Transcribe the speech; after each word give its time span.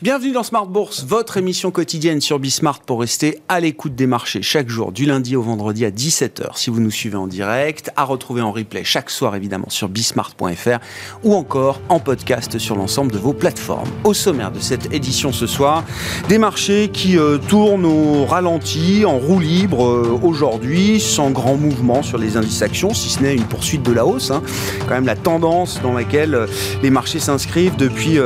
Bienvenue 0.00 0.30
dans 0.30 0.44
Smart 0.44 0.66
Bourse, 0.66 1.04
votre 1.04 1.38
émission 1.38 1.72
quotidienne 1.72 2.20
sur 2.20 2.38
Bismart 2.38 2.78
pour 2.82 3.00
rester 3.00 3.40
à 3.48 3.58
l'écoute 3.58 3.96
des 3.96 4.06
marchés 4.06 4.42
chaque 4.42 4.68
jour, 4.68 4.92
du 4.92 5.06
lundi 5.06 5.34
au 5.34 5.42
vendredi 5.42 5.84
à 5.84 5.90
17h 5.90 6.50
si 6.54 6.70
vous 6.70 6.78
nous 6.78 6.92
suivez 6.92 7.16
en 7.16 7.26
direct, 7.26 7.90
à 7.96 8.04
retrouver 8.04 8.40
en 8.40 8.52
replay 8.52 8.84
chaque 8.84 9.10
soir 9.10 9.34
évidemment 9.34 9.70
sur 9.70 9.88
bismart.fr 9.88 10.78
ou 11.24 11.34
encore 11.34 11.80
en 11.88 11.98
podcast 11.98 12.60
sur 12.60 12.76
l'ensemble 12.76 13.10
de 13.10 13.18
vos 13.18 13.32
plateformes. 13.32 13.88
Au 14.04 14.14
sommaire 14.14 14.52
de 14.52 14.60
cette 14.60 14.94
édition 14.94 15.32
ce 15.32 15.48
soir, 15.48 15.82
des 16.28 16.38
marchés 16.38 16.90
qui 16.92 17.18
euh, 17.18 17.38
tournent 17.38 17.84
au 17.84 18.24
ralenti, 18.24 19.04
en 19.04 19.18
roue 19.18 19.40
libre 19.40 19.84
euh, 19.84 20.20
aujourd'hui, 20.22 21.00
sans 21.00 21.32
grand 21.32 21.56
mouvement 21.56 22.04
sur 22.04 22.18
les 22.18 22.36
indices 22.36 22.62
actions, 22.62 22.94
si 22.94 23.08
ce 23.08 23.20
n'est 23.20 23.34
une 23.34 23.48
poursuite 23.48 23.82
de 23.82 23.92
la 23.92 24.06
hausse. 24.06 24.30
Hein. 24.30 24.44
Quand 24.86 24.94
même 24.94 25.06
la 25.06 25.16
tendance 25.16 25.80
dans 25.82 25.92
laquelle 25.92 26.36
euh, 26.36 26.46
les 26.84 26.90
marchés 26.90 27.18
s'inscrivent 27.18 27.74
depuis 27.74 28.20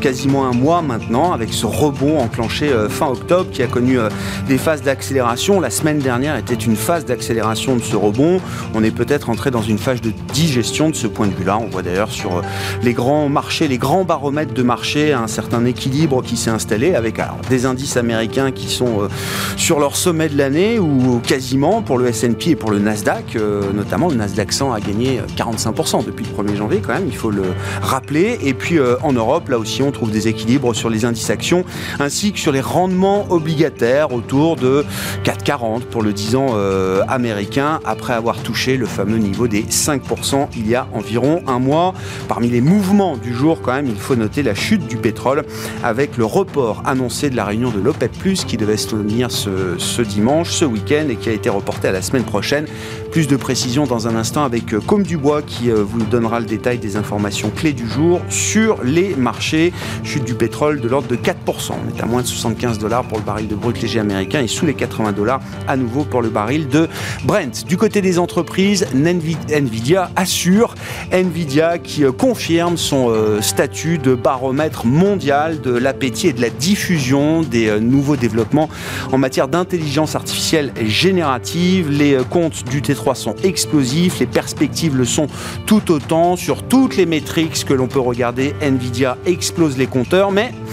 quasiment 0.00 0.46
un 0.46 0.52
mois 0.52 0.80
maintenant 0.80 1.07
avec 1.08 1.54
ce 1.54 1.64
rebond 1.64 2.18
enclenché 2.20 2.68
euh, 2.68 2.88
fin 2.88 3.06
octobre 3.06 3.50
qui 3.50 3.62
a 3.62 3.66
connu 3.66 3.98
euh, 3.98 4.10
des 4.46 4.58
phases 4.58 4.82
d'accélération. 4.82 5.58
La 5.58 5.70
semaine 5.70 5.98
dernière 5.98 6.36
était 6.36 6.54
une 6.54 6.76
phase 6.76 7.06
d'accélération 7.06 7.76
de 7.76 7.82
ce 7.82 7.96
rebond. 7.96 8.40
On 8.74 8.84
est 8.84 8.90
peut-être 8.90 9.30
entré 9.30 9.50
dans 9.50 9.62
une 9.62 9.78
phase 9.78 10.02
de 10.02 10.12
digestion 10.34 10.90
de 10.90 10.94
ce 10.94 11.06
point 11.06 11.26
de 11.26 11.34
vue-là. 11.34 11.58
On 11.58 11.66
voit 11.66 11.80
d'ailleurs 11.82 12.10
sur 12.10 12.36
euh, 12.36 12.42
les 12.82 12.92
grands 12.92 13.28
marchés, 13.30 13.68
les 13.68 13.78
grands 13.78 14.04
baromètres 14.04 14.52
de 14.52 14.62
marché, 14.62 15.14
un 15.14 15.28
certain 15.28 15.64
équilibre 15.64 16.22
qui 16.22 16.36
s'est 16.36 16.50
installé 16.50 16.94
avec 16.94 17.20
des 17.48 17.64
indices 17.64 17.96
américains 17.96 18.50
qui 18.52 18.68
sont 18.68 19.08
sur 19.56 19.80
leur 19.80 19.96
sommet 19.96 20.28
de 20.28 20.36
l'année 20.36 20.78
ou 20.78 21.20
quasiment 21.26 21.80
pour 21.82 21.98
le 21.98 22.08
S&P 22.08 22.50
et 22.50 22.56
pour 22.56 22.70
le 22.70 22.78
Nasdaq, 22.78 23.36
notamment 23.74 24.08
le 24.08 24.14
Nasdaq 24.14 24.52
100 24.52 24.72
a 24.72 24.80
gagné 24.80 25.20
45% 25.36 26.04
depuis 26.04 26.24
le 26.26 26.42
1er 26.44 26.56
janvier 26.56 26.80
quand 26.84 26.94
même, 26.94 27.06
il 27.06 27.16
faut 27.16 27.30
le 27.30 27.44
rappeler. 27.82 28.38
Et 28.42 28.54
puis 28.54 28.78
en 29.02 29.12
Europe, 29.12 29.48
là 29.48 29.58
aussi, 29.58 29.82
on 29.82 29.90
trouve 29.90 30.10
des 30.10 30.28
équilibres 30.28 30.74
sur 30.74 30.90
les 30.90 30.97
indices 31.04 31.30
actions, 31.30 31.64
ainsi 31.98 32.32
que 32.32 32.38
sur 32.38 32.52
les 32.52 32.60
rendements 32.60 33.26
obligataires 33.30 34.12
autour 34.12 34.56
de 34.56 34.84
4,40 35.24 35.82
pour 35.82 36.02
le 36.02 36.12
10 36.12 36.36
ans 36.36 36.48
euh, 36.54 37.02
américain, 37.08 37.80
après 37.84 38.12
avoir 38.12 38.36
touché 38.38 38.76
le 38.76 38.86
fameux 38.86 39.18
niveau 39.18 39.48
des 39.48 39.62
5% 39.62 40.48
il 40.56 40.68
y 40.68 40.74
a 40.74 40.86
environ 40.92 41.42
un 41.46 41.58
mois. 41.58 41.94
Parmi 42.28 42.48
les 42.48 42.60
mouvements 42.60 43.16
du 43.16 43.34
jour, 43.34 43.60
quand 43.62 43.72
même, 43.72 43.86
il 43.86 43.96
faut 43.96 44.16
noter 44.16 44.42
la 44.42 44.54
chute 44.54 44.86
du 44.86 44.96
pétrole 44.96 45.44
avec 45.82 46.16
le 46.16 46.24
report 46.24 46.82
annoncé 46.84 47.30
de 47.30 47.36
la 47.36 47.44
réunion 47.44 47.70
de 47.70 47.80
l'OPEP, 47.80 48.08
qui 48.46 48.56
devait 48.56 48.76
se 48.76 48.88
tenir 48.88 49.30
ce, 49.30 49.76
ce 49.78 50.02
dimanche, 50.02 50.50
ce 50.50 50.64
week-end, 50.64 51.06
et 51.08 51.16
qui 51.16 51.28
a 51.28 51.32
été 51.32 51.48
reporté 51.48 51.88
à 51.88 51.92
la 51.92 52.02
semaine 52.02 52.24
prochaine. 52.24 52.66
Plus 53.12 53.26
de 53.26 53.36
précisions 53.36 53.86
dans 53.86 54.06
un 54.06 54.16
instant 54.16 54.44
avec 54.44 54.74
euh, 54.74 54.80
Comme 54.80 55.02
Dubois 55.02 55.42
qui 55.42 55.70
euh, 55.70 55.82
vous 55.82 56.02
donnera 56.04 56.40
le 56.40 56.46
détail 56.46 56.78
des 56.78 56.96
informations 56.96 57.50
clés 57.50 57.72
du 57.72 57.88
jour 57.88 58.20
sur 58.28 58.82
les 58.82 59.14
marchés. 59.14 59.72
Chute 60.04 60.24
du 60.24 60.34
pétrole 60.34 60.80
de 60.80 60.87
l'ordre 60.88 61.08
de 61.08 61.16
4%. 61.16 61.34
On 61.72 61.96
est 61.96 62.02
à 62.02 62.06
moins 62.06 62.22
de 62.22 62.26
75 62.26 62.78
dollars 62.78 63.04
pour 63.04 63.18
le 63.18 63.24
baril 63.24 63.48
de 63.48 63.54
brut 63.54 63.80
léger 63.80 64.00
américain 64.00 64.40
et 64.40 64.48
sous 64.48 64.66
les 64.66 64.74
80 64.74 65.12
dollars 65.12 65.40
à 65.66 65.76
nouveau 65.76 66.04
pour 66.04 66.22
le 66.22 66.28
baril 66.28 66.68
de 66.68 66.88
Brent. 67.24 67.64
Du 67.66 67.76
côté 67.76 68.00
des 68.00 68.18
entreprises, 68.18 68.86
Nvidia 68.94 70.10
assure, 70.16 70.74
Nvidia 71.12 71.78
qui 71.78 72.04
euh, 72.04 72.12
confirme 72.12 72.76
son 72.76 73.12
statut 73.40 73.98
de 73.98 74.14
baromètre 74.14 74.86
mondial 74.86 75.60
de 75.60 75.72
l'appétit 75.72 76.28
et 76.28 76.32
de 76.32 76.40
la 76.40 76.50
diffusion 76.50 77.42
des 77.42 77.80
nouveaux 77.80 78.16
développements 78.16 78.68
en 79.12 79.18
matière 79.18 79.48
d'intelligence 79.48 80.14
artificielle 80.14 80.72
générative. 80.86 81.90
Les 81.90 82.18
comptes 82.30 82.64
du 82.68 82.80
T3 82.80 83.14
sont 83.14 83.34
explosifs, 83.42 84.20
les 84.20 84.26
perspectives 84.26 84.96
le 84.96 85.04
sont 85.04 85.26
tout 85.66 85.90
autant 85.90 86.36
sur 86.36 86.62
toutes 86.62 86.96
les 86.96 87.06
métriques 87.06 87.64
que 87.64 87.74
l'on 87.74 87.88
peut 87.88 88.00
regarder. 88.00 88.54
Nvidia 88.60 89.16
explose 89.26 89.76
les 89.78 89.86
compteurs, 89.86 90.30
mais 90.30 90.52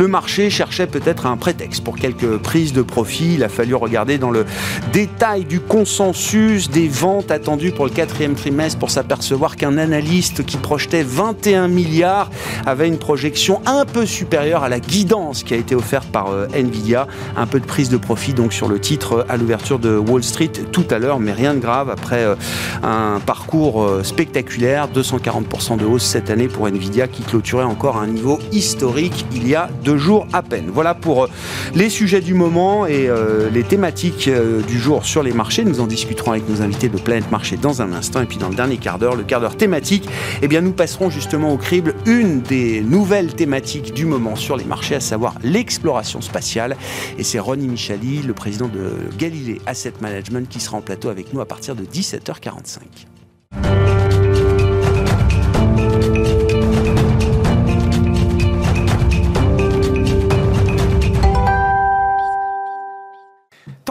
le 0.00 0.08
marché 0.08 0.48
cherchait 0.48 0.86
peut-être 0.86 1.26
un 1.26 1.36
prétexte 1.36 1.84
pour 1.84 1.96
quelques 1.96 2.38
prises 2.38 2.72
de 2.72 2.80
profit. 2.80 3.34
Il 3.34 3.44
a 3.44 3.50
fallu 3.50 3.74
regarder 3.74 4.16
dans 4.16 4.30
le 4.30 4.46
détail 4.94 5.44
du 5.44 5.60
consensus 5.60 6.70
des 6.70 6.88
ventes 6.88 7.30
attendues 7.30 7.70
pour 7.70 7.84
le 7.84 7.90
quatrième 7.90 8.34
trimestre 8.34 8.78
pour 8.78 8.90
s'apercevoir 8.90 9.56
qu'un 9.56 9.76
analyste 9.76 10.46
qui 10.46 10.56
projetait 10.56 11.02
21 11.02 11.68
milliards 11.68 12.30
avait 12.64 12.88
une 12.88 12.96
projection 12.96 13.60
un 13.66 13.84
peu 13.84 14.06
supérieure 14.06 14.64
à 14.64 14.70
la 14.70 14.80
guidance 14.80 15.42
qui 15.42 15.52
a 15.52 15.58
été 15.58 15.74
offerte 15.74 16.08
par 16.10 16.28
euh, 16.28 16.46
Nvidia. 16.54 17.06
Un 17.36 17.46
peu 17.46 17.60
de 17.60 17.66
prise 17.66 17.90
de 17.90 17.98
profit 17.98 18.32
donc 18.32 18.54
sur 18.54 18.68
le 18.68 18.80
titre 18.80 19.26
à 19.28 19.36
l'ouverture 19.36 19.78
de 19.78 19.98
Wall 19.98 20.22
Street 20.22 20.52
tout 20.72 20.86
à 20.90 20.98
l'heure, 20.98 21.20
mais 21.20 21.32
rien 21.32 21.52
de 21.52 21.58
grave 21.58 21.90
après 21.90 22.24
euh, 22.24 22.36
un 22.82 23.20
parcours 23.20 23.82
euh, 23.82 24.02
spectaculaire, 24.02 24.88
240% 24.88 25.76
de 25.76 25.84
hausse 25.84 26.04
cette 26.04 26.30
année 26.30 26.48
pour 26.48 26.68
Nvidia 26.68 27.06
qui 27.06 27.22
clôturait 27.22 27.64
encore 27.64 27.98
un 27.98 28.06
niveau 28.06 28.38
historique 28.50 29.26
il 29.34 29.46
y 29.46 29.54
a 29.54 29.68
deux 29.84 29.89
jours 29.96 30.26
à 30.32 30.42
peine. 30.42 30.70
Voilà 30.72 30.94
pour 30.94 31.24
euh, 31.24 31.28
les 31.74 31.88
sujets 31.88 32.20
du 32.20 32.34
moment 32.34 32.86
et 32.86 33.08
les 33.52 33.62
thématiques 33.62 34.28
du 34.66 34.78
jour 34.78 35.04
sur 35.04 35.22
les 35.22 35.32
marchés. 35.32 35.64
Nous 35.64 35.80
en 35.80 35.86
discuterons 35.86 36.32
avec 36.32 36.48
nos 36.48 36.62
invités 36.62 36.88
de 36.88 36.98
Planète 36.98 37.30
Marché 37.30 37.56
dans 37.56 37.82
un 37.82 37.92
instant 37.92 38.22
et 38.22 38.26
puis 38.26 38.38
dans 38.38 38.48
le 38.48 38.54
dernier 38.54 38.76
quart 38.76 38.98
d'heure, 38.98 39.16
le 39.16 39.22
quart 39.22 39.40
d'heure 39.40 39.56
thématique, 39.56 40.08
eh 40.42 40.48
bien 40.48 40.60
nous 40.60 40.72
passerons 40.72 41.10
justement 41.10 41.52
au 41.52 41.56
crible 41.56 41.94
une 42.06 42.40
des 42.40 42.80
nouvelles 42.80 43.34
thématiques 43.34 43.94
du 43.94 44.06
moment 44.06 44.36
sur 44.36 44.56
les 44.56 44.64
marchés, 44.64 44.94
à 44.94 45.00
savoir 45.00 45.34
l'exploration 45.42 46.20
spatiale. 46.20 46.76
Et 47.18 47.24
c'est 47.24 47.38
Ronnie 47.38 47.68
Michali, 47.68 48.22
le 48.22 48.34
président 48.34 48.68
de 48.68 48.92
Galilée 49.18 49.60
Asset 49.66 49.94
Management, 50.00 50.48
qui 50.48 50.60
sera 50.60 50.76
en 50.76 50.82
plateau 50.82 51.08
avec 51.08 51.32
nous 51.32 51.40
à 51.40 51.46
partir 51.46 51.74
de 51.74 51.84
17h45. 51.84 52.80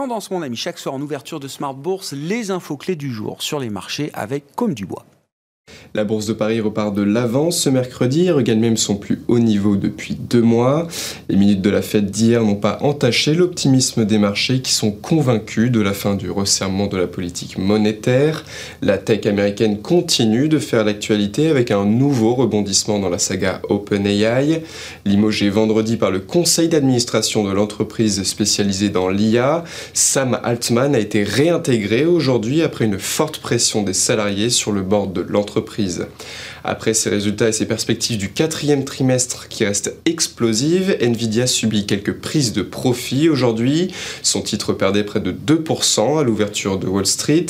Tendance, 0.09 0.31
mon 0.31 0.41
ami, 0.41 0.55
chaque 0.55 0.79
soir 0.79 0.95
en 0.95 1.01
ouverture 1.01 1.39
de 1.39 1.47
Smart 1.47 1.75
Bourse, 1.75 2.13
les 2.13 2.49
infos 2.49 2.77
clés 2.77 2.95
du 2.95 3.11
jour 3.11 3.43
sur 3.43 3.59
les 3.59 3.69
marchés 3.69 4.09
avec 4.15 4.55
Comme 4.55 4.73
du 4.73 4.87
Bois. 4.87 5.05
La 5.95 6.03
bourse 6.03 6.27
de 6.27 6.33
Paris 6.33 6.61
repart 6.61 6.93
de 6.93 7.01
l'avance 7.01 7.57
ce 7.57 7.69
mercredi, 7.69 8.29
regagne 8.29 8.59
même 8.59 8.77
son 8.77 8.95
plus 8.95 9.21
haut 9.27 9.39
niveau 9.39 9.75
depuis 9.75 10.13
deux 10.13 10.41
mois. 10.41 10.87
Les 11.29 11.35
minutes 11.35 11.61
de 11.61 11.69
la 11.69 11.81
fête 11.81 12.11
d'hier 12.11 12.43
n'ont 12.43 12.55
pas 12.55 12.77
entaché 12.81 13.33
l'optimisme 13.33 14.05
des 14.05 14.19
marchés 14.19 14.61
qui 14.61 14.71
sont 14.71 14.91
convaincus 14.91 15.71
de 15.71 15.81
la 15.81 15.93
fin 15.93 16.15
du 16.15 16.29
resserrement 16.29 16.87
de 16.87 16.97
la 16.97 17.07
politique 17.07 17.57
monétaire. 17.57 18.45
La 18.81 18.97
tech 18.97 19.25
américaine 19.25 19.79
continue 19.79 20.47
de 20.47 20.59
faire 20.59 20.85
l'actualité 20.85 21.49
avec 21.49 21.71
un 21.71 21.85
nouveau 21.85 22.35
rebondissement 22.35 22.99
dans 22.99 23.09
la 23.09 23.17
saga 23.17 23.61
OpenAI. 23.69 24.61
Limogé 25.05 25.49
vendredi 25.49 25.97
par 25.97 26.11
le 26.11 26.19
conseil 26.19 26.67
d'administration 26.67 27.43
de 27.43 27.51
l'entreprise 27.51 28.21
spécialisée 28.23 28.89
dans 28.89 29.09
l'IA, 29.09 29.63
Sam 29.93 30.39
Altman 30.43 30.93
a 30.93 30.99
été 30.99 31.23
réintégré 31.23 32.05
aujourd'hui 32.05 32.61
après 32.61 32.85
une 32.85 32.99
forte 32.99 33.39
pression 33.39 33.81
des 33.81 33.93
salariés 33.93 34.51
sur 34.51 34.71
le 34.71 34.81
bord 34.81 35.07
de 35.07 35.21
l'entreprise 35.21 35.58
entreprises 35.59 36.07
après 36.63 36.93
ces 36.93 37.09
résultats 37.09 37.49
et 37.49 37.51
ces 37.51 37.65
perspectives 37.65 38.17
du 38.17 38.29
quatrième 38.29 38.85
trimestre 38.85 39.47
qui 39.47 39.65
restent 39.65 39.95
explosives, 40.05 40.97
Nvidia 41.01 41.47
subit 41.47 41.85
quelques 41.85 42.13
prises 42.13 42.53
de 42.53 42.61
profit 42.61 43.29
aujourd'hui. 43.29 43.93
Son 44.23 44.41
titre 44.41 44.73
perdait 44.73 45.03
près 45.03 45.19
de 45.19 45.31
2% 45.31 46.19
à 46.19 46.23
l'ouverture 46.23 46.77
de 46.77 46.87
Wall 46.87 47.05
Street. 47.05 47.45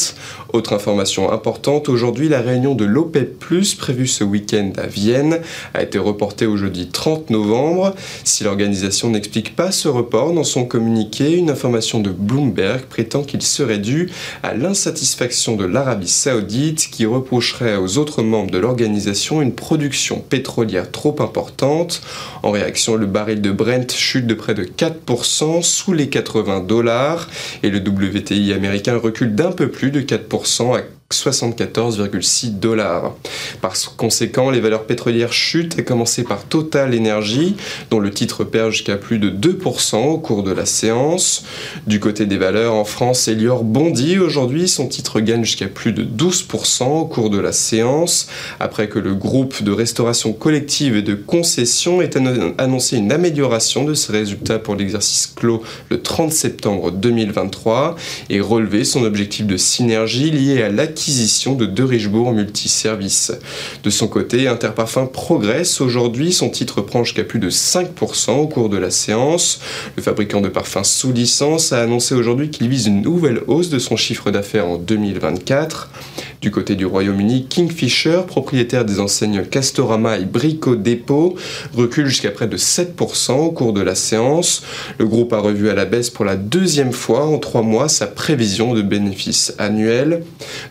Autre 0.53 0.73
information 0.73 1.31
importante, 1.31 1.89
aujourd'hui 1.89 2.29
la 2.29 2.41
réunion 2.41 2.75
de 2.75 2.85
l'OPEP 2.85 3.39
prévue 3.77 4.07
ce 4.07 4.23
week-end 4.23 4.71
à 4.77 4.85
Vienne 4.85 5.39
a 5.73 5.81
été 5.81 5.97
reportée 5.97 6.45
au 6.45 6.57
jeudi 6.57 6.87
30 6.87 7.29
novembre. 7.31 7.95
Si 8.23 8.43
l'organisation 8.43 9.09
n'explique 9.09 9.55
pas 9.55 9.71
ce 9.71 9.87
report 9.87 10.33
dans 10.33 10.43
son 10.43 10.65
communiqué, 10.65 11.33
une 11.33 11.49
information 11.49 11.99
de 11.99 12.11
Bloomberg 12.11 12.81
prétend 12.81 13.23
qu'il 13.23 13.41
serait 13.41 13.79
dû 13.79 14.09
à 14.43 14.53
l'insatisfaction 14.53 15.55
de 15.55 15.65
l'Arabie 15.65 16.07
saoudite 16.07 16.89
qui 16.91 17.05
reprocherait 17.05 17.77
aux 17.77 17.97
autres 17.97 18.21
membres 18.21 18.51
de 18.51 18.57
l'organisation 18.57 18.98
une 19.41 19.53
production 19.53 20.19
pétrolière 20.19 20.91
trop 20.91 21.15
importante. 21.21 22.01
En 22.43 22.51
réaction, 22.51 22.95
le 22.95 23.05
baril 23.05 23.41
de 23.41 23.51
Brent 23.51 23.91
chute 23.91 24.27
de 24.27 24.33
près 24.33 24.53
de 24.53 24.63
4% 24.63 25.61
sous 25.61 25.93
les 25.93 26.09
80 26.09 26.61
dollars 26.61 27.29
et 27.63 27.69
le 27.69 27.79
WTI 27.79 28.53
américain 28.53 28.97
recule 28.97 29.35
d'un 29.35 29.51
peu 29.51 29.69
plus 29.69 29.91
de 29.91 30.01
4% 30.01 30.77
à 30.77 30.81
74,6 31.11 32.59
dollars. 32.59 33.15
Par 33.61 33.73
conséquent, 33.97 34.51
les 34.51 34.59
valeurs 34.59 34.85
pétrolières 34.85 35.33
chutent, 35.33 35.79
à 35.79 35.81
commencer 35.81 36.23
par 36.23 36.43
Total 36.43 36.95
Energy, 36.95 37.55
dont 37.89 37.97
le 37.97 38.11
titre 38.11 38.43
perd 38.43 38.69
jusqu'à 38.69 38.95
plus 38.95 39.17
de 39.17 39.31
2% 39.31 39.95
au 39.95 40.19
cours 40.19 40.43
de 40.43 40.51
la 40.51 40.67
séance. 40.67 41.45
Du 41.87 41.99
côté 41.99 42.27
des 42.27 42.37
valeurs, 42.37 42.75
en 42.75 42.83
France, 42.83 43.27
Elior 43.27 43.63
bondit 43.63 44.19
aujourd'hui, 44.19 44.67
son 44.67 44.87
titre 44.87 45.19
gagne 45.19 45.43
jusqu'à 45.43 45.65
plus 45.65 45.93
de 45.93 46.03
12% 46.03 46.83
au 46.83 47.05
cours 47.05 47.31
de 47.31 47.39
la 47.39 47.53
séance, 47.53 48.27
après 48.59 48.87
que 48.87 48.99
le 48.99 49.15
groupe 49.15 49.63
de 49.63 49.71
restauration 49.71 50.31
collective 50.31 50.95
et 50.95 51.01
de 51.01 51.15
concession 51.15 52.03
ait 52.03 52.11
annoncé 52.59 52.97
une 52.97 53.11
amélioration 53.11 53.83
de 53.83 53.95
ses 53.95 54.11
résultats 54.11 54.59
pour 54.59 54.75
l'exercice 54.75 55.25
clos 55.25 55.63
le 55.89 56.03
30 56.03 56.31
septembre 56.31 56.91
2023 56.91 57.95
et 58.29 58.41
relevé 58.41 58.83
son 58.83 59.03
objectif 59.03 59.47
de 59.47 59.57
synergie 59.57 60.29
lié 60.29 60.61
à 60.61 60.69
l'acquisition 60.69 60.98
l'acquisition 60.99 61.55
de 61.55 61.65
De 61.65 61.81
Richebourg 61.81 62.33
Multiservice. 62.33 63.31
De 63.85 63.89
son 63.89 64.09
côté, 64.09 64.49
Interparfum 64.49 65.07
progresse 65.07 65.79
aujourd'hui, 65.79 66.33
son 66.33 66.49
titre 66.49 66.81
prend 66.81 67.05
jusqu'à 67.05 67.23
plus 67.23 67.39
de 67.39 67.49
5% 67.49 68.31
au 68.31 68.47
cours 68.47 68.67
de 68.67 68.75
la 68.75 68.91
séance. 68.91 69.61
Le 69.95 70.03
fabricant 70.03 70.41
de 70.41 70.49
parfums 70.49 70.83
sous 70.83 71.13
licence 71.13 71.71
a 71.71 71.81
annoncé 71.81 72.15
aujourd'hui 72.15 72.49
qu'il 72.49 72.67
vise 72.67 72.87
une 72.87 73.01
nouvelle 73.01 73.41
hausse 73.47 73.69
de 73.69 73.79
son 73.79 73.95
chiffre 73.95 74.29
d'affaires 74.29 74.67
en 74.67 74.77
2024. 74.77 75.89
Du 76.41 76.51
côté 76.51 76.77
du 76.77 76.85
Royaume-Uni, 76.85 77.47
Kingfisher, 77.49 78.21
propriétaire 78.25 78.85
des 78.85 79.01
enseignes 79.01 79.43
Castorama 79.43 80.19
et 80.19 80.23
Brico 80.23 80.77
Dépôt, 80.77 81.35
recule 81.75 82.07
jusqu'à 82.07 82.31
près 82.31 82.47
de 82.47 82.55
7% 82.55 83.33
au 83.33 83.51
cours 83.51 83.73
de 83.73 83.81
la 83.81 83.93
séance. 83.93 84.63
Le 84.99 85.05
groupe 85.05 85.33
a 85.33 85.39
revu 85.39 85.69
à 85.69 85.73
la 85.73 85.83
baisse 85.83 86.09
pour 86.09 86.23
la 86.23 86.37
deuxième 86.37 86.93
fois 86.93 87.25
en 87.25 87.39
trois 87.39 87.61
mois 87.61 87.89
sa 87.89 88.07
prévision 88.07 88.73
de 88.73 88.81
bénéfices 88.81 89.53
annuels. 89.57 90.23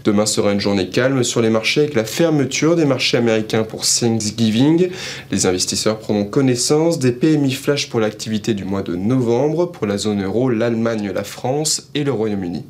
Demain 0.05 0.25
sera 0.25 0.53
une 0.53 0.61
journée 0.61 0.89
calme 0.89 1.23
sur 1.23 1.43
les 1.43 1.51
marchés 1.51 1.83
avec 1.83 1.95
la 1.95 2.05
fermeture 2.05 2.75
des 2.75 2.87
marchés 2.87 3.19
américains 3.19 3.65
pour 3.65 3.83
Thanksgiving. 3.83 4.89
Les 5.31 5.45
investisseurs 5.45 5.99
prendront 5.99 6.25
connaissance 6.25 6.99
des 6.99 7.13
PMI 7.13 7.53
flash 7.53 7.91
pour 7.91 8.01
l'activité 8.01 8.55
du 8.55 8.65
mois 8.65 8.83
de 8.83 8.97
novembre 8.97 9.67
pour 9.67 9.87
la 9.87 9.99
zone 9.99 10.25
euro, 10.25 10.49
l'Allemagne, 10.49 11.13
la 11.15 11.25
France 11.25 11.91
et 11.95 12.05
le 12.05 12.13
Royaume-Uni. 12.13 12.65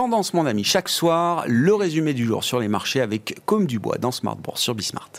Tendance, 0.00 0.32
mon 0.32 0.46
ami, 0.46 0.64
chaque 0.64 0.88
soir, 0.88 1.44
le 1.46 1.74
résumé 1.74 2.14
du 2.14 2.24
jour 2.24 2.42
sur 2.42 2.58
les 2.58 2.68
marchés 2.68 3.02
avec 3.02 3.38
Comme 3.44 3.66
Dubois 3.66 3.98
dans 3.98 4.10
Smart 4.10 4.34
Bourse 4.34 4.62
sur 4.62 4.74
Bismart. 4.74 5.10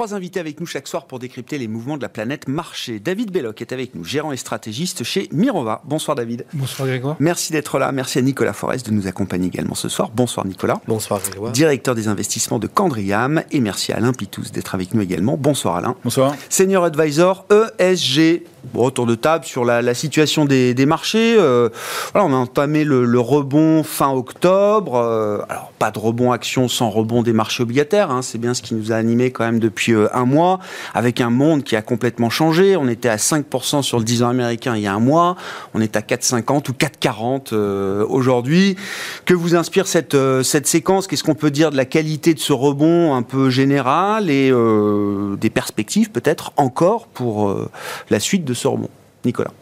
Trois 0.00 0.14
invités 0.14 0.40
avec 0.40 0.60
nous 0.60 0.64
chaque 0.64 0.88
soir 0.88 1.04
pour 1.04 1.18
décrypter 1.18 1.58
les 1.58 1.68
mouvements 1.68 1.98
de 1.98 2.02
la 2.02 2.08
planète 2.08 2.48
marché. 2.48 3.00
David 3.00 3.30
Belloc 3.32 3.60
est 3.60 3.70
avec 3.70 3.94
nous, 3.94 4.02
gérant 4.02 4.32
et 4.32 4.38
stratégiste 4.38 5.04
chez 5.04 5.28
Mirova. 5.30 5.82
Bonsoir 5.84 6.14
David. 6.14 6.46
Bonsoir 6.54 6.88
Grégoire. 6.88 7.16
Merci 7.20 7.52
d'être 7.52 7.78
là. 7.78 7.92
Merci 7.92 8.18
à 8.18 8.22
Nicolas 8.22 8.54
Forest 8.54 8.86
de 8.86 8.92
nous 8.92 9.06
accompagner 9.08 9.48
également 9.48 9.74
ce 9.74 9.90
soir. 9.90 10.10
Bonsoir 10.14 10.46
Nicolas. 10.46 10.80
Bonsoir 10.88 11.20
Grégoire. 11.20 11.52
Directeur 11.52 11.94
des 11.94 12.08
investissements 12.08 12.58
de 12.58 12.66
Candriam. 12.66 13.42
Et 13.50 13.60
merci 13.60 13.92
à 13.92 13.96
Alain 13.96 14.14
Pitous 14.14 14.50
d'être 14.54 14.74
avec 14.74 14.94
nous 14.94 15.02
également. 15.02 15.36
Bonsoir 15.36 15.76
Alain. 15.76 15.94
Bonsoir. 16.02 16.34
Senior 16.48 16.84
Advisor 16.84 17.44
ESG. 17.78 18.44
Bon, 18.74 18.90
de 18.90 19.14
table 19.14 19.44
sur 19.46 19.64
la, 19.64 19.94
situation 19.94 20.44
des, 20.44 20.86
marchés. 20.86 21.36
Euh, 21.38 21.70
voilà, 22.12 22.28
on 22.28 22.32
a 22.32 22.36
entamé 22.36 22.84
le, 22.84 23.20
rebond 23.20 23.82
fin 23.82 24.10
octobre. 24.10 24.96
Euh, 24.96 25.38
alors, 25.48 25.72
pas 25.78 25.90
de 25.90 25.98
rebond 25.98 26.32
action 26.32 26.68
sans 26.68 26.90
rebond 26.90 27.22
des 27.22 27.32
marchés 27.32 27.62
obligataires. 27.62 28.10
Hein. 28.10 28.22
C'est 28.22 28.38
bien 28.38 28.52
ce 28.52 28.62
qui 28.62 28.74
nous 28.74 28.92
a 28.92 28.96
animé 28.96 29.30
quand 29.30 29.44
même 29.44 29.60
depuis 29.60 29.92
euh, 29.92 30.08
un 30.14 30.26
mois, 30.26 30.60
avec 30.94 31.20
un 31.20 31.30
monde 31.30 31.64
qui 31.64 31.74
a 31.74 31.82
complètement 31.82 32.28
changé. 32.28 32.76
On 32.76 32.88
était 32.88 33.08
à 33.08 33.16
5% 33.16 33.82
sur 33.82 33.98
le 33.98 34.04
10 34.04 34.22
ans 34.22 34.28
américain 34.28 34.76
il 34.76 34.82
y 34.82 34.86
a 34.86 34.92
un 34.92 35.00
mois. 35.00 35.36
On 35.74 35.80
est 35.80 35.96
à 35.96 36.00
4,50 36.00 36.70
ou 36.70 36.72
4,40 36.72 37.54
aujourd'hui. 38.04 38.76
Que 39.24 39.34
vous 39.34 39.54
inspire 39.54 39.86
cette, 39.86 40.16
cette 40.42 40.66
séquence? 40.66 41.06
Qu'est-ce 41.06 41.24
qu'on 41.24 41.34
peut 41.34 41.50
dire 41.50 41.70
de 41.70 41.76
la 41.76 41.86
qualité 41.86 42.34
de 42.34 42.40
ce 42.40 42.52
rebond 42.52 43.14
un 43.14 43.22
peu 43.22 43.48
général 43.50 44.30
et 44.30 44.52
des 45.38 45.50
perspectives 45.50 46.10
peut-être 46.10 46.52
encore 46.56 47.06
pour 47.06 47.54
la 48.10 48.20
suite 48.20 48.44
de 48.44 48.49
de 48.50 48.54
ce 48.54 48.68
rebond 48.68 48.90
Nicolas 49.24 49.52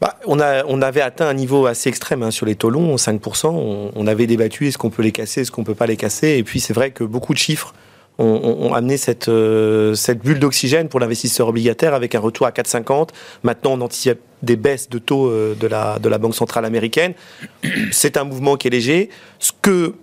bah, 0.00 0.18
on 0.26 0.38
avait 0.82 1.00
atteint 1.00 1.26
un 1.26 1.34
niveau 1.34 1.66
assez 1.66 1.88
extrême 1.88 2.22
hein, 2.22 2.30
sur 2.30 2.44
les 2.44 2.56
taux 2.56 2.68
longs, 2.68 2.96
5%. 2.96 3.46
On, 3.94 4.06
avait 4.06 4.26
débattu 4.26 4.66
est-ce 4.68 4.76
qu'on 4.76 4.90
peut 4.90 5.02
les 5.02 5.12
casser, 5.12 5.42
est-ce 5.42 5.50
qu'on 5.50 5.64
peut 5.64 5.74
pas 5.74 5.86
les 5.86 5.96
casser? 5.96 6.36
Et 6.36 6.42
puis 6.42 6.60
c'est 6.60 6.74
vrai 6.74 6.90
que 6.90 7.04
beaucoup 7.04 7.32
de 7.32 7.38
chiffres 7.38 7.72
ont, 8.18 8.74
amené 8.74 8.96
cette, 8.96 9.28
euh, 9.28 9.94
cette 9.94 10.18
bulle 10.18 10.40
d'oxygène 10.40 10.88
pour 10.88 11.00
l'investisseur 11.00 11.48
obligataire 11.48 11.94
avec 11.94 12.14
un 12.14 12.20
retour 12.20 12.46
à 12.46 12.50
4,50. 12.50 13.08
Maintenant, 13.44 13.72
on 13.72 13.80
anticipe 13.80 14.18
des 14.42 14.56
baisses 14.56 14.90
de 14.90 14.98
taux 14.98 15.28
euh, 15.28 15.56
de, 15.58 15.66
la, 15.66 15.98
de 15.98 16.08
la 16.08 16.18
Banque 16.18 16.34
centrale 16.34 16.64
américaine. 16.64 17.14
C'est 17.90 18.16
un 18.16 18.24
mouvement 18.24 18.56
qui 18.56 18.68
est 18.68 18.70
léger. 18.70 19.08
Ce 19.38 19.52
que 19.62 19.94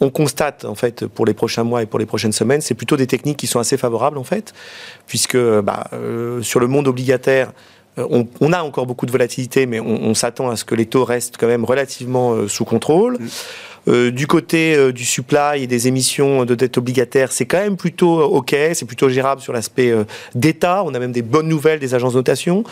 on 0.00 0.10
constate 0.10 0.64
en 0.64 0.74
fait 0.74 1.06
pour 1.06 1.26
les 1.26 1.34
prochains 1.34 1.64
mois 1.64 1.82
et 1.82 1.86
pour 1.86 1.98
les 1.98 2.06
prochaines 2.06 2.32
semaines, 2.32 2.60
c'est 2.60 2.74
plutôt 2.74 2.96
des 2.96 3.06
techniques 3.06 3.36
qui 3.36 3.46
sont 3.46 3.58
assez 3.58 3.76
favorables 3.76 4.18
en 4.18 4.24
fait, 4.24 4.54
puisque 5.06 5.36
bah, 5.36 5.88
euh, 5.92 6.42
sur 6.42 6.60
le 6.60 6.66
monde 6.66 6.88
obligataire, 6.88 7.52
euh, 7.98 8.24
on, 8.40 8.52
a 8.52 8.62
encore 8.62 8.86
beaucoup 8.86 9.06
de 9.06 9.10
volatilité, 9.10 9.66
mais 9.66 9.80
on, 9.80 10.14
s'attend 10.14 10.48
à 10.48 10.56
ce 10.56 10.64
que 10.64 10.74
les 10.74 10.86
taux 10.86 11.04
restent 11.04 11.36
quand 11.38 11.48
même 11.48 11.64
relativement 11.64 12.32
euh, 12.32 12.48
sous 12.48 12.64
contrôle. 12.64 13.14
Mm. 13.14 13.28
Euh, 13.88 14.10
du 14.10 14.26
côté 14.26 14.74
euh, 14.74 14.92
du 14.92 15.06
supply 15.06 15.62
et 15.62 15.66
des 15.66 15.88
émissions 15.88 16.44
de 16.44 16.54
dette 16.54 16.76
obligataire, 16.76 17.32
c'est 17.32 17.46
quand 17.46 17.58
même 17.58 17.78
plutôt 17.78 18.20
OK, 18.22 18.54
c'est 18.74 18.84
plutôt 18.84 19.08
gérable 19.08 19.40
sur 19.40 19.52
l'aspect 19.52 19.92
d'État. 20.34 20.84
On 20.84 20.94
a 20.94 20.98
même 20.98 21.12
des 21.12 21.22
bonnes 21.22 21.48
nouvelles 21.48 21.80
des 21.80 21.94
agences 21.94 22.12
de 22.12 22.18
notation. 22.18 22.62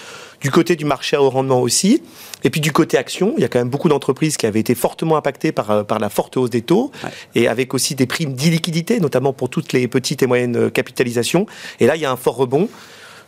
Du 0.40 0.50
côté 0.50 0.76
du 0.76 0.84
marché 0.84 1.16
à 1.16 1.22
haut 1.22 1.30
rendement 1.30 1.60
aussi. 1.60 2.02
Et 2.44 2.50
puis 2.50 2.60
du 2.60 2.72
côté 2.72 2.96
action, 2.98 3.34
il 3.36 3.40
y 3.40 3.44
a 3.44 3.48
quand 3.48 3.58
même 3.58 3.70
beaucoup 3.70 3.88
d'entreprises 3.88 4.36
qui 4.36 4.46
avaient 4.46 4.60
été 4.60 4.74
fortement 4.74 5.16
impactées 5.16 5.50
par, 5.50 5.84
par 5.86 5.98
la 5.98 6.10
forte 6.10 6.36
hausse 6.36 6.50
des 6.50 6.62
taux 6.62 6.92
et 7.34 7.48
avec 7.48 7.74
aussi 7.74 7.96
des 7.96 8.06
primes 8.06 8.34
d'illiquidité, 8.34 9.00
notamment 9.00 9.32
pour 9.32 9.48
toutes 9.48 9.72
les 9.72 9.88
petites 9.88 10.22
et 10.22 10.26
moyennes 10.26 10.70
capitalisations. 10.70 11.46
Et 11.80 11.86
là, 11.86 11.96
il 11.96 12.02
y 12.02 12.04
a 12.04 12.12
un 12.12 12.16
fort 12.16 12.36
rebond. 12.36 12.68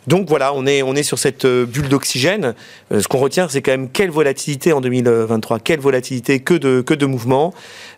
Donc 0.07 0.27
voilà, 0.27 0.53
on 0.53 0.65
est, 0.65 1.03
sur 1.03 1.19
cette 1.19 1.45
euh, 1.45 1.65
bulle 1.65 1.89
d'oxygène. 1.89 2.55
Euh, 2.91 3.01
ce 3.01 3.07
qu'on 3.07 3.19
retient, 3.19 3.47
c'est 3.47 3.61
quand 3.61 3.71
même 3.71 3.89
quelle 3.89 4.09
volatilité 4.09 4.73
en 4.73 4.81
2023, 4.81 5.59
quelle 5.59 5.79
volatilité, 5.79 6.39
que 6.39 6.55
de, 6.55 6.81
que 6.81 7.05
mouvements. 7.05 7.53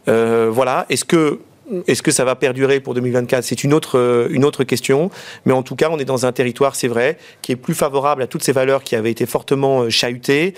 Euh, 0.07 0.49
voilà, 0.51 0.85
est-ce 0.89 1.05
que 1.05 1.39
est-ce 1.87 2.01
que 2.01 2.11
ça 2.11 2.25
va 2.25 2.35
perdurer 2.35 2.79
pour 2.79 2.93
2024 2.93 3.43
C'est 3.43 3.63
une 3.63 3.73
autre, 3.73 3.97
euh, 3.97 4.27
une 4.31 4.43
autre 4.43 4.63
question. 4.63 5.09
Mais 5.45 5.53
en 5.53 5.63
tout 5.63 5.75
cas, 5.75 5.89
on 5.91 5.97
est 5.97 6.05
dans 6.05 6.25
un 6.25 6.31
territoire, 6.31 6.75
c'est 6.75 6.87
vrai, 6.87 7.17
qui 7.41 7.51
est 7.51 7.55
plus 7.55 7.73
favorable 7.73 8.21
à 8.21 8.27
toutes 8.27 8.43
ces 8.43 8.51
valeurs 8.51 8.83
qui 8.83 8.95
avaient 8.95 9.11
été 9.11 9.25
fortement 9.25 9.83
euh, 9.83 9.89
chahutées. 9.89 10.53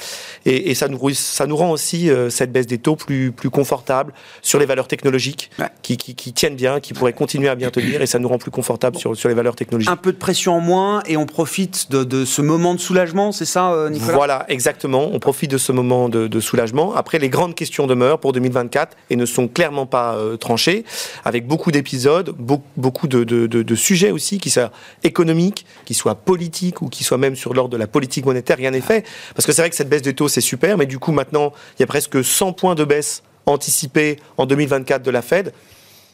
Et, 0.46 0.74
ça, 0.74 0.88
nous, 0.88 1.10
ça 1.14 1.46
nous 1.46 1.56
rend 1.56 1.72
aussi 1.72 2.10
euh, 2.10 2.30
cette 2.30 2.52
baisse 2.52 2.68
des 2.68 2.80
taux 2.80 2.96
plus, 2.96 3.32
plus 3.32 3.50
confortable 3.50 4.14
sur 4.42 4.60
les 4.60 4.66
valeurs 4.66 4.88
technologiques 4.88 5.52
qui, 5.82 5.98
qui, 5.98 6.34
tiennent 6.34 6.56
bien, 6.56 6.80
qui 6.80 6.94
pourraient 6.94 7.14
continuer 7.14 7.50
à 7.50 7.56
bien 7.56 7.70
tenir. 7.70 8.02
Et 8.02 8.08
ça 8.08 8.20
nous 8.20 8.28
rend 8.28 8.38
plus 8.38 8.52
confortable 8.52 8.98
sur, 8.98 9.16
sur 9.16 9.30
les 9.30 9.36
valeurs 9.36 9.56
technologiques. 9.56 9.92
Un 9.92 9.96
peu 9.96 10.12
de 10.12 10.18
pression 10.18 10.56
en 10.56 10.60
moins 10.60 11.04
et 11.06 11.18
on 11.18 11.26
profite 11.26 11.92
de, 11.92 12.04
de 12.04 12.26
ce 12.26 12.42
moment 12.42 12.74
de 12.74 12.80
soulagement, 12.80 13.32
c'est 13.32 13.46
ça, 13.46 13.90
Nicolas? 13.90 14.14
Voilà, 14.14 14.46
exactement. 14.50 15.10
On 15.12 15.20
profite 15.20 15.52
de 15.52 15.58
ce 15.58 15.72
moment 15.72 16.10
de, 16.10 16.28
de, 16.28 16.40
soulagement. 16.40 16.96
Après, 16.96 17.20
les 17.20 17.30
grandes 17.30 17.56
questions 17.56 17.88
demeurent 17.88 18.20
pour 18.20 18.34
2024 18.34 18.98
et 19.10 19.16
ne 19.16 19.26
sont 19.26 19.48
clairement 19.48 19.86
pas 19.86 20.18
tranchées 20.40 20.86
avec 21.24 21.48
beaucoup 21.48 21.72
d'épisodes, 21.72 22.36
beaucoup 22.78 23.08
de, 23.08 23.76
sujets 23.76 24.12
aussi, 24.12 24.40
qui 24.40 24.50
soient 24.50 24.72
économiques, 25.04 25.66
qui 25.86 25.94
soient 25.94 26.16
politiques 26.16 26.82
ou 26.82 26.90
qui 26.90 27.04
soient 27.04 27.18
même 27.18 27.36
sur 27.36 27.54
l'ordre 27.54 27.72
de 27.72 27.78
la 27.78 27.88
politique 27.88 28.26
monétaire. 28.26 28.58
Rien 28.58 28.72
n'est 28.72 28.82
fait. 28.82 29.06
Parce 29.36 29.46
que 29.46 29.52
c'est 29.52 29.62
vrai 29.62 29.70
que 29.70 29.76
cette 29.76 29.90
baisse 29.90 30.02
des 30.02 30.14
taux, 30.14 30.28
c'est 30.28 30.42
super, 30.42 30.78
mais 30.78 30.86
du 30.86 31.00
coup, 31.00 31.12
maintenant, 31.12 31.54
il 31.78 31.82
y 31.82 31.84
a 31.84 31.88
presque 31.88 32.24
100 32.24 32.54
points 32.54 32.76
de 32.76 32.84
baisse 32.84 33.24
anticipés 33.46 34.18
en 34.38 34.46
2024 34.46 35.04
de 35.04 35.12
la 35.12 35.22
Fed. 35.22 35.54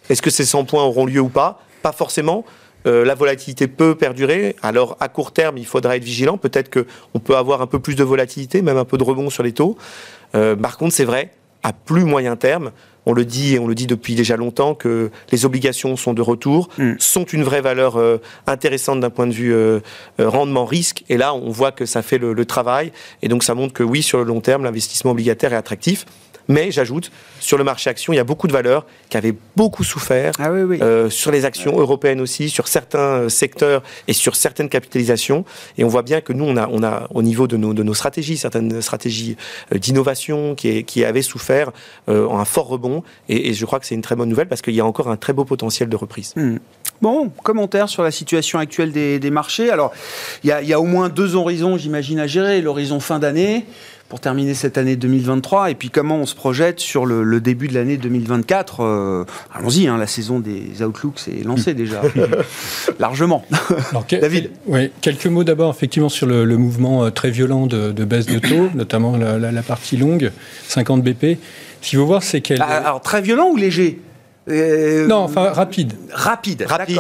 Est-ce 0.09 0.21
que 0.21 0.29
ces 0.29 0.45
100 0.45 0.65
points 0.65 0.83
auront 0.83 1.05
lieu 1.05 1.21
ou 1.21 1.29
pas? 1.29 1.61
Pas 1.81 1.91
forcément. 1.91 2.45
Euh, 2.87 3.05
la 3.05 3.15
volatilité 3.15 3.67
peut 3.67 3.95
perdurer. 3.95 4.55
Alors 4.61 4.97
à 4.99 5.07
court 5.07 5.31
terme, 5.31 5.57
il 5.57 5.65
faudra 5.65 5.95
être 5.95 6.03
vigilant. 6.03 6.37
Peut-être 6.37 6.71
qu'on 6.71 7.19
peut 7.19 7.37
avoir 7.37 7.61
un 7.61 7.67
peu 7.67 7.79
plus 7.79 7.95
de 7.95 8.03
volatilité, 8.03 8.61
même 8.61 8.77
un 8.77 8.85
peu 8.85 8.97
de 8.97 9.03
rebond 9.03 9.29
sur 9.29 9.43
les 9.43 9.53
taux. 9.53 9.77
Euh, 10.35 10.55
par 10.55 10.77
contre, 10.77 10.93
c'est 10.93 11.05
vrai, 11.05 11.31
à 11.63 11.73
plus 11.73 12.03
moyen 12.03 12.35
terme, 12.35 12.71
on 13.05 13.13
le 13.13 13.25
dit 13.25 13.55
et 13.55 13.59
on 13.59 13.67
le 13.67 13.75
dit 13.75 13.87
depuis 13.87 14.15
déjà 14.15 14.37
longtemps 14.37 14.75
que 14.75 15.11
les 15.31 15.45
obligations 15.45 15.95
sont 15.95 16.13
de 16.13 16.21
retour, 16.21 16.69
mm. 16.77 16.93
sont 16.99 17.23
une 17.25 17.43
vraie 17.43 17.61
valeur 17.61 17.97
euh, 17.97 18.17
intéressante 18.47 18.99
d'un 18.99 19.09
point 19.09 19.27
de 19.27 19.33
vue 19.33 19.53
euh, 19.53 19.79
euh, 20.19 20.29
rendement 20.29 20.65
risque. 20.65 21.03
Et 21.09 21.17
là, 21.17 21.33
on 21.33 21.49
voit 21.49 21.71
que 21.71 21.85
ça 21.85 22.01
fait 22.01 22.17
le, 22.17 22.33
le, 22.33 22.45
travail. 22.45 22.91
Et 23.21 23.27
donc, 23.27 23.43
ça 23.43 23.55
montre 23.55 23.73
que 23.73 23.83
oui, 23.83 24.01
sur 24.01 24.17
le 24.17 24.23
long 24.23 24.41
terme, 24.41 24.63
l'investissement 24.63 25.11
obligataire 25.11 25.53
est 25.53 25.57
attractif. 25.57 26.05
Mais 26.51 26.69
j'ajoute, 26.69 27.11
sur 27.39 27.57
le 27.57 27.63
marché 27.63 27.89
action, 27.89 28.11
il 28.11 28.17
y 28.17 28.19
a 28.19 28.25
beaucoup 28.25 28.47
de 28.47 28.51
valeurs 28.51 28.85
qui 29.09 29.15
avaient 29.15 29.33
beaucoup 29.55 29.85
souffert, 29.85 30.33
ah 30.37 30.49
euh, 30.49 31.09
sur 31.09 31.31
les 31.31 31.45
actions 31.45 31.79
européennes 31.79 32.19
aussi, 32.19 32.49
sur 32.49 32.67
certains 32.67 32.99
euh, 32.99 33.29
secteurs 33.29 33.81
et 34.09 34.13
sur 34.13 34.35
certaines 34.35 34.67
capitalisations. 34.67 35.45
Et 35.77 35.85
on 35.85 35.87
voit 35.87 36.01
bien 36.01 36.19
que 36.19 36.33
nous, 36.33 36.43
on 36.43 36.57
a, 36.57 36.67
on 36.67 36.83
a 36.83 37.07
au 37.11 37.21
niveau 37.21 37.47
de 37.47 37.55
nos, 37.55 37.73
de 37.73 37.83
nos 37.83 37.93
stratégies, 37.93 38.35
certaines 38.35 38.81
stratégies 38.81 39.37
euh, 39.73 39.77
d'innovation 39.77 40.53
qui, 40.53 40.83
qui 40.83 41.05
avaient 41.05 41.21
souffert 41.21 41.71
un 42.07 42.45
fort 42.45 42.67
rebond. 42.67 43.03
Et, 43.29 43.53
je 43.53 43.65
crois 43.65 43.79
que 43.79 43.85
c'est 43.85 43.95
une 43.95 44.01
très 44.01 44.15
bonne 44.15 44.29
nouvelle 44.29 44.47
parce 44.47 44.61
qu'il 44.61 44.75
y 44.75 44.81
a 44.81 44.85
encore 44.85 45.09
un 45.09 45.17
très 45.17 45.31
beau 45.31 45.45
potentiel 45.45 45.87
de 45.87 45.95
reprise. 45.95 46.33
Hmm. 46.35 46.57
Bon, 47.01 47.29
commentaire 47.43 47.89
sur 47.89 48.03
la 48.03 48.11
situation 48.11 48.59
actuelle 48.59 48.91
des, 48.91 49.19
des 49.19 49.31
marchés. 49.31 49.69
Alors, 49.69 49.91
il 50.43 50.53
y, 50.63 50.67
y 50.67 50.73
a 50.73 50.79
au 50.79 50.83
moins 50.83 51.09
deux 51.09 51.35
horizons, 51.35 51.77
j'imagine, 51.77 52.19
à 52.19 52.27
gérer. 52.27 52.61
L'horizon 52.61 52.99
fin 52.99 53.19
d'année 53.19 53.65
pour 54.11 54.19
terminer 54.19 54.55
cette 54.55 54.77
année 54.77 54.97
2023 54.97 55.71
et 55.71 55.75
puis 55.75 55.89
comment 55.89 56.17
on 56.17 56.25
se 56.25 56.35
projette 56.35 56.81
sur 56.81 57.05
le, 57.05 57.39
début 57.39 57.69
de 57.69 57.73
l'année 57.73 57.95
2024. 57.95 58.81
Euh, 58.81 59.23
allons-y, 59.53 59.87
hein, 59.87 59.97
la 59.97 60.05
saison 60.05 60.41
des 60.41 60.83
Outlooks 60.83 61.29
est 61.29 61.45
lancée 61.45 61.73
déjà, 61.73 62.01
largement. 62.99 63.45
David 64.09 64.49
Oui, 64.65 64.91
quelques 64.99 65.27
mots 65.27 65.45
d'abord 65.45 65.71
effectivement 65.71 66.09
sur 66.09 66.27
le, 66.27 66.57
mouvement 66.57 67.05
euh, 67.05 67.09
très 67.09 67.31
violent 67.31 67.67
de, 67.67 68.03
baisse 68.03 68.25
de 68.25 68.39
taux, 68.39 68.69
notamment 68.75 69.15
la, 69.15 69.63
partie 69.63 69.95
longue, 69.95 70.33
50 70.67 71.03
BP. 71.03 71.37
Ce 71.81 71.89
qu'il 71.89 71.97
faut 71.97 72.05
voir, 72.05 72.21
c'est 72.21 72.41
qu'elle... 72.41 72.61
Ah, 72.61 72.79
alors 72.79 72.99
très 72.99 73.21
violent 73.21 73.47
ou 73.51 73.55
léger? 73.55 74.01
Euh, 74.49 75.07
non, 75.07 75.17
enfin 75.17 75.51
rapide. 75.51 75.93
Rapide, 76.11 76.65
rapide. 76.67 76.99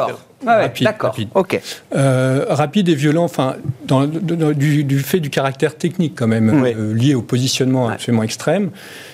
D'accord. 0.81 1.15
Ok. 1.35 1.59
Euh, 1.95 2.45
rapide 2.49 2.89
et 2.89 2.95
violent, 2.95 3.23
enfin, 3.23 3.55
dans, 3.85 4.05
du, 4.05 4.99
fait 4.99 5.19
du 5.19 5.29
caractère 5.29 5.75
technique 5.75 6.13
quand 6.15 6.27
même, 6.27 6.63
euh, 6.65 6.93
lié 6.93 7.15
au 7.15 7.21
positionnement 7.21 7.89
absolument 7.89 8.23
extrême. 8.23 8.69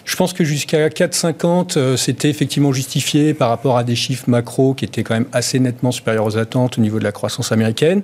Je 0.05 0.15
pense 0.15 0.34
que 0.34 0.43
jusqu'à 0.43 0.89
4,50, 0.89 1.96
c'était 1.96 2.29
effectivement 2.29 2.74
justifié 2.74 3.34
par 3.34 3.50
rapport 3.50 3.77
à 3.77 3.84
des 3.84 3.96
chiffres 3.96 4.29
macro 4.29 4.74
qui 4.74 4.86
étaient 4.86 5.03
quand 5.03 5.15
même 5.15 5.27
assez 5.34 5.60
nettement 5.60 5.91
supérieurs 5.91 6.25
aux 6.25 6.38
attentes 6.38 6.77
au 6.77 6.81
niveau 6.81 7.00
de 7.00 7.03
la 7.03 7.12
croissance 7.12 7.51
américaine. 7.51 8.03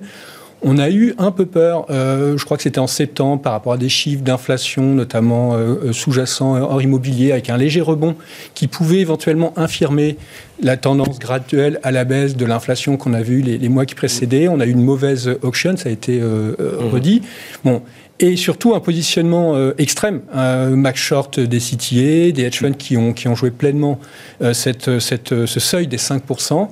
On 0.62 0.78
a 0.78 0.90
eu 0.90 1.14
un 1.18 1.30
peu 1.30 1.46
peur, 1.46 1.86
euh, 1.90 2.38
je 2.38 2.44
crois 2.44 2.56
que 2.56 2.62
c'était 2.62 2.78
en 2.78 2.86
septembre, 2.86 3.42
par 3.42 3.52
rapport 3.52 3.74
à 3.74 3.76
des 3.76 3.88
chiffres 3.88 4.22
d'inflation, 4.22 4.94
notamment 4.94 5.54
euh, 5.54 5.74
euh, 5.84 5.92
sous-jacents 5.92 6.56
hors 6.56 6.80
immobilier, 6.80 7.32
avec 7.32 7.50
un 7.50 7.56
léger 7.56 7.80
rebond 7.80 8.16
qui 8.54 8.66
pouvait 8.66 9.00
éventuellement 9.00 9.52
infirmer 9.56 10.16
la 10.62 10.76
tendance 10.76 11.18
graduelle 11.18 11.80
à 11.82 11.90
la 11.90 12.04
baisse 12.04 12.36
de 12.36 12.46
l'inflation 12.46 12.96
qu'on 12.96 13.12
a 13.12 13.22
vue 13.22 13.42
les, 13.42 13.68
mois 13.68 13.84
qui 13.84 13.94
précédaient. 13.94 14.48
On 14.48 14.60
a 14.60 14.66
eu 14.66 14.70
une 14.70 14.84
mauvaise 14.84 15.36
auction, 15.42 15.76
ça 15.76 15.88
a 15.88 15.92
été 15.92 16.20
mmh. 16.20 16.54
redit. 16.92 17.22
Bon, 17.64 17.82
et 18.24 18.36
surtout 18.36 18.74
un 18.74 18.80
positionnement 18.80 19.54
euh, 19.54 19.74
extrême. 19.76 20.22
Un 20.32 20.70
Max 20.70 20.98
Short 20.98 21.38
des 21.38 21.58
CTA, 21.58 22.32
des 22.32 22.44
hedge 22.44 22.60
funds 22.60 22.72
qui 22.72 22.96
ont, 22.96 23.14
joué 23.34 23.50
pleinement 23.50 24.00
euh, 24.40 24.54
ce 24.54 25.60
seuil 25.60 25.86
des 25.86 25.98
5%, 25.98 26.68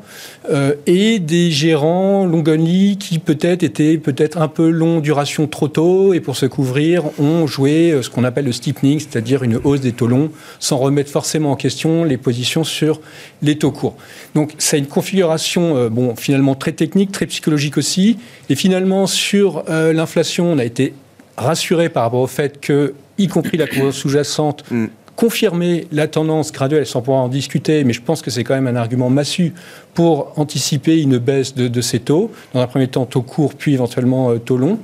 euh, 0.50 0.74
et 0.86 1.18
des 1.18 1.50
gérants 1.50 2.24
long 2.24 2.42
only 2.46 2.96
qui 2.96 3.18
peut-être 3.18 3.62
étaient 3.62 3.98
peut-être 3.98 4.40
un 4.40 4.48
peu 4.48 4.70
long 4.70 5.00
duration 5.00 5.46
trop 5.46 5.68
tôt, 5.68 6.14
et 6.14 6.20
pour 6.20 6.36
se 6.36 6.46
couvrir, 6.46 7.04
ont 7.20 7.46
joué 7.46 7.98
ce 8.00 8.08
qu'on 8.08 8.24
appelle 8.24 8.46
le 8.46 8.52
steepening, 8.52 8.98
c'est-à-dire 8.98 9.42
une 9.42 9.56
hausse 9.62 9.80
des 9.80 9.92
taux 9.92 10.06
longs, 10.06 10.30
sans 10.58 10.78
remettre 10.78 11.10
forcément 11.10 11.52
en 11.52 11.56
question 11.56 12.04
les 12.04 12.16
positions 12.16 12.64
sur 12.64 13.00
les 13.42 13.58
taux 13.58 13.72
courts. 13.72 13.96
Donc 14.34 14.52
c'est 14.56 14.78
une 14.78 14.86
configuration, 14.86 15.90
bon, 15.90 16.16
finalement 16.16 16.54
très 16.54 16.72
technique, 16.72 17.12
très 17.12 17.26
psychologique 17.26 17.76
aussi, 17.76 18.16
et 18.48 18.54
finalement 18.54 19.06
sur 19.06 19.64
l'inflation, 19.68 20.50
on 20.50 20.58
a 20.58 20.64
été 20.64 20.94
rassuré 21.36 21.88
par 21.88 22.04
rapport 22.04 22.20
au 22.20 22.26
fait 22.26 22.60
que, 22.60 22.94
y 23.18 23.28
compris 23.28 23.56
la 23.56 23.66
courbe 23.66 23.90
sous-jacente, 23.90 24.64
mm. 24.70 24.86
confirmer 25.16 25.86
la 25.92 26.08
tendance 26.08 26.52
graduelle, 26.52 26.86
sans 26.86 27.00
pouvoir 27.00 27.22
en 27.22 27.28
discuter, 27.28 27.84
mais 27.84 27.92
je 27.92 28.02
pense 28.02 28.22
que 28.22 28.30
c'est 28.30 28.44
quand 28.44 28.54
même 28.54 28.66
un 28.66 28.76
argument 28.76 29.10
massu 29.10 29.52
pour 29.94 30.32
anticiper 30.36 31.00
une 31.00 31.18
baisse 31.18 31.54
de, 31.54 31.80
ces 31.80 32.00
taux. 32.00 32.30
Dans 32.54 32.60
un 32.60 32.66
premier 32.66 32.88
temps, 32.88 33.06
taux 33.06 33.22
court, 33.22 33.54
puis 33.54 33.74
éventuellement 33.74 34.30
euh, 34.30 34.38
taux 34.38 34.56
long. 34.56 34.78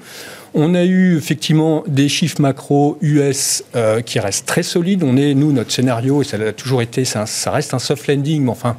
On 0.61 0.75
a 0.75 0.85
eu 0.85 1.17
effectivement 1.17 1.85
des 1.87 2.09
chiffres 2.09 2.41
macro 2.41 2.99
US 3.01 3.63
euh, 3.77 4.01
qui 4.01 4.19
restent 4.19 4.45
très 4.45 4.65
solides. 4.65 5.05
On 5.05 5.17
est, 5.17 5.33
nous, 5.33 5.53
notre 5.53 5.71
scénario, 5.71 6.21
et 6.21 6.25
ça 6.25 6.37
a 6.37 6.53
toujours 6.53 6.83
été, 6.83 7.05
ça, 7.05 7.27
reste 7.47 7.75
un 7.75 7.79
soft 7.79 8.09
landing, 8.09 8.43
mais 8.43 8.51
enfin, 8.51 8.77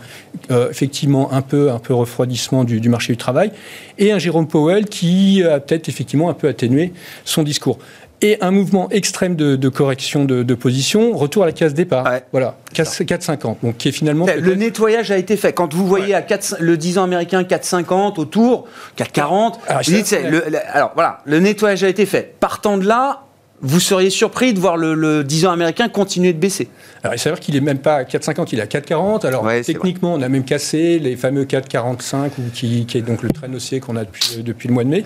euh, 0.51 0.69
effectivement, 0.69 1.31
un 1.31 1.41
peu, 1.41 1.71
un 1.71 1.79
peu 1.79 1.93
refroidissement 1.93 2.65
du, 2.65 2.81
du, 2.81 2.89
marché 2.89 3.13
du 3.13 3.17
travail. 3.17 3.53
Et 3.97 4.11
un 4.11 4.19
Jérôme 4.19 4.49
Powell 4.49 4.87
qui 4.87 5.41
a 5.41 5.61
peut-être 5.61 5.87
effectivement 5.87 6.29
un 6.29 6.33
peu 6.33 6.49
atténué 6.49 6.91
son 7.23 7.43
discours 7.43 7.79
et 8.21 8.37
un 8.41 8.51
mouvement 8.51 8.89
extrême 8.89 9.35
de, 9.35 9.69
correction 9.69 10.25
de, 10.25 10.53
position, 10.55 11.15
retour 11.15 11.43
à 11.43 11.45
la 11.45 11.51
case 11.51 11.73
départ. 11.73 12.07
Voilà, 12.31 12.57
4,50. 12.73 13.57
Donc, 13.63 13.77
qui 13.77 13.89
est 13.89 13.91
finalement. 13.91 14.25
Le 14.25 14.55
nettoyage 14.55 15.11
a 15.11 15.17
été 15.17 15.37
fait. 15.37 15.53
Quand 15.53 15.73
vous 15.73 15.87
voyez 15.87 16.13
à 16.13 16.21
4, 16.21 16.57
le 16.59 16.77
10 16.77 16.97
ans 16.97 17.03
américain 17.03 17.43
4,50 17.43 18.19
autour, 18.19 18.67
4,40, 18.97 19.53
alors, 19.67 20.41
alors 20.73 20.91
voilà, 20.93 21.19
le 21.25 21.39
nettoyage 21.39 21.83
a 21.83 21.89
été 21.89 22.05
fait. 22.05 22.35
Partant 22.39 22.77
de 22.77 22.85
là, 22.85 23.23
vous 23.61 23.79
seriez 23.79 24.09
surpris 24.09 24.53
de 24.53 24.59
voir 24.59 24.77
le, 24.77 25.23
10 25.23 25.45
ans 25.45 25.51
américain 25.51 25.89
continuer 25.89 26.33
de 26.33 26.39
baisser. 26.39 26.69
Alors, 27.03 27.15
il 27.15 27.19
s'avère 27.19 27.39
qu'il 27.39 27.55
n'est 27.55 27.61
même 27.61 27.79
pas 27.79 27.95
à 27.95 28.03
4,50, 28.03 28.49
il 28.53 28.59
est 28.59 28.61
à 28.61 28.65
4,40. 28.65 29.25
Alors, 29.25 29.47
techniquement, 29.65 30.13
on 30.13 30.21
a 30.21 30.29
même 30.29 30.43
cassé 30.43 30.99
les 30.99 31.15
fameux 31.15 31.45
4,45, 31.45 32.29
qui, 32.53 32.85
qui 32.85 32.97
est 32.97 33.01
donc 33.01 33.23
le 33.23 33.29
train 33.29 33.53
haussier 33.53 33.79
qu'on 33.79 33.95
a 33.95 34.05
depuis, 34.05 34.43
depuis 34.43 34.67
le 34.67 34.73
mois 34.73 34.83
de 34.83 34.89
mai. 34.89 35.05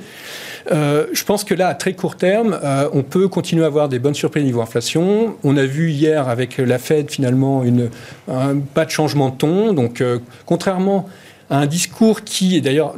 Euh, 0.72 1.08
je 1.14 1.24
pense 1.24 1.44
que 1.44 1.54
là, 1.54 1.68
à 1.68 1.76
très 1.76 1.94
court 1.94 2.16
terme, 2.16 2.58
euh, 2.64 2.90
on 2.94 3.04
peut 3.04 3.28
continuer 3.28 3.64
à 3.64 3.68
avoir 3.68 3.90
des 3.90 4.00
bonnes 4.00 4.14
surprises 4.14 4.44
niveau 4.44 4.62
inflation. 4.62 5.36
On 5.44 5.58
a 5.58 5.66
vu 5.66 5.92
hier 5.92 6.30
avec 6.30 6.58
la 6.58 6.78
Fed, 6.78 7.12
finalement, 7.12 7.64
une, 7.64 7.90
un 8.32 8.58
pas 8.60 8.86
de 8.86 8.92
changement 8.92 9.30
de 9.30 9.36
ton. 9.36 9.74
Donc, 9.74 10.02
euh, 10.02 10.20
contrairement 10.46 11.08
un 11.50 11.66
discours 11.66 12.24
qui 12.24 12.56
est 12.56 12.62
d'ailleurs 12.62 12.96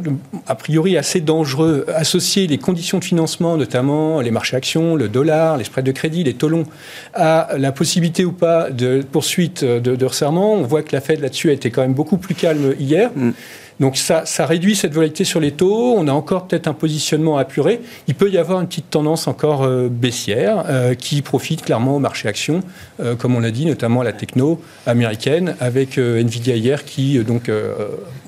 a 0.47 0.55
priori 0.55 0.97
assez 0.97 1.19
dangereux, 1.19 1.85
associer 1.93 2.47
les 2.47 2.57
conditions 2.57 2.99
de 2.99 3.03
financement, 3.03 3.57
notamment 3.57 4.21
les 4.21 4.31
marchés 4.31 4.55
actions, 4.55 4.95
le 4.95 5.09
dollar, 5.09 5.57
les 5.57 5.63
spreads 5.63 5.85
de 5.85 5.91
crédit, 5.91 6.23
les 6.23 6.33
taux 6.33 6.49
longs, 6.49 6.65
à 7.13 7.49
la 7.57 7.71
possibilité 7.71 8.23
ou 8.23 8.31
pas 8.31 8.69
de 8.69 9.03
poursuite 9.11 9.63
de, 9.63 10.05
resserrement. 10.05 10.53
On 10.53 10.63
voit 10.63 10.83
que 10.83 10.95
la 10.95 11.01
Fed 11.01 11.21
là-dessus 11.21 11.49
a 11.49 11.53
été 11.53 11.71
quand 11.71 11.81
même 11.81 11.93
beaucoup 11.93 12.17
plus 12.17 12.35
calme 12.35 12.75
hier. 12.79 13.11
Mm. 13.15 13.31
Donc 13.79 13.97
ça, 13.97 14.23
réduit 14.45 14.75
cette 14.75 14.93
volatilité 14.93 15.23
sur 15.23 15.39
les 15.39 15.51
taux. 15.51 15.95
On 15.97 16.07
a 16.07 16.11
encore 16.11 16.47
peut-être 16.47 16.67
un 16.67 16.73
positionnement 16.73 17.37
apuré. 17.37 17.81
Il 18.07 18.15
peut 18.15 18.29
y 18.29 18.37
avoir 18.37 18.61
une 18.61 18.67
petite 18.67 18.89
tendance 18.89 19.27
encore 19.27 19.63
euh, 19.63 19.89
baissière 19.89 20.63
euh, 20.69 20.93
qui 20.93 21.21
profite 21.21 21.61
clairement 21.63 21.95
au 21.95 21.99
marché 21.99 22.27
action, 22.27 22.61
euh, 23.01 23.15
comme 23.15 23.35
on 23.35 23.39
l'a 23.39 23.51
dit, 23.51 23.65
notamment 23.65 24.01
à 24.01 24.03
la 24.03 24.13
techno 24.13 24.61
américaine, 24.85 25.55
avec 25.59 25.97
Nvidia 25.97 26.55
hier 26.55 26.85
qui, 26.85 27.19
donc, 27.23 27.51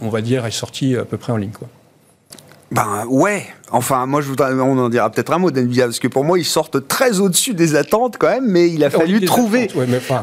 on 0.02 0.10
va 0.10 0.22
dire, 0.22 0.46
est 0.46 0.52
sorti 0.52 0.96
à 0.96 1.06
peu 1.06 1.18
près 1.18 1.32
en 1.32 1.38
ligne. 1.38 1.52
Quoi. 1.52 1.68
Ben 2.72 3.06
ouais, 3.08 3.46
Enfin, 3.72 4.06
moi, 4.06 4.22
je 4.22 4.28
voudrais, 4.28 4.54
on 4.54 4.78
en 4.78 4.90
dira 4.90 5.10
peut-être 5.10 5.34
un 5.34 5.40
mot 5.40 5.52
d'NVIDIA, 5.52 5.86
parce 5.86 6.00
que 6.00 6.08
pour 6.08 6.24
moi, 6.24 6.40
ils 6.40 6.46
sortent 6.46 6.88
très 6.88 7.20
au-dessus 7.20 7.54
des 7.54 7.76
attentes 7.76 8.16
quand 8.18 8.30
même, 8.30 8.48
mais 8.48 8.70
il 8.70 8.84
a 8.84 8.90
fallu 8.90 9.20
trouver. 9.26 9.70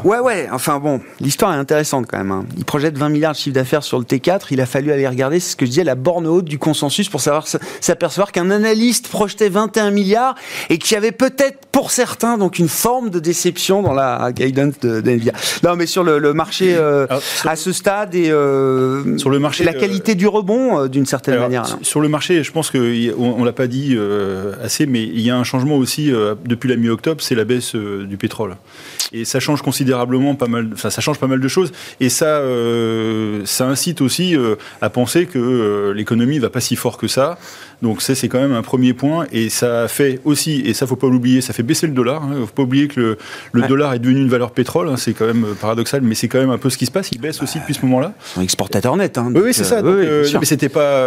ouais, 0.03 0.19
ouais, 0.19 0.47
enfin 0.51 0.79
bon, 0.79 1.01
l'histoire 1.19 1.53
est 1.53 1.57
intéressante 1.57 2.07
quand 2.09 2.17
même. 2.17 2.31
Hein. 2.31 2.45
Ils 2.57 2.65
projettent 2.65 2.97
20 2.97 3.09
milliards 3.09 3.33
de 3.33 3.37
chiffre 3.37 3.53
d'affaires 3.53 3.83
sur 3.83 3.99
le 3.99 4.05
T4, 4.05 4.47
il 4.51 4.61
a 4.61 4.65
fallu 4.65 4.91
aller 4.91 5.07
regarder, 5.07 5.39
c'est 5.39 5.51
ce 5.51 5.55
que 5.55 5.65
je 5.65 5.71
disais, 5.71 5.83
la 5.83 5.95
borne 5.95 6.25
haute 6.25 6.45
du 6.45 6.57
consensus 6.57 7.09
pour 7.09 7.21
savoir 7.21 7.45
s'apercevoir 7.81 8.31
qu'un 8.31 8.49
analyste 8.49 9.07
projetait 9.09 9.49
21 9.49 9.91
milliards 9.91 10.35
et 10.69 10.77
qu'il 10.77 10.95
y 10.95 10.97
avait 10.97 11.11
peut-être 11.11 11.59
pour 11.71 11.91
certains 11.91 12.37
donc 12.37 12.57
une 12.57 12.69
forme 12.69 13.09
de 13.09 13.19
déception 13.19 13.81
dans 13.81 13.93
la 13.93 14.31
guidance 14.31 14.79
d'NVIDIA. 14.79 15.33
Non, 15.63 15.75
mais 15.75 15.85
sur 15.85 16.03
le, 16.03 16.33
marché 16.33 16.75
euh, 16.75 17.05
à 17.43 17.55
ce 17.55 17.71
stade 17.71 18.15
et 18.15 18.29
euh, 18.31 19.17
sur 19.17 19.29
le 19.29 19.39
marché, 19.39 19.63
la 19.63 19.73
qualité 19.73 20.13
euh, 20.13 20.15
du 20.15 20.27
rebond 20.27 20.87
d'une 20.87 21.05
certaine 21.05 21.39
manière. 21.39 21.65
Sur 21.81 22.01
le 22.01 22.07
marché, 22.07 22.43
je 22.43 22.51
pense 22.51 22.71
que 22.71 23.13
on 23.17 23.34
l'a 23.43 23.53
pas 23.53 23.67
dit 23.67 23.95
euh, 23.95 24.53
assez, 24.61 24.85
mais 24.85 25.03
il 25.03 25.19
y 25.21 25.29
a 25.29 25.37
un 25.37 25.43
changement 25.43 25.75
aussi 25.75 26.11
euh, 26.11 26.35
depuis 26.45 26.69
la 26.69 26.75
mi-octobre, 26.75 27.21
c'est 27.21 27.35
la 27.35 27.45
baisse 27.45 27.75
euh, 27.75 28.05
du 28.05 28.17
pétrole. 28.17 28.55
Et 29.13 29.25
ça 29.25 29.39
change 29.39 29.61
considérablement 29.61 30.35
pas 30.35 30.47
mal, 30.47 30.69
enfin 30.73 30.89
ça 30.89 31.01
change 31.01 31.19
pas 31.19 31.27
mal 31.27 31.39
de 31.39 31.47
choses. 31.47 31.71
Et 31.99 32.09
ça, 32.09 32.41
ça 33.45 33.67
incite 33.67 34.01
aussi 34.01 34.35
à 34.81 34.89
penser 34.89 35.25
que 35.25 35.91
l'économie 35.95 36.39
va 36.39 36.49
pas 36.49 36.61
si 36.61 36.75
fort 36.75 36.97
que 36.97 37.07
ça. 37.07 37.37
Donc 37.81 38.01
ça, 38.01 38.15
c'est 38.15 38.27
quand 38.27 38.39
même 38.39 38.53
un 38.53 38.61
premier 38.61 38.93
point. 38.93 39.25
Et 39.31 39.49
ça 39.49 39.87
fait 39.87 40.19
aussi, 40.23 40.61
et 40.61 40.73
ça 40.73 40.87
faut 40.87 40.95
pas 40.95 41.07
l'oublier, 41.07 41.41
ça 41.41 41.53
fait 41.53 41.63
baisser 41.63 41.87
le 41.87 41.93
dollar. 41.93 42.23
Il 42.25 42.33
hein. 42.33 42.39
ne 42.39 42.45
faut 42.45 42.53
pas 42.53 42.63
oublier 42.63 42.87
que 42.87 43.17
le, 43.51 43.61
dollar 43.67 43.93
est 43.93 43.99
devenu 43.99 44.21
une 44.21 44.29
valeur 44.29 44.51
pétrole. 44.51 44.89
Hein. 44.89 44.97
C'est 44.97 45.13
quand 45.13 45.25
même 45.25 45.45
paradoxal, 45.59 46.01
mais 46.01 46.15
c'est 46.15 46.27
quand 46.27 46.39
même 46.39 46.49
un 46.49 46.57
peu 46.57 46.69
ce 46.69 46.77
qui 46.77 46.85
se 46.85 46.91
passe. 46.91 47.09
Il 47.11 47.19
baisse 47.19 47.41
aussi 47.41 47.59
depuis 47.59 47.73
ce 47.73 47.81
moment-là. 47.85 48.13
Un 48.37 48.41
exportateur 48.41 48.95
net. 48.97 49.17
Hein, 49.17 49.31
oui, 49.35 49.53
c'est 49.53 49.63
ça. 49.63 49.81
mais 49.81 50.45
c'était 50.45 50.69
pas, 50.69 51.05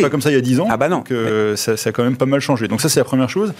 pas 0.00 0.10
comme 0.10 0.22
ça 0.22 0.30
il 0.30 0.34
y 0.34 0.38
a 0.38 0.42
10 0.42 0.60
ans. 0.60 0.68
Ah 0.70 0.76
bah 0.76 0.88
non. 0.88 0.98
Donc, 0.98 1.12
ça, 1.56 1.76
ça, 1.76 1.90
a 1.90 1.92
quand 1.92 2.02
même 2.02 2.16
pas 2.16 2.26
mal 2.26 2.40
changé. 2.40 2.68
Donc 2.68 2.80
ça, 2.80 2.88
c'est 2.88 3.00
la 3.00 3.04
première 3.04 3.30
chose. 3.30 3.52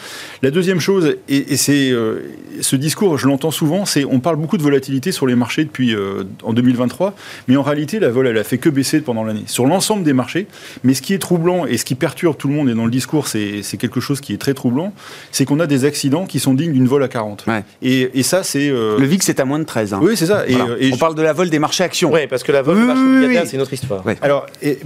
La 0.42 0.50
deuxième 0.50 0.80
chose, 0.80 1.16
et, 1.28 1.56
c'est 1.56 1.90
euh, 1.90 2.20
ce 2.60 2.76
discours, 2.76 3.18
je 3.18 3.26
l'entends 3.26 3.50
souvent, 3.58 3.84
c'est 3.84 4.04
on 4.04 4.20
parle 4.20 4.36
beaucoup 4.36 4.56
de 4.56 4.62
volatilité 4.62 5.10
sur 5.10 5.26
les 5.26 5.34
marchés 5.34 5.64
depuis 5.64 5.94
euh, 5.94 6.22
en 6.44 6.52
2023, 6.52 7.14
mais 7.48 7.56
en 7.56 7.62
réalité, 7.62 7.98
la 7.98 8.10
vol, 8.10 8.26
elle 8.26 8.38
a 8.38 8.44
fait 8.44 8.58
que 8.58 8.68
baisser 8.68 9.00
pendant 9.00 9.24
l'année 9.24 9.42
sur 9.46 9.66
l'ensemble 9.66 10.04
des 10.04 10.12
marchés. 10.12 10.46
Mais 10.84 10.94
ce 10.94 11.02
qui 11.02 11.12
est 11.12 11.18
troublant 11.18 11.66
et 11.66 11.76
ce 11.76 11.84
qui 11.84 11.96
perturbe 11.96 12.36
tout 12.36 12.48
le 12.48 12.54
monde, 12.54 12.68
et 12.68 12.74
dans 12.74 12.84
le 12.84 12.90
discours, 12.90 13.26
c'est 13.26 13.62
quelque 13.78 14.00
chose 14.00 14.20
qui 14.20 14.32
est 14.32 14.38
très 14.38 14.54
troublant, 14.54 14.92
c'est 15.32 15.44
qu'on 15.44 15.60
a 15.60 15.66
des 15.66 15.84
accidents 15.84 16.24
qui 16.24 16.38
sont 16.38 16.54
dignes 16.54 16.72
d'une 16.72 16.86
vol 16.86 17.02
à 17.02 17.08
40. 17.08 17.46
Et, 17.82 18.10
et, 18.14 18.22
ça, 18.22 18.42
c'est 18.42 18.68
euh, 18.70 18.98
le 18.98 19.06
VIX 19.06 19.24
c'est 19.24 19.40
à 19.40 19.44
moins 19.44 19.58
de 19.58 19.64
13. 19.64 19.94
Hein. 19.94 20.00
Oui, 20.02 20.16
c'est 20.16 20.26
ça. 20.26 20.44
Et, 20.46 20.92
on 20.92 20.96
parle 20.96 21.14
de 21.16 21.22
la 21.22 21.32
vol 21.32 21.50
des 21.50 21.58
marchés 21.58 21.84
actions. 21.84 22.12
Oui, 22.12 22.26
parce 22.28 22.42
que 22.44 22.52
la 22.52 22.62
vol 22.62 22.76
des 22.76 22.84
marchés 22.84 23.46
c'est 23.46 23.56
une 23.56 23.62
autre 23.62 23.72
histoire. 23.72 24.04
Alors, 24.22 24.46
et, 24.62 24.78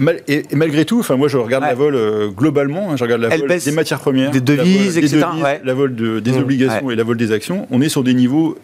malgré 0.52 0.85
tout, 0.85 1.00
enfin 1.00 1.17
moi, 1.17 1.29
je 1.29 1.37
regarde 1.37 1.64
la 1.64 1.75
vol 1.75 1.99
globalement. 2.35 2.91
Hein, 2.91 2.97
je 2.97 3.05
regarde 3.05 3.21
la 3.21 3.37
vol 3.37 3.49
des 3.49 3.73
matières 3.73 4.00
premières, 4.00 4.31
des 4.31 4.41
devises, 4.41 4.97
la 4.97 5.00
vol, 5.00 5.05
etc. 5.05 5.61
la 5.62 5.75
vol 5.75 5.95
de, 5.95 6.21
des 6.21 6.33
mmh. 6.33 6.38
obligations 6.38 6.91
et 6.91 6.97
la 6.97 7.05
vol 7.05 7.17
des 7.17 7.33
actions, 7.33 7.67
on 7.71 7.81
est 7.81 7.88
sur 7.88 8.02
des 8.02 8.14
niveaux 8.14 8.57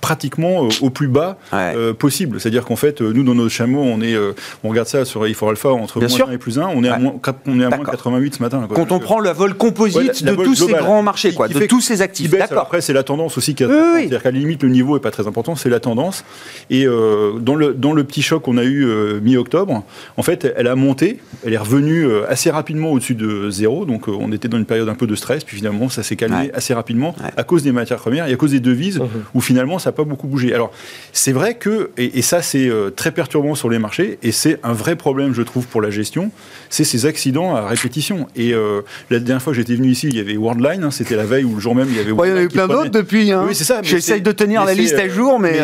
pratiquement 0.00 0.64
euh, 0.64 0.68
au 0.80 0.90
plus 0.90 1.08
bas 1.08 1.36
euh, 1.52 1.92
possible. 1.92 2.40
C'est-à-dire 2.40 2.64
qu'en 2.64 2.76
fait, 2.76 3.02
euh, 3.02 3.12
nous, 3.12 3.24
dans 3.24 3.34
nos 3.34 3.48
chameaux, 3.48 3.82
on, 3.82 4.00
est, 4.00 4.16
on 4.64 4.68
regarde 4.68 4.88
ça 4.88 5.04
sur 5.04 5.24
i4 5.24 5.50
Alpha 5.50 5.70
entre 5.70 6.00
moins 6.00 6.28
1 6.28 6.32
et 6.32 6.38
plus 6.38 6.58
1, 6.58 6.68
on 6.74 6.84
est 6.84 6.88
à, 6.88 6.98
moins, 6.98 7.14
on 7.46 7.60
est 7.60 7.64
à 7.64 7.70
moins 7.70 7.84
88 7.84 8.36
ce 8.36 8.42
matin. 8.42 8.68
Quand 8.72 8.92
on 8.92 8.98
prend 8.98 9.20
la 9.20 9.32
vol 9.32 9.54
composite 9.54 10.24
de 10.24 10.34
tous 10.34 10.54
ces 10.54 10.72
grands 10.72 11.02
marchés, 11.02 11.34
quoi, 11.34 11.48
de 11.48 11.66
tous 11.66 11.80
ces 11.80 12.02
actifs. 12.02 12.32
après, 12.56 12.80
c'est 12.80 12.92
la 12.92 13.02
tendance 13.02 13.36
aussi 13.36 13.54
qui 13.54 13.64
a. 13.64 13.68
C'est-à-dire 13.68 14.22
qu'à 14.22 14.30
la 14.30 14.38
limite, 14.38 14.62
le 14.62 14.68
niveau 14.68 14.94
n'est 14.94 15.00
pas 15.00 15.10
très 15.10 15.26
important, 15.26 15.56
c'est 15.56 15.70
la 15.70 15.80
tendance. 15.80 16.24
Et 16.70 16.86
dans, 16.86 17.54
le, 17.54 17.74
dans 17.74 17.92
le 17.92 18.04
petit 18.04 18.22
choc 18.22 18.42
qu'on 18.42 18.56
a 18.56 18.64
eu 18.64 18.86
mi-octobre, 19.20 19.84
en 20.16 20.22
fait, 20.22 20.52
elle 20.56 20.66
a 20.66 20.74
monté, 20.74 21.18
elle 21.44 21.52
est 21.52 21.58
revenue 21.58 22.08
assez 22.28 22.50
rapidement 22.50 22.92
au-dessus 22.92 23.14
de 23.14 23.50
zéro, 23.50 23.84
donc 23.84 24.08
on 24.08 24.32
était 24.32 24.48
dans 24.48 24.58
une 24.58 24.66
période 24.66 24.88
un 24.88 24.94
peu 24.94 25.06
de 25.06 25.14
stress, 25.14 25.44
puis 25.44 25.56
finalement, 25.56 25.88
ça 25.88 26.02
s'est 26.02 26.16
calmé 26.16 26.50
assez 26.54 26.74
rapidement 26.74 27.14
à 27.36 27.44
cause 27.44 27.62
des 27.62 27.72
matières 27.72 27.98
premières 27.98 28.28
et 28.28 28.32
à 28.32 28.36
cause 28.36 28.52
des 28.52 28.60
devises, 28.60 28.98
mmh. 28.98 29.06
où 29.34 29.40
finalement 29.48 29.78
ça 29.78 29.88
n'a 29.88 29.92
pas 29.96 30.04
beaucoup 30.04 30.26
bougé. 30.26 30.52
Alors 30.52 30.70
c'est 31.14 31.32
vrai 31.32 31.54
que, 31.54 31.90
et, 31.96 32.20
ça 32.20 32.42
c'est 32.42 32.68
euh, 32.68 32.90
très 32.90 33.12
perturbant 33.12 33.54
sur 33.54 33.70
les 33.70 33.78
marchés, 33.78 34.18
et 34.22 34.30
c'est 34.30 34.60
un 34.62 34.74
vrai 34.74 34.94
problème 34.94 35.32
je 35.32 35.40
trouve 35.40 35.66
pour 35.66 35.80
la 35.80 35.88
gestion, 35.88 36.30
c'est 36.68 36.84
ces 36.84 37.06
accidents 37.06 37.56
à 37.56 37.66
répétition. 37.66 38.26
Et 38.36 38.52
euh, 38.52 38.82
la 39.08 39.20
dernière 39.20 39.40
fois 39.40 39.54
que 39.54 39.56
j'étais 39.56 39.74
venu 39.74 39.88
ici, 39.88 40.08
il 40.08 40.16
y 40.16 40.20
avait 40.20 40.36
Worldline, 40.36 40.84
hein, 40.84 40.90
c'était 40.90 41.16
la 41.16 41.24
veille 41.24 41.44
ou 41.44 41.54
le 41.54 41.60
jour 41.60 41.74
même, 41.74 41.86
il 41.88 41.96
y 41.96 41.98
avait 41.98 42.10
il 42.10 42.30
y 42.30 42.32
en 42.32 42.36
a 42.36 42.42
eu 42.42 42.48
plein 42.48 42.68
d'autres 42.68 42.90
depuis. 42.90 43.32
Hein. 43.32 43.44
Oui, 43.48 43.54
c'est 43.54 43.64
ça. 43.64 43.80
J'essaye 43.82 44.20
de 44.20 44.32
tenir 44.32 44.66
la 44.66 44.74
liste 44.74 44.98
à 44.98 45.08
jour, 45.08 45.38
mais. 45.38 45.60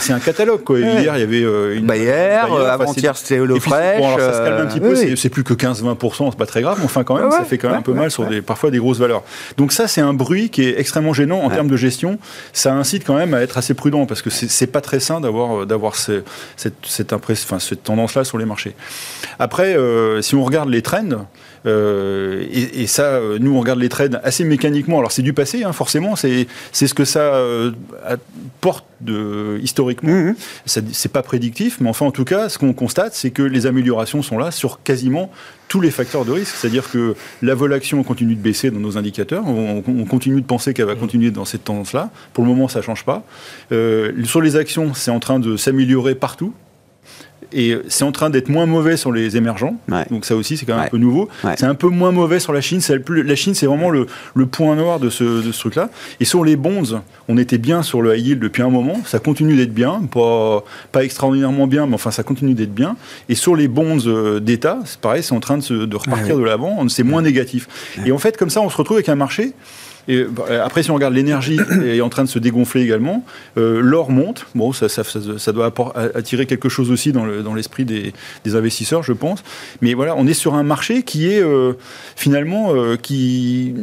c'est 0.00 0.12
un, 0.14 0.20
catalogue, 0.20 0.64
quoi. 0.64 0.78
Hier, 0.78 1.16
il 1.16 1.20
y 1.20 1.22
avait 1.22 1.76
une. 1.76 1.86
Bayer, 1.86 2.12
avant-hier, 2.12 3.14
c'était 3.14 3.42
HelloFresh. 3.42 3.98
Bon, 3.98 4.06
alors 4.08 4.20
ça 4.20 4.32
se 4.32 4.38
calme 4.38 4.62
un 4.62 4.66
petit 4.66 4.80
peu, 4.80 4.94
c'est 4.94 5.28
plus 5.28 5.44
que 5.44 5.52
15-20%, 5.52 6.30
c'est 6.30 6.38
pas 6.38 6.46
très 6.46 6.62
grave, 6.62 6.78
mais 6.78 6.86
enfin, 6.86 7.04
quand 7.04 7.16
même, 7.16 7.30
ça 7.30 7.44
fait 7.44 7.58
quand 7.58 7.68
même 7.68 7.78
un 7.78 7.82
peu 7.82 7.92
mal 7.92 8.10
sur 8.10 8.24
des, 8.24 8.40
parfois 8.40 8.70
des 8.70 8.78
grosses 8.78 8.98
valeurs. 8.98 9.22
Donc, 9.58 9.72
ça, 9.72 9.86
c'est 9.86 10.00
un 10.00 10.14
bruit 10.14 10.48
qui 10.48 10.62
est 10.62 10.80
extrêmement 10.80 11.12
gênant 11.12 11.40
en 11.40 11.50
termes 11.50 11.68
de 11.68 11.76
gestion. 11.76 12.18
Ça 12.54 12.72
incite 12.72 13.04
quand 13.04 13.14
même 13.14 13.17
à 13.18 13.40
être 13.40 13.58
assez 13.58 13.74
prudent 13.74 14.06
parce 14.06 14.22
que 14.22 14.30
c'est 14.30 14.66
pas 14.66 14.80
très 14.80 15.00
sain 15.00 15.20
d'avoir 15.20 15.66
d'avoir 15.66 15.96
cette, 15.96 16.24
cette, 16.56 16.74
cette 16.86 17.82
tendance-là 17.82 18.24
sur 18.24 18.38
les 18.38 18.44
marchés. 18.44 18.74
Après, 19.38 19.76
euh, 19.76 20.22
si 20.22 20.34
on 20.34 20.44
regarde 20.44 20.68
les 20.68 20.82
trends, 20.82 21.26
euh, 21.66 22.44
et, 22.50 22.86
ça, 22.86 23.02
euh, 23.02 23.38
nous, 23.40 23.54
on 23.54 23.60
regarde 23.60 23.78
les 23.78 23.88
trades 23.88 24.20
assez 24.24 24.44
mécaniquement. 24.44 24.98
Alors, 24.98 25.12
c'est 25.12 25.22
du 25.22 25.32
passé, 25.32 25.64
hein, 25.64 25.72
forcément. 25.72 26.16
C'est 26.16 26.46
ce 26.72 26.94
que 26.94 27.04
ça 27.04 27.40
porte 28.60 28.84
de, 29.00 29.58
historiquement. 29.62 30.12
Mmh. 30.12 30.34
C'est 30.66 31.12
pas 31.12 31.22
prédictif, 31.22 31.78
mais 31.80 31.88
enfin, 31.88 32.06
en 32.06 32.10
tout 32.10 32.24
cas, 32.24 32.48
ce 32.48 32.58
qu'on 32.58 32.72
constate, 32.72 33.14
c'est 33.14 33.30
que 33.30 33.42
les 33.42 33.66
améliorations 33.66 34.22
sont 34.22 34.38
là 34.38 34.50
sur 34.50 34.82
quasiment 34.82 35.30
tous 35.68 35.80
les 35.80 35.90
facteurs 35.90 36.24
de 36.24 36.32
risque. 36.32 36.54
C'est-à-dire 36.56 36.90
que 36.90 37.14
la 37.42 37.54
vol 37.54 37.72
action 37.72 38.02
continue 38.02 38.34
de 38.34 38.40
baisser 38.40 38.70
dans 38.70 38.80
nos 38.80 38.96
indicateurs. 38.96 39.46
On, 39.46 39.82
continue 40.04 40.40
de 40.40 40.46
penser 40.46 40.72
qu'elle 40.72 40.86
va 40.86 40.94
mmh. 40.94 40.98
continuer 40.98 41.30
dans 41.30 41.44
cette 41.44 41.64
tendance-là. 41.64 42.10
Pour 42.32 42.44
le 42.44 42.50
moment, 42.50 42.68
ça 42.68 42.82
change 42.82 43.04
pas. 43.04 43.24
sur 43.70 44.40
les 44.40 44.56
actions, 44.56 44.94
c'est 44.94 45.10
en 45.10 45.20
train 45.20 45.38
de 45.38 45.56
s'améliorer 45.56 46.14
partout 46.14 46.52
et 47.52 47.76
c'est 47.88 48.04
en 48.04 48.12
train 48.12 48.30
d'être 48.30 48.48
moins 48.48 48.66
mauvais 48.66 48.96
sur 48.96 49.12
les 49.12 49.36
émergents. 49.36 49.76
Donc 50.10 50.24
ça 50.24 50.36
aussi, 50.36 50.56
c'est 50.56 50.66
quand 50.66 50.76
même 50.76 50.86
un 50.86 50.88
peu 50.88 50.98
nouveau. 50.98 51.28
C'est 51.56 51.66
un 51.66 51.74
peu 51.74 51.88
moins 51.88 52.12
mauvais 52.12 52.40
sur 52.40 52.52
la 52.52 52.60
Chine. 52.60 52.80
La 53.08 53.36
Chine, 53.36 53.54
c'est 53.54 53.66
vraiment 53.66 53.90
le, 53.90 54.06
point 54.46 54.76
noir 54.76 54.98
de 55.00 55.10
ce, 55.10 55.24
de 55.44 55.52
ce 55.52 55.58
truc-là. 55.58 55.90
Et 56.20 56.24
sur 56.24 56.44
les 56.44 56.56
bonds, 56.56 56.82
on 57.28 57.36
était 57.36 57.58
bien 57.58 57.82
sur 57.82 58.02
le 58.02 58.16
high 58.16 58.26
yield 58.26 58.40
depuis 58.40 58.62
un 58.62 58.70
moment. 58.70 59.00
Ça 59.04 59.18
continue 59.18 59.56
d'être 59.56 59.74
bien, 59.74 60.02
pas, 60.10 60.64
pas 60.92 61.04
extraordinairement 61.04 61.66
bien, 61.66 61.86
mais 61.86 61.94
enfin 61.94 62.10
ça 62.10 62.22
continue 62.22 62.54
d'être 62.54 62.74
bien. 62.74 62.96
Et 63.28 63.34
sur 63.34 63.56
les 63.56 63.68
bonds 63.68 63.98
euh, 64.06 64.40
d'État, 64.40 64.78
c'est 64.84 65.00
pareil, 65.00 65.22
c'est 65.22 65.34
en 65.34 65.40
train 65.40 65.58
de, 65.58 65.62
se, 65.62 65.74
de 65.74 65.96
repartir 65.96 66.36
de 66.36 66.42
l'avant. 66.42 66.88
C'est 66.88 67.02
moins 67.02 67.22
négatif. 67.22 67.68
Et 68.04 68.12
en 68.12 68.18
fait, 68.18 68.36
comme 68.36 68.50
ça, 68.50 68.60
on 68.60 68.70
se 68.70 68.76
retrouve 68.76 68.96
avec 68.96 69.08
un 69.08 69.16
marché 69.16 69.52
et 70.08 70.24
bah, 70.24 70.64
après, 70.64 70.82
si 70.82 70.90
on 70.90 70.94
regarde 70.94 71.14
l'énergie 71.14 71.58
est 71.84 72.00
en 72.00 72.08
train 72.08 72.24
de 72.24 72.28
se 72.28 72.38
dégonfler 72.38 72.82
également, 72.82 73.24
euh, 73.58 73.80
l'or 73.80 74.10
monte. 74.10 74.46
Bon, 74.54 74.72
ça, 74.72 74.88
ça, 74.88 75.02
ça, 75.04 75.52
doit 75.52 75.72
attirer 76.14 76.46
quelque 76.46 76.70
chose 76.70 76.90
aussi 76.90 77.12
dans 77.12 77.54
l'esprit 77.54 77.84
des, 77.84 78.12
des, 78.44 78.56
investisseurs, 78.56 79.02
je 79.02 79.12
pense. 79.12 79.44
Mais 79.82 79.94
voilà, 79.94 80.16
on 80.16 80.26
est 80.26 80.34
sur 80.34 80.54
un 80.54 80.62
marché 80.62 81.02
qui 81.02 81.28
est 81.30 81.42
euh, 81.42 81.74
finalement 82.16 82.74
euh, 82.74 82.96
qui 82.96 83.74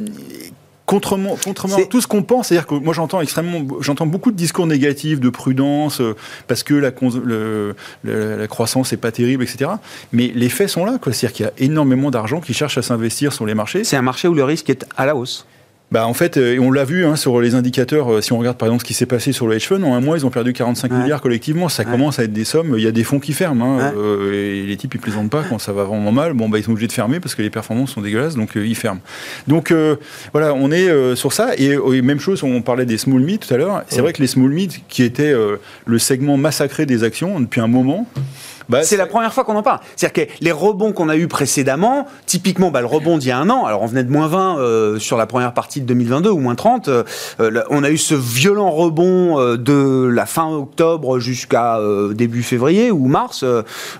Contrairement, 0.87 1.35
contrairement 1.43 1.77
à 1.77 1.85
tout 1.87 1.99
ce 1.99 2.05
qu'on 2.05 2.21
pense, 2.21 2.49
c'est-à-dire 2.49 2.67
que 2.67 2.75
moi 2.75 2.93
j'entends 2.93 3.19
extrêmement, 3.19 3.65
j'entends 3.79 4.05
beaucoup 4.05 4.31
de 4.31 4.35
discours 4.35 4.67
négatifs, 4.67 5.19
de 5.19 5.29
prudence, 5.29 5.99
parce 6.47 6.61
que 6.61 6.75
la, 6.75 6.91
la 8.03 8.47
croissance 8.47 8.91
n'est 8.91 8.99
pas 8.99 9.11
terrible, 9.11 9.41
etc. 9.41 9.71
Mais 10.11 10.31
les 10.35 10.47
faits 10.47 10.69
sont 10.69 10.85
là, 10.85 10.99
C'est-à-dire 11.01 11.33
qu'il 11.33 11.45
y 11.47 11.49
a 11.49 11.53
énormément 11.57 12.11
d'argent 12.11 12.39
qui 12.39 12.53
cherche 12.53 12.77
à 12.77 12.83
s'investir 12.83 13.33
sur 13.33 13.47
les 13.47 13.55
marchés. 13.55 13.83
C'est 13.83 13.97
un 13.97 14.03
marché 14.03 14.27
où 14.27 14.35
le 14.35 14.43
risque 14.43 14.69
est 14.69 14.85
à 14.95 15.07
la 15.07 15.15
hausse. 15.15 15.47
Bah 15.91 16.07
en 16.07 16.13
fait, 16.13 16.37
euh, 16.37 16.57
on 16.59 16.71
l'a 16.71 16.83
vu 16.83 17.05
hein, 17.05 17.15
sur 17.15 17.39
les 17.39 17.53
indicateurs, 17.53 18.11
euh, 18.11 18.21
si 18.21 18.33
on 18.33 18.39
regarde 18.39 18.57
par 18.57 18.67
exemple 18.67 18.81
ce 18.81 18.87
qui 18.87 18.95
s'est 18.95 19.05
passé 19.05 19.31
sur 19.31 19.45
le 19.47 19.55
hedge 19.55 19.67
fund, 19.67 19.83
en 19.83 19.93
un 19.93 20.01
mois 20.01 20.17
ils 20.17 20.25
ont 20.25 20.31
perdu 20.31 20.51
45 20.51 20.91
milliards 20.91 21.21
collectivement, 21.21 21.69
ça 21.69 21.85
commence 21.85 22.17
à 22.17 22.23
être 22.23 22.33
des 22.33 22.43
sommes, 22.43 22.73
il 22.77 22.83
y 22.83 22.87
a 22.87 22.91
des 22.91 23.03
fonds 23.03 23.19
qui 23.19 23.33
ferment, 23.33 23.79
hein, 23.79 23.93
euh, 23.95 24.33
et 24.33 24.63
les 24.63 24.77
types 24.77 24.95
ils 24.95 24.99
plaisantent 24.99 25.29
pas 25.29 25.43
quand 25.47 25.59
ça 25.59 25.73
va 25.73 25.83
vraiment 25.83 26.11
mal, 26.11 26.33
bon 26.33 26.49
bah 26.49 26.57
ils 26.57 26.63
sont 26.63 26.71
obligés 26.71 26.87
de 26.87 26.91
fermer 26.91 27.19
parce 27.19 27.35
que 27.35 27.43
les 27.43 27.51
performances 27.51 27.91
sont 27.91 28.01
dégueulasses, 28.01 28.35
donc 28.35 28.55
ils 28.55 28.75
ferment. 28.75 28.99
Donc 29.47 29.73
voilà, 30.31 30.55
on 30.55 30.71
est 30.71 31.15
sur 31.15 31.33
ça, 31.33 31.51
et, 31.57 31.77
même 32.01 32.19
chose, 32.19 32.43
on 32.43 32.61
parlait 32.61 32.85
des 32.85 32.97
small 32.97 33.21
mid 33.21 33.39
tout 33.39 33.53
à 33.53 33.57
l'heure, 33.57 33.83
c'est 33.87 34.01
vrai 34.01 34.13
que 34.13 34.21
les 34.21 34.27
small 34.27 34.49
mid 34.49 34.71
qui 34.87 35.03
étaient 35.03 35.33
le 35.85 35.99
segment 35.99 36.37
massacré 36.37 36.85
des 36.85 37.03
actions 37.03 37.39
depuis 37.39 37.61
un 37.61 37.67
moment, 37.67 38.07
bah, 38.69 38.83
c'est 38.83 38.97
la 38.97 39.05
première 39.05 39.33
fois 39.33 39.43
qu'on 39.43 39.55
en 39.55 39.63
parle. 39.63 39.79
C'est-à-dire 39.95 40.25
que 40.25 40.31
les 40.41 40.51
rebonds 40.51 40.91
qu'on 40.91 41.09
a 41.09 41.15
eu 41.15 41.27
précédemment, 41.27 42.07
typiquement 42.25 42.71
bah, 42.71 42.81
le 42.81 42.87
rebond 42.87 43.17
d'il 43.17 43.29
y 43.29 43.31
a 43.31 43.37
un 43.37 43.49
an, 43.49 43.65
alors 43.65 43.81
on 43.81 43.85
venait 43.85 44.03
de 44.03 44.11
moins 44.11 44.27
20 44.27 44.59
euh, 44.59 44.99
sur 44.99 45.17
la 45.17 45.25
première 45.25 45.53
partie 45.53 45.81
de 45.81 45.85
2022 45.85 46.29
ou 46.29 46.39
moins 46.39 46.55
30, 46.55 46.87
euh, 46.87 47.03
euh, 47.39 47.63
on 47.69 47.83
a 47.83 47.89
eu 47.89 47.97
ce 47.97 48.15
violent 48.15 48.71
rebond 48.71 49.55
de 49.55 50.07
la 50.07 50.25
fin 50.25 50.49
octobre 50.49 51.19
jusqu'à 51.19 51.79
début 52.13 52.43
février 52.43 52.91
ou 52.91 53.05
mars, 53.07 53.45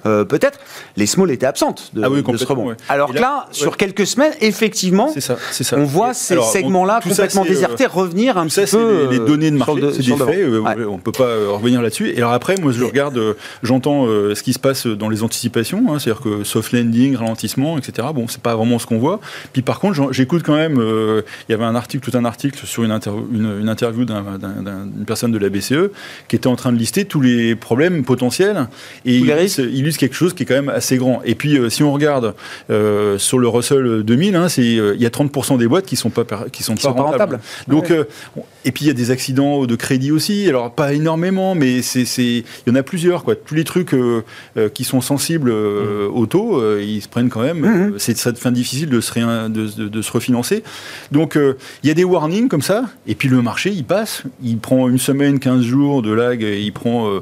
peut-être. 0.04 0.60
Les 0.98 1.06
small 1.06 1.32
étaient 1.32 1.46
absentes 1.46 1.92
de, 1.94 2.04
ah 2.04 2.38
ce 2.38 2.46
rebond. 2.46 2.76
Alors 2.90 3.14
que 3.14 3.20
là, 3.20 3.48
sur 3.52 3.78
quelques 3.78 4.08
semaines, 4.08 4.34
effectivement, 4.42 5.10
ça, 5.18 5.38
ça. 5.52 5.78
on 5.78 5.84
voit 5.84 6.14
ces 6.14 6.42
segments-là 6.42 7.00
complètement 7.02 7.44
désertés 7.44 7.86
revenir 7.86 8.38
un 8.38 8.48
petit 8.48 8.66
peu. 8.66 9.08
Les, 9.10 9.20
les 9.20 9.26
données 9.26 9.52
de 9.52 9.58
marché, 9.58 9.82
c'est 9.94 10.04
des 10.04 10.16
faits, 10.16 10.48
on 10.88 10.94
ne 10.94 11.02
peut 11.02 11.12
pas 11.12 11.50
revenir 11.50 11.82
là-dessus. 11.82 12.12
Et 12.12 12.18
alors 12.18 12.34
après, 12.34 12.56
moi 12.58 12.72
je 12.72 12.84
regarde, 12.84 13.20
j'entends 13.64 14.06
ce 14.06 14.42
qui 14.42 14.54
se 14.56 14.60
passe 14.60 14.88
dans 14.88 15.10
les 15.10 15.24
anticipations, 15.24 15.84
hein, 15.90 16.00
c'est-à-dire 16.00 16.22
que 16.22 16.44
soft 16.44 16.72
landing, 16.72 17.16
ralentissement, 17.16 17.78
etc. 17.78 18.08
Bon, 18.14 18.28
c'est 18.28 18.42
pas 18.42 18.56
vraiment 18.56 18.80
ce 18.80 18.86
qu'on 18.86 18.98
voit. 18.98 19.20
Puis 19.54 19.62
par 19.62 19.80
contre, 19.80 20.12
j'écoute 20.12 20.44
quand 20.44 20.56
même. 20.56 20.80
Euh, 20.80 21.22
il 21.48 21.52
y 21.52 21.56
avait 21.56 21.66
un 21.66 21.76
article, 21.76 22.10
tout 22.10 22.18
un 22.18 22.26
article 22.26 22.66
sur 22.66 22.84
une, 22.84 23.00
une, 23.34 23.70
interview 23.70 24.06
d'une 24.06 25.06
personne 25.06 25.32
de 25.32 25.38
la 25.38 25.50
BCE 25.50 25.92
qui 26.28 26.36
était 26.36 26.48
en 26.48 26.56
train 26.56 26.72
de 26.72 26.78
lister 26.78 27.06
tous 27.06 27.22
les 27.22 27.56
problèmes 27.56 28.04
potentiels 28.04 28.68
et 29.06 29.18
il 29.18 29.30
illustre 29.30 30.00
quelque 30.00 30.16
chose 30.16 30.34
qui 30.34 30.44
est 30.44 30.46
quand 30.46 30.56
même 30.56 30.70
assez 30.70 30.98
grand. 30.98 31.22
Et 31.24 31.36
puis, 31.36 31.58
euh, 31.58 31.70
si 31.70 31.84
on 31.84 31.92
regarde 31.92 32.34
euh, 32.70 33.18
sur 33.18 33.40
le 33.40 33.48
Russell 33.48 34.04
2000, 34.04 34.36
hein, 34.36 34.48
il 34.58 35.02
y 35.02 35.06
a 35.06 35.10
30% 35.10 35.58
des 35.58 35.68
boîtes 35.68 35.86
qui 35.86 35.96
sont 35.96 36.10
pas 36.10 36.24
qui 36.52 36.64
sont, 36.64 36.76
pas, 36.76 36.90
rentables. 36.90 37.40
Donc, 37.68 37.92
et 38.64 38.72
puis 38.72 38.86
il 38.86 38.88
y 38.88 38.92
a 38.92 38.94
des 38.94 39.12
accidents 39.12 39.66
de 39.66 39.76
crédit 39.76 40.12
aussi. 40.12 40.48
Alors 40.48 40.72
pas 40.72 40.94
énormément, 40.94 41.56
mais 41.56 41.82
c'est 41.82 42.06
il 42.16 42.44
y 42.68 42.72
en 42.72 42.76
a 42.76 42.84
plusieurs 42.84 43.24
quoi. 43.24 43.36
Tous 43.36 43.56
les 43.56 43.64
trucs 43.64 43.96
euh, 44.58 44.70
qui 44.70 44.84
sont 44.84 45.02
sensibles 45.02 45.50
euh, 45.50 46.08
mmh. 46.08 46.16
au 46.16 46.26
taux, 46.26 46.62
euh, 46.62 46.82
ils 46.82 47.02
se 47.02 47.08
prennent 47.08 47.30
quand 47.30 47.42
même. 47.42 47.60
Mmh. 47.60 47.94
C'est 47.98 48.18
ça 48.18 48.32
devient 48.32 48.52
difficile 48.52 48.90
de 48.90 49.02
se, 49.02 49.48
de, 49.48 50.02
se 50.02 50.12
refinancer. 50.12 50.64
Donc 51.12 51.38
il 51.84 51.88
y 51.88 51.92
a 51.92 51.94
des 51.94 52.04
warnings 52.04 52.48
comme 52.48 52.62
ça, 52.62 52.86
et 53.08 53.16
puis 53.16 53.28
le 53.30 53.42
marché 53.42 53.72
il 53.72 53.84
passe, 53.84 54.24
il 54.44 54.58
prend 54.58 54.88
une 54.88 54.98
semaine, 54.98 55.40
15 55.40 55.62
jours 55.64 56.02
de 56.02 56.12
lag, 56.12 56.42
il 56.42 56.72
prend 56.72 57.22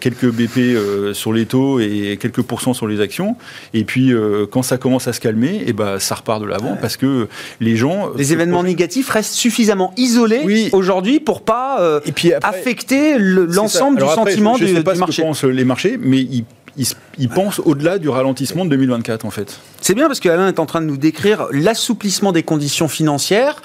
quelques 0.00 0.30
BP 0.30 1.14
sur 1.14 1.32
les 1.32 1.46
taux 1.46 1.80
et 1.80 2.18
quelques 2.20 2.42
pourcents 2.42 2.74
sur 2.74 2.86
les 2.86 3.00
actions, 3.00 3.36
et 3.72 3.84
puis 3.84 4.12
quand 4.50 4.62
ça 4.62 4.76
commence 4.76 5.08
à 5.08 5.12
se 5.12 5.20
calmer, 5.20 5.56
et 5.56 5.64
eh 5.68 5.72
ben 5.72 5.98
ça 5.98 6.16
repart 6.16 6.40
de 6.40 6.46
l'avant 6.46 6.76
parce 6.80 6.96
que 6.96 7.28
les 7.60 7.76
gens. 7.76 8.10
Les 8.16 8.32
événements 8.32 8.62
négatifs 8.62 9.08
restent 9.10 9.34
suffisamment 9.34 9.92
isolés 9.96 10.70
aujourd'hui 10.72 11.20
pour 11.20 11.42
pas 11.42 12.00
et 12.04 12.12
puis 12.12 12.32
affecter 12.32 13.16
l'ensemble 13.18 14.00
du 14.00 14.06
sentiment 14.06 14.56
je, 14.56 14.64
du, 14.64 14.74
sais 14.74 14.82
pas 14.82 14.94
marché. 14.94 15.22
Que 15.22 15.26
pensent 15.26 15.44
les 15.44 15.64
marchés, 15.64 15.98
mais 16.00 16.20
ils 16.20 16.44
il, 16.76 16.86
pense 17.28 17.60
au-delà 17.64 17.98
du 17.98 18.08
ralentissement 18.08 18.64
de 18.64 18.70
2024 18.70 19.24
en 19.24 19.30
fait. 19.30 19.58
C'est 19.80 19.94
bien 19.94 20.06
parce 20.06 20.20
qu'Alain 20.20 20.48
est 20.48 20.58
en 20.58 20.66
train 20.66 20.80
de 20.80 20.86
nous 20.86 20.96
décrire 20.96 21.46
l'assouplissement 21.50 22.32
des 22.32 22.42
conditions 22.42 22.88
financières 22.88 23.60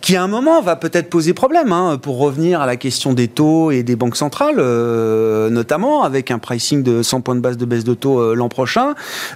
qui 0.00 0.14
à 0.14 0.22
un 0.22 0.28
moment 0.28 0.62
va 0.62 0.76
peut-être 0.76 1.10
poser 1.10 1.34
problème 1.34 1.72
hein, 1.72 1.98
pour 2.00 2.18
revenir 2.18 2.60
à 2.60 2.66
la 2.66 2.76
question 2.76 3.12
des 3.12 3.28
taux 3.28 3.70
et 3.70 3.82
des 3.82 3.96
banques 3.96 4.16
centrales 4.16 4.56
euh, 4.58 5.50
notamment 5.50 6.04
avec 6.04 6.30
un 6.30 6.38
pricing 6.38 6.82
de 6.82 7.02
100 7.02 7.20
points 7.20 7.34
de 7.34 7.40
base 7.40 7.56
de 7.56 7.64
baisse 7.64 7.84
de 7.84 7.94
taux 7.94 8.20
euh, 8.20 8.34
l'an 8.34 8.48
prochain. 8.48 8.94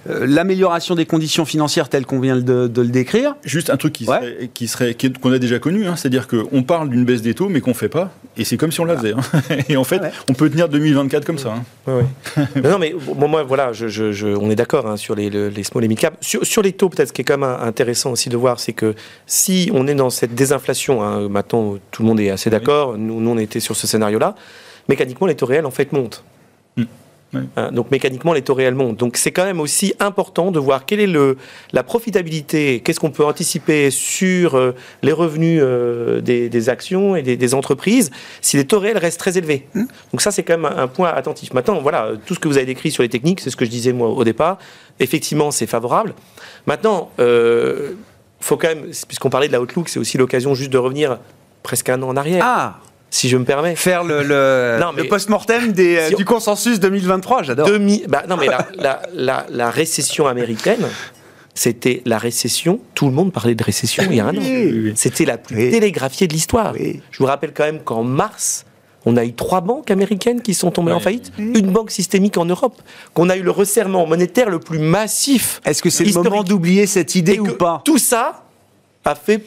Euh, 0.08 0.26
l'amélioration 0.26 0.94
des 0.94 1.06
conditions 1.06 1.44
financières 1.44 1.88
telles 1.88 2.06
qu'on 2.06 2.20
vient 2.20 2.36
de, 2.36 2.70
le 2.74 2.88
décrire. 2.88 3.36
Juste 3.44 3.70
un 3.70 3.76
truc 3.76 3.92
qui 3.92 4.04
serait, 4.04 4.50
qui 4.54 4.68
serait 4.68 4.96
qu'on 5.20 5.32
a 5.32 5.38
déjà 5.38 5.58
connu, 5.58 5.86
hein, 5.86 5.96
c'est-à-dire 5.96 6.28
qu'on 6.28 6.62
parle 6.62 6.90
d'une 6.90 7.04
baisse 7.04 7.22
des 7.22 7.34
taux 7.34 7.48
mais 7.48 7.60
qu'on 7.60 7.74
fait 7.74 7.88
pas 7.88 8.12
et 8.36 8.44
c'est 8.44 8.56
comme 8.56 8.72
si 8.72 8.80
on 8.80 8.84
la 8.84 8.96
faisait. 8.96 9.12
Hein. 9.12 9.40
Et 9.68 9.76
en 9.76 9.84
fait, 9.84 10.00
on 10.28 10.34
peut 10.34 10.48
tenir 10.48 10.68
2024 10.68 11.24
comme 11.24 11.38
ça. 11.38 11.54
non 11.86 12.78
mais 12.78 12.94
bon, 13.16 13.28
moi, 13.28 13.44
voilà, 13.50 13.72
je, 13.72 14.36
on 14.36 14.48
est 14.48 14.54
d'accord 14.54 14.86
hein, 14.86 14.96
sur 14.96 15.16
les, 15.16 15.28
les, 15.28 15.62
small 15.64 15.82
et 15.82 15.88
mid 15.88 15.98
cap. 15.98 16.16
Sur, 16.20 16.62
les 16.62 16.70
taux, 16.70 16.88
peut-être, 16.88 17.08
ce 17.08 17.12
qui 17.12 17.22
est 17.22 17.24
quand 17.24 17.36
même 17.36 17.56
intéressant 17.60 18.12
aussi 18.12 18.28
de 18.28 18.36
voir, 18.36 18.60
c'est 18.60 18.72
que 18.72 18.94
si 19.26 19.72
on 19.74 19.88
est 19.88 19.96
dans 19.96 20.08
cette 20.08 20.36
désinflation, 20.36 21.02
hein, 21.02 21.28
maintenant 21.28 21.74
tout 21.90 22.02
le 22.02 22.08
monde 22.08 22.20
est 22.20 22.30
assez 22.30 22.48
d'accord, 22.48 22.96
nous, 22.96 23.20
nous, 23.20 23.30
on 23.30 23.38
était 23.38 23.58
sur 23.58 23.74
ce 23.74 23.88
scénario-là, 23.88 24.36
mécaniquement, 24.88 25.26
les 25.26 25.34
taux 25.34 25.46
réels, 25.46 25.66
en 25.66 25.72
fait, 25.72 25.90
montent. 25.90 26.22
Hein, 27.32 27.70
donc 27.70 27.90
mécaniquement, 27.90 28.32
les 28.32 28.42
taux 28.42 28.54
réels 28.54 28.74
montent. 28.74 28.96
Donc 28.96 29.16
c'est 29.16 29.30
quand 29.30 29.44
même 29.44 29.60
aussi 29.60 29.94
important 30.00 30.50
de 30.50 30.58
voir 30.58 30.84
quelle 30.84 31.00
est 31.00 31.06
le, 31.06 31.36
la 31.72 31.82
profitabilité, 31.82 32.80
qu'est-ce 32.80 32.98
qu'on 32.98 33.10
peut 33.10 33.24
anticiper 33.24 33.90
sur 33.90 34.56
euh, 34.56 34.72
les 35.02 35.12
revenus 35.12 35.60
euh, 35.62 36.20
des, 36.20 36.68
actions 36.68 37.14
et 37.14 37.22
des, 37.22 37.54
entreprises 37.54 38.10
si 38.40 38.56
les 38.56 38.64
taux 38.64 38.80
réels 38.80 38.98
restent 38.98 39.20
très 39.20 39.38
élevés. 39.38 39.66
Mmh. 39.74 39.84
Donc 40.12 40.20
ça, 40.20 40.30
c'est 40.30 40.42
quand 40.42 40.58
même 40.58 40.72
un, 40.76 40.88
point 40.88 41.08
attentif. 41.08 41.52
Maintenant, 41.52 41.80
voilà, 41.80 42.12
tout 42.26 42.34
ce 42.34 42.40
que 42.40 42.48
vous 42.48 42.56
avez 42.56 42.66
décrit 42.66 42.90
sur 42.90 43.02
les 43.02 43.08
techniques, 43.08 43.40
c'est 43.40 43.50
ce 43.50 43.56
que 43.56 43.64
je 43.64 43.70
disais 43.70 43.92
moi 43.92 44.08
au 44.08 44.24
départ. 44.24 44.58
Effectivement, 44.98 45.50
c'est 45.50 45.66
favorable. 45.66 46.14
Maintenant, 46.66 47.10
euh, 47.20 47.92
faut 48.40 48.56
quand 48.56 48.68
même, 48.68 48.90
puisqu'on 49.06 49.30
parlait 49.30 49.48
de 49.48 49.52
la 49.52 49.60
outlook, 49.60 49.88
c'est 49.88 50.00
aussi 50.00 50.18
l'occasion 50.18 50.54
juste 50.54 50.70
de 50.70 50.78
revenir 50.78 51.18
presque 51.62 51.88
un 51.88 52.02
an 52.02 52.08
en 52.08 52.16
arrière. 52.16 52.42
Ah 52.44 52.80
si 53.10 53.28
je 53.28 53.36
me 53.36 53.44
permets. 53.44 53.76
Faire 53.76 54.04
le, 54.04 54.22
le, 54.22 55.08
post-mortem 55.08 55.72
du 55.72 56.24
consensus 56.24 56.80
2023, 56.80 57.42
j'adore. 57.42 57.68
Bah, 58.08 58.22
non, 58.28 58.36
mais 58.36 58.46
la, 58.46 59.02
la, 59.12 59.46
la, 59.50 59.70
récession 59.70 60.26
américaine, 60.26 60.86
c'était 61.54 62.02
la 62.06 62.18
récession. 62.18 62.80
Tout 62.94 63.06
le 63.06 63.12
monde 63.12 63.32
parlait 63.32 63.54
de 63.54 63.64
récession 63.64 64.04
il 64.08 64.16
y 64.16 64.20
a 64.20 64.26
un 64.26 64.36
an. 64.36 64.92
C'était 64.94 65.24
la 65.24 65.38
plus 65.38 65.70
télégraphiée 65.70 66.28
de 66.28 66.32
l'histoire. 66.32 66.74
Je 66.74 67.18
vous 67.18 67.26
rappelle 67.26 67.52
quand 67.52 67.64
même 67.64 67.80
qu'en 67.80 68.04
mars, 68.04 68.64
on 69.06 69.16
a 69.16 69.24
eu 69.24 69.32
trois 69.32 69.60
banques 69.60 69.90
américaines 69.90 70.42
qui 70.42 70.54
sont 70.54 70.70
tombées 70.70 70.92
en 70.92 71.00
faillite, 71.00 71.32
une 71.38 71.72
banque 71.72 71.90
systémique 71.90 72.36
en 72.36 72.44
Europe, 72.44 72.80
qu'on 73.14 73.28
a 73.28 73.36
eu 73.36 73.42
le 73.42 73.50
resserrement 73.50 74.06
monétaire 74.06 74.50
le 74.50 74.60
plus 74.60 74.78
massif. 74.78 75.60
Est-ce 75.64 75.82
que 75.82 75.90
c'est 75.90 76.04
le 76.04 76.12
moment 76.12 76.42
d'oublier 76.42 76.86
cette 76.86 77.14
idée 77.14 77.38
ou 77.38 77.52
pas? 77.54 77.82
Tout 77.84 77.98
ça 77.98 78.44
a 79.04 79.14
fait 79.14 79.42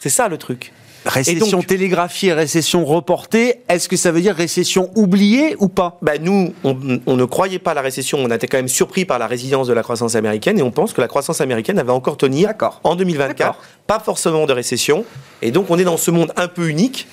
C'est 0.00 0.10
ça 0.10 0.28
le 0.28 0.36
truc. 0.36 0.72
Récession 1.06 1.62
télégraphiée, 1.62 2.34
récession 2.34 2.84
reportée, 2.84 3.60
est-ce 3.68 3.88
que 3.88 3.96
ça 3.96 4.12
veut 4.12 4.20
dire 4.20 4.34
récession 4.34 4.90
oubliée 4.94 5.56
ou 5.58 5.68
pas? 5.68 5.98
Ben 6.02 6.22
Nous, 6.22 6.52
on, 6.62 6.74
ne 6.74 7.24
croyait 7.24 7.58
pas 7.58 7.70
à 7.70 7.74
la 7.74 7.80
récession, 7.80 8.18
on 8.18 8.30
a 8.30 8.34
été 8.34 8.46
quand 8.46 8.58
même 8.58 8.68
surpris 8.68 9.06
par 9.06 9.18
la 9.18 9.26
résilience 9.26 9.66
de 9.66 9.72
la 9.72 9.82
croissance 9.82 10.14
américaine 10.14 10.58
et 10.58 10.62
on 10.62 10.70
pense 10.70 10.92
que 10.92 11.00
la 11.00 11.08
croissance 11.08 11.40
américaine 11.40 11.78
avait 11.78 11.90
encore 11.90 12.18
tenu 12.18 12.44
en 12.84 12.96
2024, 12.96 13.58
pas 13.86 13.98
forcément 13.98 14.44
de 14.44 14.52
récession. 14.52 15.04
Et 15.40 15.50
donc 15.50 15.70
on 15.70 15.78
est 15.78 15.84
dans 15.84 15.96
ce 15.96 16.10
monde 16.10 16.32
un 16.36 16.48
peu 16.48 16.68
unique 16.68 17.06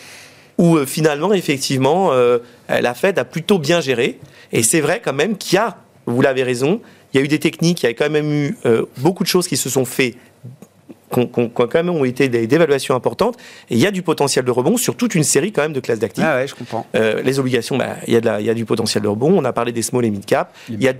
où 0.57 0.77
euh, 0.77 0.85
finalement, 0.85 1.33
effectivement, 1.33 2.11
euh, 2.11 2.39
la 2.67 2.93
Fed 2.93 3.17
a 3.19 3.25
plutôt 3.25 3.59
bien 3.59 3.79
géré. 3.79 4.19
Et 4.51 4.63
c'est 4.63 4.81
vrai 4.81 5.01
quand 5.03 5.13
même 5.13 5.37
qu'il 5.37 5.55
y 5.55 5.59
a, 5.59 5.77
vous 6.05 6.21
l'avez 6.21 6.43
raison, 6.43 6.81
il 7.13 7.17
y 7.17 7.21
a 7.21 7.23
eu 7.23 7.27
des 7.27 7.39
techniques, 7.39 7.83
il 7.83 7.85
y 7.85 7.89
a 7.89 7.93
quand 7.93 8.09
même 8.09 8.31
eu 8.31 8.57
euh, 8.65 8.85
beaucoup 8.97 9.23
de 9.23 9.29
choses 9.29 9.47
qui 9.47 9.57
se 9.57 9.69
sont 9.69 9.85
faites 9.85 10.15
qui 11.11 11.19
ont, 11.19 11.49
quand 11.49 11.73
même 11.73 11.89
ont 11.89 12.05
été 12.05 12.29
des 12.29 12.47
dévaluations 12.47 12.95
importantes. 12.95 13.37
Et 13.69 13.75
il 13.75 13.79
y 13.79 13.87
a 13.87 13.91
du 13.91 14.01
potentiel 14.01 14.45
de 14.45 14.51
rebond 14.51 14.77
sur 14.77 14.95
toute 14.95 15.15
une 15.15 15.23
série 15.23 15.51
quand 15.51 15.61
même 15.61 15.73
de 15.73 15.79
classes 15.79 15.99
d'actifs. 15.99 16.23
Ah 16.25 16.37
ouais, 16.37 16.47
je 16.47 16.55
comprends. 16.55 16.85
les 16.93 17.39
obligations, 17.39 17.77
bah, 17.77 17.97
il, 18.07 18.13
y 18.13 18.45
y 18.45 18.49
a 18.49 18.53
du 18.53 18.65
potentiel 18.65 19.03
de 19.03 19.07
rebond. 19.07 19.37
On 19.37 19.45
a 19.45 19.53
parlé 19.53 19.71
des 19.71 19.81
small 19.81 20.05
et 20.05 20.11
mid 20.11 20.25
cap. 20.25 20.53
Il 20.69 20.81
y 20.81 20.87
a 20.87 20.93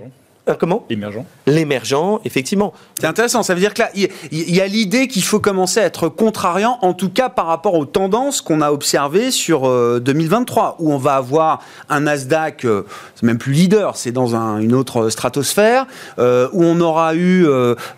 euh, 0.48 0.54
comment? 0.58 0.84
L'émergent. 0.88 1.24
L'émergent, 1.46 2.20
effectivement. 2.24 2.72
C'est 2.98 3.06
intéressant. 3.06 3.42
Ça 3.42 3.54
veut 3.54 3.60
dire 3.60 3.74
que 3.74 3.82
là, 3.82 3.90
il 3.94 4.10
y, 4.32 4.60
a 4.60 4.66
l'idée 4.66 5.08
qu'il 5.08 5.22
faut 5.22 5.40
commencer 5.40 5.80
à 5.80 5.84
être 5.84 6.08
contrariant, 6.08 6.78
en 6.82 6.94
tout 6.94 7.10
cas 7.10 7.28
par 7.28 7.46
rapport 7.46 7.74
aux 7.74 7.84
tendances 7.84 8.40
qu'on 8.40 8.60
a 8.60 8.70
observées 8.70 9.30
sur 9.30 9.62
2023, 10.00 10.64
euh, 10.80 10.82
où 10.82 10.92
on 10.92 10.98
va 10.98 11.14
avoir 11.14 11.60
un 11.88 12.00
Nasdaq, 12.00 12.64
euh, 12.64 12.82
c'est 13.14 13.24
même 13.24 13.38
plus 13.38 13.52
leader, 13.52 13.96
c'est 13.96 14.12
dans 14.12 14.34
une 14.58 14.74
autre 14.74 15.10
stratosphère, 15.10 15.86
où 16.18 16.64
on 16.64 16.80
aura 16.80 17.14
eu 17.14 17.46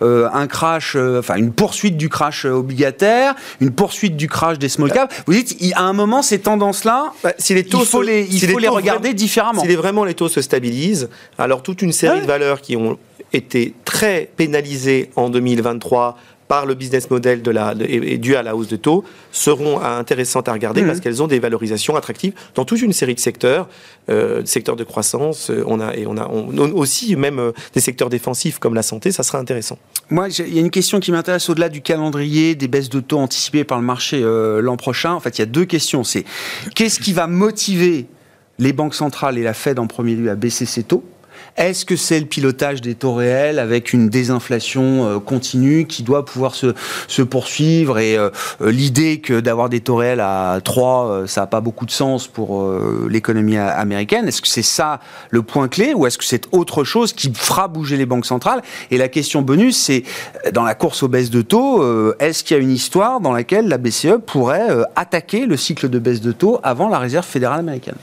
un 0.01 0.47
crash, 0.47 0.97
enfin 0.97 1.37
une 1.37 1.53
poursuite 1.53 1.97
du 1.97 2.09
crash 2.09 2.45
obligataire, 2.45 3.35
une 3.61 3.71
poursuite 3.71 4.17
du 4.17 4.29
crash 4.29 4.59
des 4.59 4.69
small 4.69 4.93
caps. 4.93 5.15
Vous 5.27 5.33
dites, 5.33 5.57
à 5.75 5.83
un 5.83 5.93
moment, 5.93 6.23
ces 6.23 6.41
tendances-là, 6.41 7.13
bah, 7.23 7.33
si 7.39 7.55
les 7.55 7.65
taux 7.65 7.81
il 7.81 7.87
faut 7.87 8.03
les, 8.03 8.27
il 8.31 8.49
faut 8.49 8.59
les, 8.59 8.69
regarder 8.69 9.15
différemment. 9.15 9.63
Si 9.63 9.69
les, 9.69 9.77
vraiment 9.77 10.05
les 10.05 10.15
taux 10.15 10.29
se 10.29 10.41
stabilisent, 10.41 11.09
alors 11.39 11.63
toute 11.63 11.83
une 11.83 11.93
série 11.93 12.21
de 12.21 12.27
valeurs 12.27 12.39
qui 12.61 12.76
ont 12.76 12.98
été 13.33 13.74
très 13.85 14.31
pénalisés 14.37 15.11
en 15.16 15.31
2023 15.31 16.16
par 16.50 16.66
le 16.66 16.74
business 16.74 17.09
model 17.11 17.42
de 17.42 17.50
la, 17.53 17.76
et, 17.79 18.18
dû 18.18 18.35
à 18.35 18.42
la 18.42 18.57
hausse 18.57 18.66
de 18.66 18.74
taux 18.74 19.05
seront 19.31 19.81
intéressantes 19.81 20.48
à 20.48 20.53
regarder 20.53 20.83
mmh. 20.83 20.87
parce 20.88 20.98
qu'elles 20.98 21.22
ont 21.22 21.29
des 21.29 21.38
valorisations 21.38 21.94
attractives 21.94 22.33
dans 22.57 22.64
toute 22.64 22.83
une 22.83 22.92
série 22.92 23.14
de 23.14 23.20
secteurs, 23.20 23.68
euh, 24.09 24.44
secteurs 24.44 24.74
de 24.74 24.83
croissance. 24.83 25.50
Euh, 25.50 25.62
on 25.68 25.79
a 25.79 25.94
et 25.94 26.09
on 26.09 26.16
a 26.16 26.26
aussi 26.26 27.14
même 27.14 27.38
euh, 27.38 27.53
des 27.72 27.79
secteurs 27.79 28.09
défensifs 28.09 28.59
comme 28.59 28.74
la 28.74 28.83
santé, 28.83 29.12
ça 29.12 29.22
sera 29.22 29.38
intéressant. 29.38 29.79
Moi, 30.09 30.26
il 30.40 30.53
y 30.53 30.59
a 30.59 30.61
une 30.61 30.72
question 30.72 30.98
qui 30.98 31.12
m'intéresse 31.12 31.48
au-delà 31.48 31.68
du 31.68 31.83
calendrier, 31.83 32.57
des 32.57 32.66
baisses 32.66 32.88
de 32.88 32.98
taux 32.98 33.18
anticipées 33.18 33.62
par 33.62 33.79
le 33.79 33.85
marché 33.85 34.20
l'an 34.20 34.76
prochain. 34.76 35.12
En 35.12 35.20
fait, 35.20 35.38
il 35.38 35.42
y 35.42 35.44
a 35.44 35.46
deux 35.46 35.66
questions. 35.66 36.03
C'est 36.03 36.24
qu'est-ce 36.74 36.98
qui 36.98 37.12
va 37.12 37.29
motiver 37.29 38.07
les 38.59 38.72
banques 38.72 38.96
centrales 38.96 39.38
et 39.38 39.44
la 39.44 39.55
Fed 39.55 39.79
en 39.79 39.87
premier 39.87 40.16
lieu 40.16 40.29
à 40.29 40.35
baisser 40.35 40.66
ses 40.66 40.83
taux? 40.83 41.05
Est-ce 41.61 41.85
que 41.85 41.94
c'est 41.94 42.18
le 42.18 42.25
pilotage 42.25 42.81
des 42.81 42.94
taux 42.94 43.12
réels 43.12 43.59
avec 43.59 43.92
une 43.92 44.09
désinflation 44.09 45.05
euh, 45.05 45.18
continue 45.18 45.87
qui 45.87 46.03
doit 46.03 46.25
pouvoir 46.25 46.55
se, 46.55 46.73
poursuivre 47.23 47.99
et 47.99 48.16
euh, 48.16 48.31
euh, 48.62 48.70
l'idée 48.70 49.20
que 49.20 49.40
d'avoir 49.40 49.68
des 49.68 49.81
taux 49.81 49.96
réels 49.96 50.20
à 50.20 50.59
3, 50.64 51.25
ça 51.27 51.42
n'a 51.42 51.46
pas 51.46 51.61
beaucoup 51.61 51.85
de 51.85 51.90
sens 51.90 52.27
pour 52.27 52.66
l'économie 53.09 53.59
américaine? 53.59 54.27
Est-ce 54.27 54.40
que 54.40 54.49
c'est 54.49 54.62
ça 54.62 55.01
le 55.29 55.42
point 55.42 55.68
clé 55.68 55.92
ou 55.92 56.07
est-ce 56.07 56.16
que 56.16 56.25
c'est 56.25 56.49
autre 56.53 56.83
chose 56.83 57.12
qui 57.12 57.31
fera 57.35 57.68
bouger 57.68 57.99
les 57.99 58.07
banques 58.07 58.25
centrales? 58.25 58.62
Et 58.90 58.96
la 58.96 59.09
question 59.09 59.42
bonus, 59.42 59.77
c'est 59.77 60.05
dans 60.53 60.64
la 60.64 60.75
course 60.75 61.03
aux 61.03 61.09
baisses 61.09 61.31
de 61.31 61.42
taux, 61.42 61.85
est-ce 62.18 62.42
qu'il 62.42 62.57
y 62.57 62.61
a 62.61 62.62
une 62.62 62.73
histoire 62.73 63.20
dans 63.20 63.33
laquelle 63.33 63.68
la 63.68 63.77
BCE 63.77 64.18
pourrait 64.27 64.68
attaquer 64.96 65.44
le 65.44 65.59
cycle 65.59 65.90
de 65.90 65.99
baisse 65.99 66.23
de 66.23 66.33
taux 66.33 66.59
avant 66.62 66.88
la 66.88 66.99
Réserve 66.99 67.27
fédérale 67.27 67.61
américaine? 67.61 67.96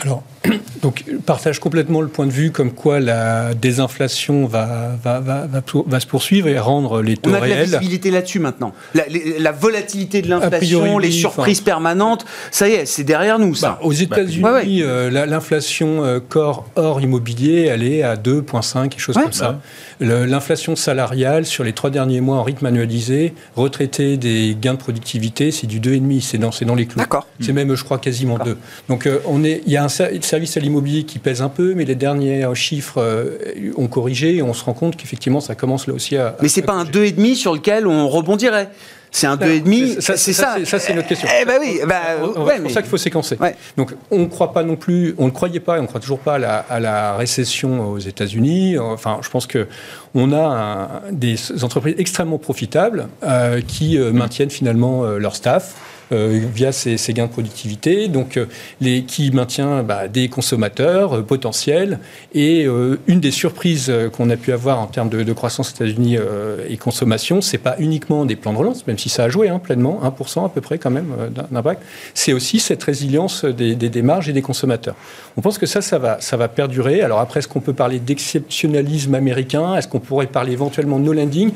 Alors, 0.00 0.24
donc, 0.82 1.04
partage 1.24 1.58
complètement 1.58 2.00
le 2.00 2.08
point 2.08 2.26
de 2.26 2.32
vue 2.32 2.50
comme 2.50 2.72
quoi 2.72 3.00
la 3.00 3.54
désinflation 3.54 4.46
va, 4.46 4.96
va, 5.02 5.20
va, 5.20 5.46
va, 5.46 6.00
se 6.00 6.06
poursuivre 6.06 6.48
et 6.48 6.58
rendre 6.58 7.02
les 7.02 7.16
taux 7.16 7.30
réels. 7.30 7.40
On 7.40 7.44
a 7.44 7.48
de 7.48 7.54
la 7.54 7.64
visibilité 7.64 8.10
là-dessus 8.10 8.38
maintenant. 8.38 8.72
La, 8.94 9.52
volatilité 9.52 10.22
de 10.22 10.28
l'inflation, 10.28 10.98
les 10.98 11.10
surprises 11.10 11.60
permanentes, 11.60 12.24
ça 12.50 12.68
y 12.68 12.72
est, 12.72 12.86
c'est 12.86 13.04
derrière 13.04 13.38
nous, 13.38 13.54
ça. 13.54 13.70
Bah, 13.70 13.78
aux 13.82 13.92
États-Unis, 13.92 14.82
euh, 14.82 15.10
l'inflation 15.26 16.04
euh, 16.04 16.20
corps 16.20 16.66
hors 16.76 17.00
immobilier, 17.00 17.66
elle 17.70 17.82
est 17.82 18.02
à 18.02 18.16
2,5, 18.16 18.88
quelque 18.88 19.00
chose 19.00 19.16
comme 19.16 19.32
ça. 19.32 19.60
L'inflation 20.00 20.76
salariale 20.76 21.46
sur 21.46 21.64
les 21.64 21.72
trois 21.72 21.90
derniers 21.90 22.20
mois 22.20 22.38
en 22.38 22.42
rythme 22.42 22.66
annualisé, 22.66 23.34
retraité 23.56 24.16
des 24.16 24.56
gains 24.60 24.74
de 24.74 24.78
productivité, 24.78 25.50
c'est 25.50 25.66
du 25.66 25.80
2,5, 25.80 26.20
c'est 26.20 26.38
dans, 26.38 26.50
dans 26.66 26.74
les 26.74 26.86
clous. 26.86 26.98
D'accord. 26.98 27.26
C'est 27.40 27.52
même, 27.52 27.74
je 27.74 27.84
crois, 27.84 27.98
quasiment 27.98 28.38
2. 28.38 28.56
Donc, 28.88 29.06
euh, 29.06 29.20
on 29.26 29.44
est, 29.44 29.62
il 29.66 29.72
y 29.72 29.76
a 29.76 29.84
un 29.84 29.88
service 30.34 30.56
à 30.56 30.60
l'immobilier 30.60 31.04
qui 31.04 31.20
pèse 31.20 31.42
un 31.42 31.48
peu, 31.48 31.74
mais 31.74 31.84
les 31.84 31.94
derniers 31.94 32.44
chiffres 32.54 33.00
euh, 33.00 33.72
ont 33.76 33.86
corrigé 33.86 34.34
et 34.34 34.42
on 34.42 34.52
se 34.52 34.64
rend 34.64 34.72
compte 34.72 34.96
qu'effectivement, 34.96 35.40
ça 35.40 35.54
commence 35.54 35.86
là 35.86 35.94
aussi 35.94 36.16
à. 36.16 36.36
Mais 36.42 36.48
c'est 36.48 36.62
pas 36.62 36.72
un 36.72 36.84
2,5 36.84 37.36
sur 37.36 37.54
lequel 37.54 37.86
on 37.86 38.08
rebondirait 38.08 38.68
c'est 39.12 39.28
un 39.28 39.36
2,5. 39.36 40.16
C'est 40.16 40.32
ça. 40.32 40.56
Ça, 40.64 40.80
c'est 40.80 40.92
notre 40.92 41.06
question. 41.06 41.28
Eh 41.40 41.44
ben 41.44 41.58
oui, 41.60 41.78
bah, 41.86 42.00
c'est 42.48 42.62
pour 42.62 42.70
ça 42.72 42.82
qu'il 42.82 42.90
faut 42.90 42.96
séquencer. 42.96 43.38
Donc, 43.76 43.94
on 44.10 44.18
ne 44.18 44.26
croit 44.26 44.52
pas 44.52 44.64
non 44.64 44.74
plus, 44.74 45.14
on 45.18 45.26
ne 45.26 45.30
croyait 45.30 45.60
pas, 45.60 45.76
et 45.76 45.78
on 45.78 45.82
ne 45.82 45.86
croit 45.86 46.00
toujours 46.00 46.18
pas 46.18 46.34
à 46.34 46.80
la, 46.80 47.16
récession 47.16 47.92
aux 47.92 48.00
États-Unis. 48.00 48.76
Enfin, 48.76 49.20
je 49.22 49.30
pense 49.30 49.46
que 49.46 49.68
on 50.16 50.32
a 50.32 51.02
des 51.12 51.36
entreprises 51.62 51.94
extrêmement 51.98 52.38
profitables 52.38 53.06
euh, 53.22 53.60
qui 53.60 53.98
euh, 53.98 54.10
maintiennent 54.10 54.50
finalement 54.50 55.04
leur 55.04 55.36
staff. 55.36 55.74
Euh, 56.14 56.40
via 56.54 56.72
ces, 56.72 56.96
gains 57.12 57.26
de 57.26 57.30
productivité, 57.30 58.08
donc 58.08 58.36
euh, 58.36 58.46
qui 59.06 59.30
maintient 59.32 59.82
bah, 59.82 60.06
des 60.08 60.28
consommateurs 60.28 61.16
euh, 61.16 61.22
potentiels. 61.22 61.98
Et 62.34 62.66
une 63.06 63.20
des 63.20 63.30
surprises 63.30 63.92
qu'on 64.12 64.28
a 64.30 64.36
pu 64.36 64.52
avoir 64.52 64.80
en 64.80 64.86
termes 64.86 65.08
de, 65.08 65.32
croissance 65.32 65.70
États-Unis 65.70 66.16
et 66.68 66.76
consommation, 66.76 67.40
c'est 67.40 67.58
pas 67.58 67.76
uniquement 67.78 68.24
des 68.24 68.34
plans 68.34 68.52
de 68.52 68.58
relance, 68.58 68.86
même 68.86 68.98
si 68.98 69.08
ça 69.08 69.24
a 69.24 69.28
joué 69.28 69.48
hein, 69.48 69.60
pleinement, 69.60 70.00
1% 70.02 70.44
à 70.44 70.48
peu 70.48 70.60
près 70.60 70.78
quand 70.78 70.90
même 70.90 71.06
d'impact, 71.50 71.82
c'est 72.12 72.32
aussi 72.32 72.58
cette 72.58 72.82
résilience 72.82 73.44
des, 73.44 73.76
des, 73.76 74.02
marges 74.02 74.28
et 74.28 74.32
des 74.32 74.42
consommateurs. 74.42 74.96
On 75.36 75.42
pense 75.42 75.58
que 75.58 75.66
ça, 75.66 75.80
ça 75.80 75.98
va, 75.98 76.48
perdurer. 76.48 77.02
Alors 77.02 77.20
après, 77.20 77.38
est-ce 77.38 77.48
qu'on 77.48 77.60
peut 77.60 77.72
parler 77.72 78.00
d'exceptionnalisme 78.00 79.14
américain? 79.14 79.76
Est-ce 79.76 79.86
qu'on 79.86 80.00
pourrait 80.00 80.26
parler 80.26 80.52
éventuellement 80.52 80.98
de 80.98 81.04
no 81.04 81.12
landing 81.12 81.52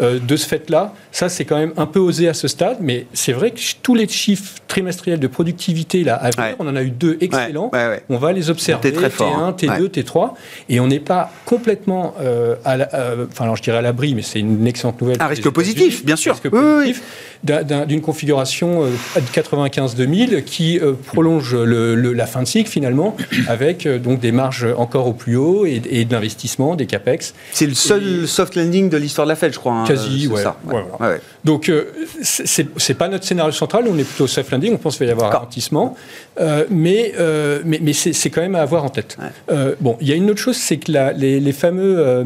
De 0.00 0.36
ce 0.36 0.46
fait-là, 0.46 0.92
ça 1.12 1.30
c'est 1.30 1.46
quand 1.46 1.58
même 1.58 1.72
un 1.78 1.86
peu 1.86 1.98
osé 1.98 2.28
à 2.28 2.34
ce 2.34 2.46
stade, 2.46 2.78
mais 2.80 3.06
c'est 3.14 3.32
vrai 3.32 3.52
que 3.52 3.60
tous 3.90 3.96
les 3.96 4.06
chiffres 4.06 4.54
trimestriels 4.68 5.18
de 5.18 5.26
productivité 5.26 6.04
là, 6.04 6.14
à 6.14 6.30
venir, 6.30 6.54
on 6.60 6.68
en 6.68 6.76
a 6.76 6.82
eu 6.82 6.90
deux 6.90 7.18
excellents. 7.20 7.72
on 8.08 8.18
va 8.18 8.32
les 8.32 8.48
observer, 8.48 8.92
T1, 8.92 9.56
T2, 9.56 9.88
T3, 9.88 10.34
et 10.68 10.78
on 10.78 10.86
n'est 10.86 11.00
pas 11.00 11.32
complètement, 11.44 12.14
euh, 12.20 12.54
à 12.64 12.74
euh, 12.74 13.26
enfin 13.28 13.44
alors 13.44 13.56
je 13.56 13.62
dirais 13.62 13.78
à 13.78 13.82
l'abri, 13.82 14.14
mais 14.14 14.22
c'est 14.22 14.38
une 14.38 14.64
excellente 14.68 15.00
nouvelle. 15.00 15.16
Un 15.18 15.26
risque 15.26 15.50
positif, 15.50 16.04
bien 16.04 16.14
sûr. 16.14 16.34
Risque 16.34 16.50
positif 16.50 17.02
d'une 17.42 18.00
configuration 18.00 18.84
euh, 18.84 18.90
de 19.16 19.26
95-2000 19.26 20.44
qui 20.44 20.78
prolonge 21.06 21.54
le, 21.54 21.94
la 21.94 22.26
fin 22.26 22.42
de 22.42 22.46
cycle 22.46 22.70
finalement, 22.70 23.16
avec 23.48 23.86
donc 23.86 24.20
des 24.20 24.32
marges 24.32 24.66
encore 24.76 25.06
au 25.06 25.12
plus 25.12 25.36
haut 25.36 25.66
et, 25.66 25.82
et 25.90 26.04
de 26.04 26.12
l'investissement, 26.12 26.76
des 26.76 26.86
capex. 26.86 27.34
C'est 27.52 27.66
le 27.66 27.74
seul 27.74 28.28
soft 28.28 28.56
landing 28.56 28.88
de 28.88 28.96
l'histoire 28.96 29.26
de 29.26 29.30
la 29.30 29.36
Fed, 29.36 29.52
je 29.52 29.58
crois. 29.58 29.72
Hein, 29.72 29.84
quasi, 29.86 30.26
ouais. 30.28 30.42
Ça. 30.42 30.56
Donc 31.44 31.70
c'est 32.22 32.94
pas 32.94 33.08
notre 33.08 33.24
scénario 33.24 33.52
central, 33.52 33.84
on 33.88 33.98
est 33.98 34.04
plutôt 34.04 34.26
safe 34.26 34.50
landing, 34.50 34.74
on 34.74 34.78
pense 34.78 34.96
qu'il 34.96 35.06
va 35.06 35.10
y 35.10 35.12
avoir 35.12 35.30
un 35.30 35.34
ralentissement, 35.34 35.96
euh, 36.40 36.64
mais, 36.70 37.12
euh, 37.18 37.60
mais, 37.64 37.80
mais 37.82 37.92
c'est 37.92 38.30
quand 38.30 38.40
même 38.40 38.54
à 38.54 38.62
avoir 38.62 38.84
en 38.84 38.88
tête. 38.88 39.16
Euh, 39.50 39.74
bon, 39.80 39.96
il 40.00 40.08
y 40.08 40.12
a 40.12 40.14
une 40.14 40.30
autre 40.30 40.40
chose, 40.40 40.56
c'est 40.56 40.78
que 40.78 40.90
la, 40.90 41.12
les, 41.12 41.52
fameux 41.52 42.24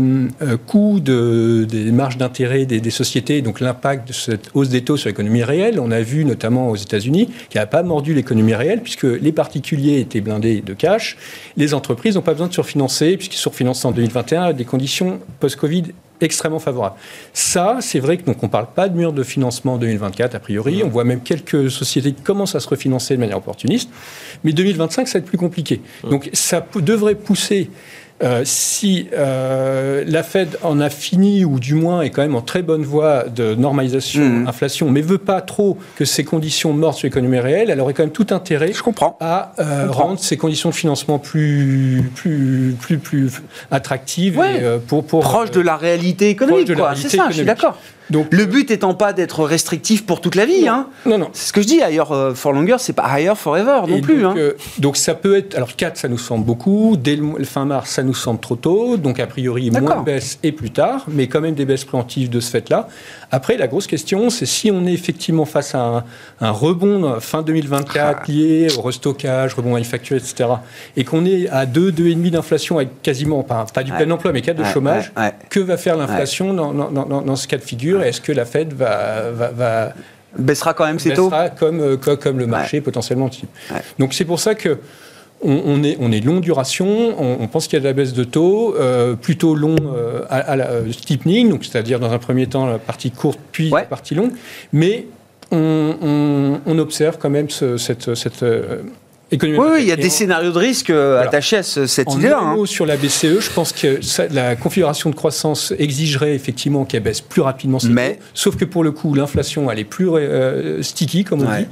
coûts 0.67 1.01
de, 1.01 1.67
des 1.69 1.91
marges 1.91 2.17
d'intérêt 2.17 2.65
des, 2.67 2.91
sociétés, 2.91 3.43
donc 3.43 3.61
l'impact 3.61 4.09
de 4.09 4.13
cette 4.13 4.51
hausse 4.55 4.69
des 4.69 4.83
taux 4.83 4.97
sur 4.97 5.09
l'économie 5.09 5.43
réelle, 5.43 5.81
on 5.81 5.91
a 5.91 6.01
vu 6.01 6.25
notamment 6.25 6.71
aux 6.71 6.77
États-Unis 6.77 7.31
qui 7.51 7.59
n'a 7.59 7.67
pas 7.67 7.83
mordu 7.83 8.15
l'économie 8.15 8.55
réelle, 8.55 8.81
puisque 8.83 9.05
les 9.05 9.33
particuliers 9.33 10.01
étaient 10.01 10.21
blindés 10.21 10.61
de 10.61 10.75
cash, 10.75 11.17
les 11.57 11.75
entreprises 11.75 12.15
n'ont 12.15 12.23
pas 12.23 12.33
besoin 12.33 12.49
de 12.49 12.53
surfinancer, 12.53 13.17
puisqu'ils 13.17 13.39
surfinancent 13.39 13.85
en 13.85 13.91
2021 13.91 14.53
des 14.53 14.65
conditions 14.65 15.19
post-Covid 15.41 15.85
extrêmement 16.21 16.59
favorable. 16.59 16.97
Ça, 17.33 17.79
c'est 17.81 17.99
vrai 17.99 18.17
que 18.17 18.25
donc 18.25 18.43
on 18.43 18.49
parle 18.49 18.69
pas 18.75 18.89
de 18.89 18.97
mur 18.97 19.13
de 19.13 19.23
financement 19.23 19.75
en 19.75 19.79
2024 19.79 20.35
a 20.35 20.39
priori. 20.39 20.83
On 20.85 20.89
voit 20.89 21.05
même 21.05 21.21
quelques 21.21 21.71
sociétés 21.71 22.13
qui 22.13 22.23
commencent 22.23 22.55
à 22.55 22.61
se 22.61 22.69
refinancer 22.69 23.15
de 23.15 23.21
manière 23.21 23.39
opportuniste. 23.39 23.91
Mais 24.43 24.53
2025, 24.53 25.09
ça 25.09 25.19
va 25.19 25.23
être 25.23 25.29
plus 25.29 25.39
compliqué. 25.39 25.81
Donc 26.09 26.31
ça 26.33 26.65
devrait 26.77 27.15
pousser 27.15 27.71
euh, 28.23 28.43
si 28.45 29.09
euh, 29.13 30.05
la 30.07 30.23
Fed 30.23 30.57
en 30.63 30.81
a 30.81 30.89
fini, 30.89 31.45
ou 31.45 31.59
du 31.59 31.75
moins 31.75 32.03
est 32.03 32.11
quand 32.11 32.23
même 32.23 32.37
en 32.37 32.43
très 32.43 32.63
bonne 32.63 32.85
voie 32.85 33.25
de 33.25 33.57
normalisation 33.57 34.23
mmh. 34.23 34.47
inflation, 34.47 34.91
mais 34.91 35.01
veut 35.01 35.19
pas 35.19 35.41
trop 35.41 35.79
que 35.97 36.05
ces 36.05 36.23
conditions 36.23 36.73
mortes 36.73 36.99
sur 36.99 37.07
l'économie 37.07 37.41
réelle, 37.41 37.71
elle 37.71 37.81
aurait 37.81 37.93
quand 37.93 38.05
même 38.05 38.13
tout 38.13 38.29
intérêt 38.31 38.73
Je 38.73 38.83
comprends. 38.85 39.17
à 39.21 39.53
euh, 39.59 39.91
rendre 39.91 40.21
ces 40.21 40.37
conditions 40.37 40.71
de 40.71 40.75
financement 40.75 41.19
plus, 41.19 42.09
plus, 42.15 42.77
plus, 42.81 42.99
plus 42.99 43.43
attractives 43.73 44.41
et, 44.41 44.79
pour, 44.87 45.05
pour, 45.05 45.21
proche 45.21 45.51
de 45.51 45.61
la 45.61 45.77
réalité 45.77 46.29
économique. 46.29 46.71
C'est 46.97 47.17
ça, 47.17 47.27
je 47.31 47.35
suis 47.37 47.45
d'accord. 47.45 47.79
Donc, 48.11 48.29
le 48.33 48.45
but 48.45 48.71
étant 48.71 48.95
pas 48.95 49.13
d'être 49.13 49.45
restrictif 49.45 50.05
pour 50.05 50.21
toute 50.21 50.35
la 50.35 50.47
vie. 50.47 50.65
Non, 50.65 50.73
hein. 50.73 50.87
non, 51.07 51.19
non. 51.19 51.29
C'est 51.33 51.49
ce 51.49 51.53
que 51.53 51.63
je 51.63 51.67
dis. 51.67 51.83
Ailleurs 51.83 52.13
euh, 52.13 52.35
for 52.35 52.53
longer, 52.53 52.77
c'est 52.79 52.93
pas 52.93 53.19
higher 53.19 53.35
forever 53.37 53.81
non 53.89 54.01
plus. 54.01 54.23
Donc, 54.23 54.37
hein. 54.37 54.41
euh, 54.41 54.53
donc, 54.79 54.97
ça 54.97 55.15
peut 55.15 55.37
être. 55.37 55.55
Alors 55.55 55.75
4, 55.75 55.97
ça 55.97 56.09
nous 56.09 56.19
semble 56.19 56.45
beaucoup. 56.45 56.97
Dès 56.97 57.17
le 57.17 57.45
fin 57.45 57.65
mars, 57.65 57.91
ça 57.91 58.03
nous 58.03 58.15
semble 58.15 58.41
trop 58.41 58.57
tôt. 58.57 58.97
Donc 58.97 59.21
a 59.21 59.27
priori, 59.27 59.71
moins 59.71 60.01
de 60.01 60.05
baisses 60.05 60.39
et 60.43 60.53
plus 60.53 60.71
tard, 60.71 61.07
mais 61.09 61.27
quand 61.27 61.41
même 61.41 61.55
des 61.55 61.65
baisses 61.65 61.85
préventives 61.85 62.31
de 62.31 62.41
ce 62.41 62.51
fait-là. 62.51 62.89
Après, 63.31 63.57
la 63.57 63.67
grosse 63.67 63.87
question, 63.87 64.31
c'est 64.31 64.47
si 64.47 64.71
on 64.71 64.87
est 64.87 64.93
effectivement 64.93 65.45
face 65.45 65.75
à 65.75 66.05
un, 66.41 66.51
rebond 66.51 67.19
fin 67.21 67.43
2024 67.43 68.21
ah. 68.21 68.31
lié 68.31 68.69
au 68.79 68.81
restockage, 68.81 69.55
rebond 69.55 69.73
manufacturier, 69.73 70.23
etc., 70.23 70.51
et 70.97 71.05
qu'on 71.05 71.25
est 71.25 71.49
à 71.49 71.67
2, 71.67 71.91
2,5 71.91 72.31
d'inflation 72.31 72.77
avec 72.77 73.03
quasiment, 73.03 73.43
pas, 73.43 73.67
pas 73.73 73.83
du 73.83 73.93
plein 73.93 74.09
emploi, 74.11 74.33
mais 74.33 74.41
4 74.41 74.57
de 74.57 74.65
chômage, 74.65 75.13
que 75.51 75.61
va 75.61 75.77
faire 75.77 75.97
l'inflation 75.97 76.55
dans, 76.55 76.73
dans, 76.73 77.23
dans, 77.23 77.37
ce 77.37 77.49
cas 77.49 77.57
de 77.57 77.63
figure? 77.63 77.94
Est-ce 78.03 78.21
que 78.21 78.33
la 78.33 78.45
Fed 78.45 78.73
va, 78.73 79.31
va, 79.31 79.93
baissera 80.39 80.75
quand 80.75 80.87
même 80.87 80.99
ses 80.99 81.15
taux 81.15 81.31
comme, 81.59 81.81
euh, 81.81 81.97
comme, 81.97 82.17
comme 82.17 82.39
le 82.39 82.47
marché 82.47 82.81
potentiellement 82.81 83.29
type. 83.29 83.49
Donc 83.99 84.15
c'est 84.15 84.25
pour 84.25 84.41
ça 84.41 84.55
que 84.55 84.79
on, 85.47 85.83
est, 85.85 85.99
on 86.01 86.11
est 86.11 86.25
long 86.25 86.41
duration, 86.41 87.21
on, 87.21 87.47
pense 87.49 87.67
qu'il 87.67 87.75
y 87.75 87.77
a 87.77 87.81
de 87.81 87.85
la 87.85 87.93
baisse 87.93 88.15
de 88.15 88.25
taux, 88.25 88.75
euh, 88.77 89.15
plutôt 89.15 89.55
long 89.55 89.77
euh, 89.95 90.23
à, 90.31 90.57
la 90.57 90.91
steepening, 90.91 91.51
donc 91.51 91.67
c'est-à-dire 91.67 92.01
dans 92.01 92.13
un 92.13 92.19
premier 92.19 92.47
temps 92.47 92.65
la 92.67 92.79
partie 92.79 93.11
courte 93.11 93.39
puis 93.53 93.69
la 93.69 93.83
partie 93.83 94.15
longue, 94.15 94.33
mais 94.73 95.05
on, 95.51 96.79
observe 96.79 97.19
quand 97.19 97.29
même 97.29 97.51
cette, 97.51 98.15
cette 98.15 98.45
oui, 99.33 99.79
il 99.81 99.87
y 99.87 99.93
a 99.93 99.97
des 99.97 100.11
scénarios 100.11 100.53
de 100.53 100.59
risque 100.59 100.91
euh, 100.91 101.23
attachés 101.23 101.57
à 101.57 101.63
cette 101.63 102.13
idée-là. 102.15 102.41
Hein. 102.41 102.57
Sur 102.67 102.87
la 102.87 102.97
BCE, 102.97 103.41
je 103.41 103.51
pense 103.51 103.73
que 103.73 104.01
la 104.33 104.57
configuration 104.57 105.11
de 105.11 105.15
croissance 105.15 105.73
exigerait 105.79 106.35
effectivement 106.35 106.85
qu'elle 106.85 107.03
baisse 107.03 107.21
plus 107.21 107.43
rapidement. 107.43 107.79
Mais... 107.89 108.19
sauf 108.35 108.57
que 108.57 108.65
pour 108.65 108.85
le 108.85 108.93
coup, 108.93 109.15
l'inflation, 109.15 109.71
elle 109.71 109.79
est 109.79 109.85
plus 109.85 110.09
euh, 110.11 110.83
sticky, 110.83 111.25
comme 111.25 111.43
on 111.43 111.57
dit. 111.57 111.67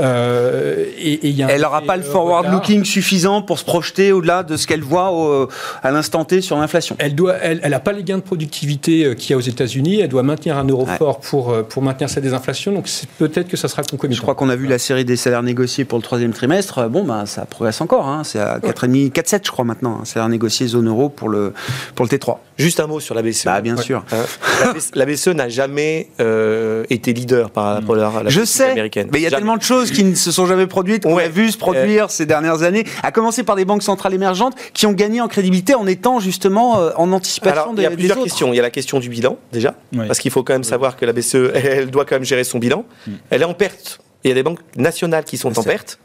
Euh, 0.00 0.86
et, 0.98 1.28
y 1.30 1.42
a 1.42 1.48
elle 1.50 1.62
n'aura 1.62 1.82
pas 1.82 1.96
le 1.96 2.02
forward-looking 2.02 2.84
suffisant 2.84 3.42
pour 3.42 3.58
se 3.58 3.64
projeter 3.64 4.12
au-delà 4.12 4.42
de 4.42 4.56
ce 4.56 4.66
qu'elle 4.66 4.82
voit 4.82 5.48
à 5.82 5.90
l'instant 5.90 6.24
T 6.24 6.40
sur 6.40 6.56
l'inflation. 6.56 6.96
Elle 6.98 7.14
n'a 7.14 7.32
elle, 7.42 7.60
elle 7.62 7.80
pas 7.82 7.92
les 7.92 8.04
gains 8.04 8.18
de 8.18 8.22
productivité 8.22 9.14
qu'il 9.16 9.30
y 9.30 9.34
a 9.34 9.36
aux 9.36 9.40
États-Unis. 9.40 10.00
Elle 10.00 10.08
doit 10.08 10.22
maintenir 10.22 10.56
un 10.56 10.64
euro 10.64 10.86
fort 10.86 11.20
pour, 11.20 11.64
pour 11.64 11.82
maintenir 11.82 12.08
sa 12.08 12.20
désinflation. 12.20 12.72
Donc 12.72 12.88
peut-être 13.18 13.48
que 13.48 13.56
ça 13.56 13.68
sera 13.68 13.82
concomitant. 13.82 14.16
Je 14.16 14.22
crois 14.22 14.34
qu'on 14.34 14.48
a 14.48 14.56
vu 14.56 14.66
la 14.66 14.78
série 14.78 15.04
des 15.04 15.16
salaires 15.16 15.42
négociés 15.42 15.84
pour 15.84 15.98
le 15.98 16.02
troisième 16.04 16.32
trimestre. 16.32 16.88
Bon, 16.92 17.04
bah, 17.04 17.24
ça 17.26 17.46
progresse 17.46 17.80
encore. 17.80 18.06
Hein. 18.06 18.22
C'est 18.24 18.38
à 18.38 18.58
4,5, 18.58 19.12
4,7 19.12 19.40
je 19.44 19.50
crois 19.50 19.64
maintenant. 19.64 19.98
Hein. 20.00 20.04
C'est 20.04 20.20
à 20.20 20.28
négocier 20.28 20.66
zone 20.66 20.88
euro 20.88 21.08
pour 21.08 21.28
le, 21.28 21.54
pour 21.94 22.04
le 22.04 22.10
T3. 22.10 22.36
Juste 22.58 22.80
un 22.80 22.86
mot 22.86 23.00
sur 23.00 23.14
la 23.14 23.22
BCE. 23.22 23.46
Bah, 23.46 23.60
bien 23.60 23.76
sûr. 23.76 24.04
Hein. 24.12 24.74
la, 24.94 25.06
BCE, 25.06 25.28
n'a 25.28 25.48
jamais 25.48 26.08
euh, 26.20 26.84
été 26.90 27.12
leader 27.12 27.50
par 27.50 27.74
rapport 27.74 27.96
à 27.96 28.22
la 28.22 28.30
Je 28.30 28.44
sais, 28.44 28.70
américaine. 28.72 29.08
mais 29.10 29.20
il 29.20 29.22
y 29.22 29.26
a 29.26 29.30
tellement 29.30 29.56
de 29.56 29.62
choses 29.62 29.90
qui 29.90 30.04
ne 30.04 30.14
se 30.14 30.30
sont 30.30 30.46
jamais 30.46 30.66
produites, 30.66 31.04
qu'on 31.04 31.16
a 31.16 31.28
vu 31.28 31.50
se 31.50 31.58
produire 31.58 32.10
ces 32.10 32.26
dernières 32.26 32.62
années, 32.62 32.84
à 33.02 33.10
commencer 33.10 33.42
par 33.42 33.56
des 33.56 33.64
banques 33.64 33.82
centrales 33.82 34.14
émergentes 34.14 34.54
qui 34.74 34.86
ont 34.86 34.92
gagné 34.92 35.20
en 35.20 35.28
crédibilité 35.28 35.74
en 35.74 35.86
étant 35.86 36.20
justement 36.20 36.78
euh, 36.78 36.90
en 36.96 37.10
anticipation 37.12 37.62
Alors, 37.62 37.74
des 37.74 37.82
Il 37.82 37.84
y 37.84 37.88
a 37.88 37.90
plusieurs 37.90 38.22
questions. 38.22 38.52
Il 38.52 38.56
y 38.56 38.60
a 38.60 38.62
la 38.62 38.70
question 38.70 39.00
du 39.00 39.08
bilan, 39.08 39.38
déjà, 39.52 39.74
parce 39.96 40.18
qu'il 40.18 40.30
faut 40.30 40.42
quand 40.42 40.52
même 40.52 40.64
savoir 40.64 40.96
que 40.96 41.06
la 41.06 41.12
BCE, 41.12 41.52
elle, 41.54 41.90
doit 41.90 42.04
quand 42.04 42.16
même 42.16 42.24
gérer 42.24 42.44
son 42.44 42.58
bilan. 42.58 42.84
Mm. 43.06 43.12
Elle 43.30 43.42
est 43.42 43.46
en 43.46 43.54
perte. 43.54 44.00
Il 44.24 44.28
y 44.28 44.30
a 44.30 44.34
des 44.34 44.42
banques 44.42 44.60
nationales 44.76 45.24
qui 45.24 45.36
sont 45.36 45.58
en 45.58 45.62
perte. 45.62 45.98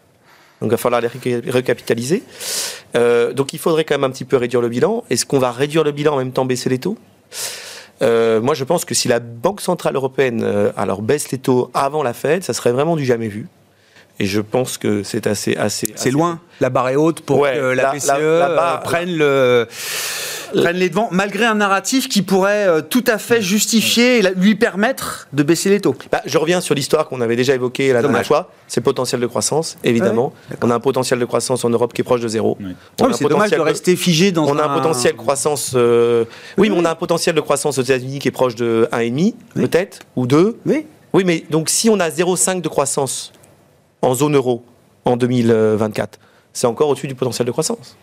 Donc 0.61 0.69
il 0.69 0.71
va 0.71 0.77
falloir 0.77 1.01
les 1.01 1.07
recapitaliser. 1.51 2.23
Euh, 2.95 3.33
donc 3.33 3.53
il 3.53 3.59
faudrait 3.59 3.83
quand 3.83 3.95
même 3.95 4.03
un 4.03 4.09
petit 4.09 4.25
peu 4.25 4.37
réduire 4.37 4.61
le 4.61 4.69
bilan. 4.69 5.03
Est-ce 5.09 5.25
qu'on 5.25 5.39
va 5.39 5.51
réduire 5.51 5.83
le 5.83 5.91
bilan 5.91 6.13
en 6.13 6.17
même 6.17 6.31
temps 6.31 6.45
baisser 6.45 6.69
les 6.69 6.79
taux? 6.79 6.97
Euh, 8.01 8.41
moi, 8.41 8.53
je 8.53 8.63
pense 8.63 8.85
que 8.85 8.93
si 8.93 9.07
la 9.07 9.19
Banque 9.19 9.61
Centrale 9.61 9.95
Européenne 9.95 10.41
euh, 10.43 10.71
alors 10.77 11.01
baisse 11.01 11.31
les 11.31 11.37
taux 11.37 11.71
avant 11.73 12.03
la 12.03 12.13
Fed, 12.13 12.43
ça 12.43 12.53
serait 12.53 12.71
vraiment 12.71 12.95
du 12.95 13.05
jamais 13.05 13.27
vu. 13.27 13.47
Et 14.19 14.25
je 14.25 14.41
pense 14.41 14.79
que 14.79 15.03
c'est 15.03 15.27
assez, 15.27 15.55
assez. 15.55 15.93
C'est 15.95 16.09
loin. 16.09 16.39
La 16.59 16.71
barre 16.71 16.89
est 16.89 16.95
haute 16.95 17.21
pour 17.21 17.43
que 17.43 17.73
la, 17.73 17.93
BCE 17.93 18.83
prenne 18.83 19.15
le 19.15 19.67
prennent 20.53 20.77
les 20.77 20.89
devants, 20.89 21.09
malgré 21.11 21.45
un 21.45 21.55
narratif 21.55 22.09
qui 22.09 22.21
pourrait 22.21 22.67
euh, 22.67 22.81
tout 22.81 23.03
à 23.07 23.17
fait 23.17 23.41
justifier 23.41 24.19
et 24.19 24.21
lui 24.35 24.55
permettre 24.55 25.27
de 25.33 25.43
baisser 25.43 25.69
les 25.69 25.79
taux. 25.79 25.95
Bah, 26.11 26.21
je 26.25 26.37
reviens 26.37 26.61
sur 26.61 26.75
l'histoire 26.75 27.07
qu'on 27.07 27.21
avait 27.21 27.35
déjà 27.35 27.55
évoquée 27.55 27.93
la 27.93 28.01
dernière 28.01 28.25
fois. 28.25 28.51
C'est 28.67 28.81
le 28.81 28.85
potentiel 28.85 29.21
de 29.21 29.27
croissance, 29.27 29.77
évidemment. 29.83 30.33
on 30.61 30.69
a 30.69 30.75
un 30.75 30.79
potentiel 30.79 31.19
de 31.19 31.25
croissance 31.25 31.63
en 31.63 31.69
Europe 31.69 31.93
qui 31.93 32.01
est 32.01 32.03
proche 32.03 32.21
de 32.21 32.27
zéro. 32.27 32.57
c'est 33.13 33.27
dommage 33.27 33.51
de 33.51 33.59
rester 33.59 33.95
figé 33.95 34.31
dans 34.31 34.47
on 34.47 34.57
a 34.57 34.65
un 34.65 34.75
potentiel 34.75 35.13
de 35.13 35.17
croissance. 35.17 35.73
Euh, 35.75 36.25
oui, 36.57 36.69
mais 36.69 36.77
on 36.77 36.85
a 36.85 36.91
un 36.91 36.95
potentiel 36.95 37.35
de 37.35 37.41
croissance 37.41 37.77
aux 37.77 37.83
États-Unis 37.83 38.19
qui 38.19 38.27
est 38.27 38.31
proche 38.31 38.55
de 38.55 38.87
1,5 38.91 39.33
peut-être 39.55 39.99
ou 40.15 40.27
2. 40.27 40.57
Oui. 40.65 40.85
Oui, 41.13 41.23
mais 41.25 41.43
donc 41.49 41.69
si 41.69 41.89
on 41.89 41.99
a 41.99 42.09
0,5 42.09 42.61
de 42.61 42.67
croissance 42.67 43.31
en 44.01 44.13
zone 44.13 44.35
euro 44.35 44.63
en 45.05 45.17
2024, 45.17 46.19
c'est 46.53 46.67
encore 46.67 46.89
au-dessus 46.89 47.07
du 47.07 47.15
potentiel 47.15 47.45
de 47.45 47.51
croissance. 47.51 47.97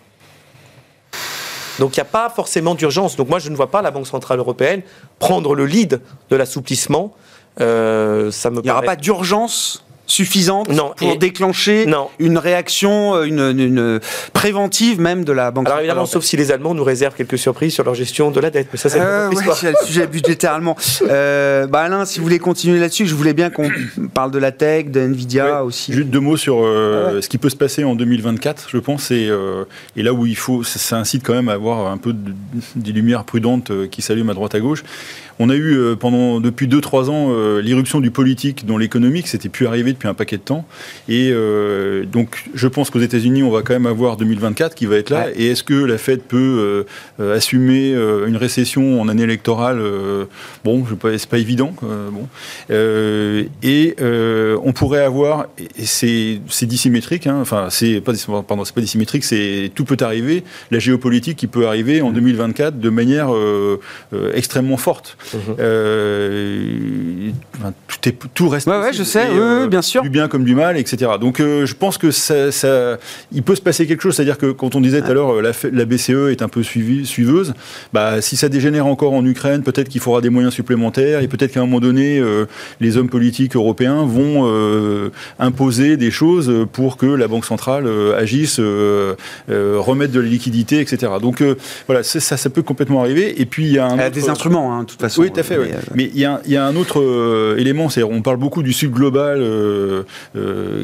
Donc 1.79 1.97
il 1.97 2.01
n'y 2.01 2.03
a 2.03 2.07
pas 2.07 2.31
forcément 2.31 2.75
d'urgence. 2.75 3.17
Donc 3.17 3.29
moi, 3.29 3.39
je 3.39 3.51
ne 3.51 3.57
vois 3.57 3.71
pas 3.71 3.83
la 3.83 3.91
Banque 3.91 4.07
Centrale 4.07 4.39
Européenne 4.39 4.83
prendre 5.19 5.55
le 5.55 5.67
lead 5.67 6.01
de 6.31 6.37
l'assouplissement. 6.37 7.15
Euh, 7.61 8.31
ça 8.33 8.51
me 8.51 8.59
il 8.59 8.65
n'y 8.65 8.71
aura 8.71 8.83
pas 8.83 8.97
d'urgence 8.97 9.84
suffisante 10.07 10.69
pour 10.97 11.17
déclencher 11.17 11.87
une 12.19 12.39
réaction, 12.39 13.15
euh, 13.15 13.25
une, 13.25 14.01
préventive 14.33 15.01
même 15.01 15.25
de 15.25 15.33
la 15.33 15.51
Banque 15.51 15.67
Alors 15.67 15.79
évidemment, 15.79 16.07
sauf 16.07 16.25
si 16.25 16.37
les 16.37 16.53
Allemands 16.53 16.75
nous 16.75 16.85
réservent 16.85 17.15
quelques 17.15 17.39
surprises 17.39 17.75
sur 17.75 17.85
leur 17.85 17.95
gestion 17.95 18.31
de 18.31 18.41
la 18.41 18.51
dette, 18.51 18.69
mais 18.73 18.79
ça 18.79 18.89
c'est 18.89 19.01
euh, 19.01 19.31
le 19.31 19.87
sujet 19.87 20.07
budgétaire 20.07 20.53
allemand. 20.53 20.77
Euh, 21.11 21.67
bah 21.67 21.83
Alain, 21.83 22.05
si 22.05 22.19
vous 22.19 22.25
voulez 22.25 22.39
continuer 22.39 22.79
là-dessus, 22.81 23.07
je 23.07 23.15
voulais 23.15 23.35
bien 23.35 23.51
qu'on 23.51 23.69
parle 24.15 24.31
de 24.31 24.39
la 24.39 24.53
tech, 24.53 24.87
de 24.87 25.01
Nvidia 25.01 25.65
aussi. 25.65 25.93
Juste 25.93 26.09
deux 26.09 26.21
mots 26.21 26.37
sur 26.37 26.59
euh, 26.63 27.21
ce 27.21 27.29
qui 27.29 27.37
peut 27.37 27.51
se 27.51 27.57
passer 27.57 27.85
en 27.85 27.95
2024, 27.95 28.69
je 28.71 28.79
pense, 28.79 29.11
et, 29.11 29.29
et 29.97 30.03
là 30.03 30.13
où 30.13 30.25
il 30.25 30.37
faut, 30.37 30.63
ça, 30.63 30.97
incite 30.97 31.23
quand 31.25 31.35
même 31.35 31.49
à 31.49 31.53
avoir 31.53 31.91
un 31.91 31.99
peu 31.99 32.13
de, 32.13 32.33
des 32.75 32.93
lumières 32.93 33.25
prudentes 33.25 33.71
qui 33.91 34.03
s'allument 34.03 34.31
à 34.31 34.35
droite 34.35 34.55
à 34.55 34.61
gauche. 34.61 34.83
On 35.39 35.51
a 35.51 35.55
eu 35.55 35.77
euh, 35.77 35.97
pendant 35.97 36.41
depuis 36.41 36.69
2-3 36.69 37.11
ans 37.11 37.29
euh, 37.31 37.61
l'irruption 37.61 38.01
du 38.01 38.11
politique 38.11 38.67
dans 38.67 38.79
l'économique, 38.79 39.27
c'était 39.27 39.49
plus 39.49 39.67
arrivé 39.67 39.93
depuis 39.93 40.07
un 40.09 40.15
paquet 40.15 40.37
de 40.37 40.43
temps. 40.43 40.65
Et 41.09 41.31
euh, 41.33 42.05
donc 42.05 42.45
je 42.55 42.69
pense 42.69 42.91
qu'aux 42.91 43.01
États-Unis, 43.01 43.43
on 43.43 43.51
va 43.51 43.63
quand 43.63 43.73
même 43.73 43.87
avoir 43.87 44.17
2024 44.17 44.75
qui 44.75 44.87
va 44.87 44.97
être 44.97 45.11
là. 45.11 45.27
Et 45.35 45.49
est-ce 45.49 45.65
que 45.65 45.75
la 45.75 45.99
Fed 45.99 46.21
peut 46.21 46.87
assumer 47.19 47.93
une 48.27 48.37
récession 48.37 49.01
en 49.01 49.09
année 49.09 49.23
électorale 49.23 49.83
Bon, 50.65 50.85
c'est 51.03 51.29
pas 51.29 51.39
évident. 51.39 51.75
bon. 51.83 52.29
et 52.71 53.97
on 54.01 54.73
pourrait 54.73 55.05
avoir, 55.05 55.47
et 55.59 55.85
c'est 55.85 56.67
dissymétrique, 56.67 57.27
hein, 57.27 57.39
enfin 57.41 57.69
c'est 57.71 58.01
pas, 58.01 58.13
pardon, 58.47 58.65
c'est 58.65 58.75
pas 58.75 58.81
dissymétrique, 58.81 59.25
c'est 59.25 59.71
tout 59.75 59.85
peut 59.85 59.97
arriver, 60.01 60.45
la 60.71 60.79
géopolitique 60.79 61.37
qui 61.39 61.47
peut 61.47 61.67
arriver 61.67 62.03
en 62.03 62.11
2024 62.13 62.79
de 62.79 62.91
manière 62.91 63.31
extrêmement 64.35 64.77
forte. 64.77 65.17
Mhm. 65.33 65.41
Euh, 65.59 67.31
tout, 67.89 68.09
est, 68.09 68.19
tout 68.35 68.49
reste. 68.49 68.67
Ouais, 68.67 68.79
ouais 68.79 68.93
je 68.93 69.03
sais, 69.03 69.27
euh, 69.31 69.67
bien 69.67 69.83
sûr. 69.83 70.03
Du 70.03 70.11
bien 70.11 70.29
comme 70.29 70.45
du 70.45 70.55
mal, 70.55 70.77
etc. 70.77 71.13
Donc 71.21 71.41
euh, 71.41 71.67
je 71.67 71.75
pense 71.75 71.99
que 71.99 72.11
ça, 72.11 72.53
ça, 72.53 72.99
il 73.33 73.43
peut 73.43 73.55
se 73.55 73.63
passer 73.63 73.87
quelque 73.87 74.03
chose. 74.03 74.15
C'est-à-dire 74.17 74.39
que 74.39 74.53
quand 74.53 74.75
on 74.75 74.81
disait 74.81 75.01
tout 75.03 75.11
à 75.11 75.15
l'heure, 75.15 75.41
la, 75.41 75.53
la, 75.73 75.85
BCE 75.85 76.31
est 76.31 76.43
un 76.43 76.49
peu 76.49 76.63
suivi, 76.63 77.07
suiveuse, 77.07 77.55
bah, 77.93 78.21
si 78.21 78.37
ça 78.37 78.49
dégénère 78.49 78.87
encore 78.87 79.13
en 79.13 79.25
Ukraine, 79.25 79.63
peut-être 79.63 79.89
qu'il 79.89 80.01
faudra 80.01 80.21
des 80.21 80.31
moyens 80.31 80.55
supplémentaires 80.55 81.21
et 81.21 81.29
peut-être 81.29 81.53
qu'à 81.53 81.61
un 81.61 81.67
moment 81.67 81.81
donné, 81.81 82.23
les 82.81 82.97
hommes 82.97 83.09
politiques 83.09 83.57
européens 83.57 84.05
vont 84.05 85.11
imposer 85.39 85.97
des 85.97 86.11
choses 86.11 86.53
pour 86.73 86.97
que 86.97 87.07
la 87.07 87.29
Banque 87.29 87.45
centrale 87.45 87.89
agisse, 88.17 88.61
remette 89.49 90.11
de 90.11 90.21
la 90.21 90.29
liquidité, 90.29 90.81
etc. 90.81 91.13
Donc 91.21 91.43
voilà, 91.87 92.03
ça, 92.03 92.21
ça 92.21 92.51
peut 92.51 92.63
complètement 92.63 93.01
arriver. 93.01 93.41
Et 93.41 93.47
puis 93.47 93.67
il 93.67 93.73
y 93.73 93.79
a, 93.79 93.87
un 93.87 94.11
des 94.11 94.29
instruments, 94.29 94.73
hein, 94.73 94.83
de 94.83 94.87
toute 94.87 95.01
façon. 95.01 95.14
Oui, 95.19 95.31
tout 95.31 95.41
à 95.41 95.43
fait. 95.43 95.57
Euh, 95.57 95.67
mais 95.95 96.11
il 96.15 96.21
y, 96.21 96.57
a 96.57 96.67
un 96.67 96.77
autre 96.77 97.01
euh, 97.01 97.57
élément, 97.59 97.89
c'est 97.89 98.03
on 98.03 98.23
parle 98.23 98.37
beaucoup 98.37 98.63
du 98.63 98.73
sud 98.73 98.91
global, 98.91 99.39
euh, 99.41 100.03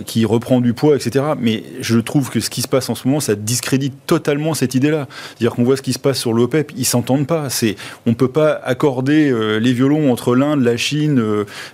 qui 0.06 0.24
reprend 0.24 0.60
du 0.60 0.72
poids, 0.72 0.96
etc. 0.96 1.24
Mais 1.38 1.62
je 1.80 1.98
trouve 1.98 2.30
que 2.30 2.40
ce 2.40 2.50
qui 2.50 2.62
se 2.62 2.68
passe 2.68 2.88
en 2.88 2.94
ce 2.94 3.06
moment, 3.06 3.20
ça 3.20 3.34
discrédite 3.34 3.94
totalement 4.06 4.54
cette 4.54 4.74
idée-là. 4.74 5.06
C'est-à-dire 5.30 5.54
qu'on 5.54 5.64
voit 5.64 5.76
ce 5.76 5.82
qui 5.82 5.92
se 5.92 5.98
passe 5.98 6.18
sur 6.18 6.32
l'OPEP, 6.32 6.72
ils 6.76 6.84
s'entendent 6.84 7.26
pas. 7.26 7.50
C'est, 7.50 7.76
on 8.06 8.14
peut 8.14 8.28
pas 8.28 8.60
accorder 8.64 9.32
les 9.60 9.72
violons 9.72 10.12
entre 10.12 10.34
l'Inde, 10.34 10.62
la 10.62 10.76
Chine, 10.76 11.22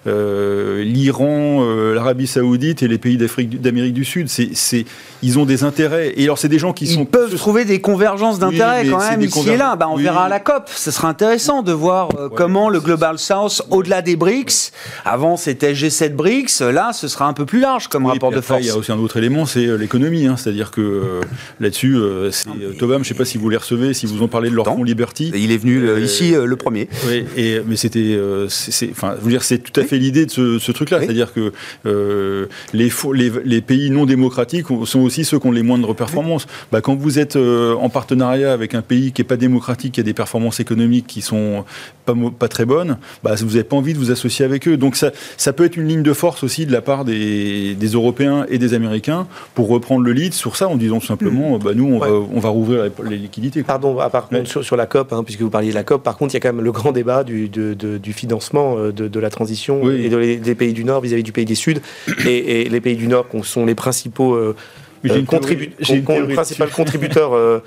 l'Iran, 0.07 1.65
l'Arabie 1.95 2.27
Saoudite 2.27 2.83
et 2.83 2.89
les 2.89 2.99
pays 2.99 3.17
d'Afrique, 3.17 3.61
d'Amérique 3.61 3.95
du 3.95 4.05
Sud. 4.05 4.29
C'est, 4.29 4.85
ils 5.23 5.39
ont 5.39 5.45
des 5.45 5.65
intérêts. 5.65 6.13
Et 6.17 6.25
alors, 6.25 6.39
c'est 6.39 6.49
des 6.49 6.59
gens 6.59 6.73
qui 6.73 6.87
ils 6.87 7.07
peuvent 7.07 7.35
trouver 7.35 7.65
des 7.65 7.81
convergences 7.81 8.39
d'intérêts 8.39 8.87
quand 8.89 8.99
même 8.99 9.23
ici 9.23 9.49
et 9.51 9.57
là. 9.57 9.77
Bah, 9.77 9.89
on 9.91 9.97
verra 9.97 10.25
à 10.25 10.29
la 10.29 10.41
COP. 10.41 10.69
Ce 10.69 10.91
sera 10.91 11.09
intéressant 11.09 11.63
de 11.63 11.73
voir 11.73 12.09
euh, 12.19 12.29
comment 12.29 12.46
le 12.47 12.81
Global 12.81 13.19
South, 13.19 13.63
au-delà 13.71 14.03
des 14.03 14.17
BRICS, 14.17 14.73
avant 15.05 15.37
c'était 15.37 15.73
G7 15.73 16.15
BRICS, 16.15 16.61
là 16.61 16.93
ce 16.93 17.09
sera 17.09 17.27
un 17.27 17.33
peu 17.33 17.45
plus 17.45 17.61
large 17.61 17.89
comme 17.89 18.07
rapport 18.07 18.31
de 18.31 18.41
force. 18.41 18.63
Il 18.63 18.67
y 18.67 18.71
a 18.71 18.77
aussi 18.77 18.93
un 18.93 18.99
autre 18.99 19.17
élément, 19.17 19.47
c'est 19.47 19.67
euh, 19.67 19.77
l'économie. 19.77 20.27
Hein. 20.27 20.37
C'est-à-dire 20.37 20.71
que 20.71 20.81
euh, 20.81 21.21
là-dessus, 21.61 21.99
c'est 22.31 22.49
Tobam, 22.79 23.03
je 23.05 23.09
ne 23.11 23.15
sais 23.15 23.19
pas 23.19 23.25
si 23.25 23.39
vous 23.39 23.49
les 23.51 23.57
recevez, 23.57 23.95
si 23.95 24.07
vous 24.07 24.23
en 24.23 24.29
parlez 24.29 24.51
de 24.51 24.55
leur 24.55 24.65
fonds 24.65 24.85
Liberty. 24.85 25.33
Il 25.35 25.51
est 25.53 25.57
venu 25.57 26.01
ici 26.01 26.33
le 26.33 26.57
premier. 26.57 26.89
Oui, 27.07 27.25
et, 27.37 27.61
mais 27.67 27.77
c'était, 27.77 28.19
enfin, 28.91 29.15
je 29.19 29.25
veux 29.25 29.31
dire, 29.31 29.43
c'est 29.43 29.59
tout 29.59 29.79
à 29.81 29.85
fait 29.85 29.99
l'idée 29.99 30.27
de 30.27 30.31
ce, 30.31 30.73
truc-là. 30.73 31.01
C'est-à-dire 31.01 31.33
que 31.33 31.53
les, 32.73 32.91
les, 33.13 33.33
les, 33.45 33.61
pays 33.61 33.91
non 33.91 34.07
démocratiques 34.07 34.67
sont 34.85 35.01
aussi 35.01 35.25
ceux 35.25 35.39
qui 35.39 35.47
ont 35.47 35.53
les 35.53 35.63
moindres 35.63 35.95
performances. 35.95 36.47
Bah, 36.73 36.81
quand 36.81 36.95
vous 36.95 37.19
êtes 37.19 37.37
en 37.37 37.89
partenariat 37.89 38.53
avec 38.53 38.75
un 38.75 38.83
pays 38.83 39.13
qui 39.13 39.21
n'est 39.21 39.27
pas 39.27 39.37
démocratique, 39.37 39.95
qui 39.95 40.01
a 40.01 40.05
des 40.05 40.15
performances 40.15 40.61
économiques 40.61 41.07
qui 41.07 41.23
sont 41.23 41.65
pas, 42.05 42.15
pas 42.37 42.49
très 42.49 42.65
bonnes, 42.65 42.99
bah, 43.23 43.35
vous 43.39 43.47
n'avez 43.47 43.65
pas 43.65 43.77
envie 43.77 43.93
de 43.93 43.99
vous 43.99 44.11
associer 44.11 44.45
avec 44.45 44.69
eux. 44.69 44.77
Donc 44.77 44.97
ça, 44.97 45.11
ça 45.37 45.53
peut 45.53 45.65
être 45.65 45.77
une 45.77 45.89
ligne 45.89 46.03
de 46.03 46.13
force 46.13 46.45
aussi 46.45 46.67
de 46.67 46.73
la 46.73 46.83
part 46.83 47.05
des, 47.05 47.75
des 47.75 47.89
Européens 47.89 48.47
et 48.49 48.59
des 48.59 48.75
Américains 48.75 49.27
pour 49.55 49.69
reprendre 49.69 50.05
le 50.05 50.13
lead 50.13 50.33
sur 50.33 50.57
ça 50.57 50.69
en 50.69 50.77
disant 50.77 51.01
simplement, 51.01 51.57
mm. 51.57 51.63
bah, 51.63 51.71
nous, 51.75 51.87
on, 51.87 51.99
va, 51.99 52.09
on 52.09 52.41
va 52.41 52.49
rouvrir 52.49 52.91
les 53.05 53.17
liquidités. 53.17 53.63
Pardon, 53.63 53.99
ah, 54.01 54.11
par 54.11 54.29
contre, 54.29 54.63
sur, 54.63 54.77
la 54.77 54.87
COP, 54.87 55.13
hein, 55.13 55.23
puisque 55.25 55.41
vous 55.41 55.51
parliez 55.51 55.71
de 55.71 55.75
la 55.75 55.85
COP, 55.85 56.03
par 56.03 56.17
contre, 56.17 56.35
il 56.35 56.37
y 56.37 56.39
a 56.39 56.41
quand 56.41 56.53
même 56.53 56.65
le 56.65 56.73
grand 56.73 56.93
débat 56.93 57.25
du, 57.25 57.49
du 57.49 58.13
financement 58.13 58.77
euh, 58.79 58.93
de, 58.93 59.09
de, 59.09 59.21
la 59.21 59.31
transition 59.31 59.91
et 59.91 60.39
des 60.39 60.55
pays 60.55 60.73
du 60.73 60.85
Nord 60.85 61.01
vis-à-vis 61.01 61.23
du 61.23 61.33
pays 61.33 61.45
des 61.45 61.55
Sud. 61.55 61.81
Et, 62.27 62.63
et, 62.63 62.69
les 62.69 62.81
pays 62.81 62.97
du 62.97 63.09
Nord 63.09 63.27
sont 63.43 63.65
les 63.65 63.75
principaux... 63.75 64.35
Euh, 64.35 64.55
euh, 65.11 65.23
contribu 65.23 65.71
principal 66.35 66.71
contributeur 66.71 67.33
euh, 67.35 67.61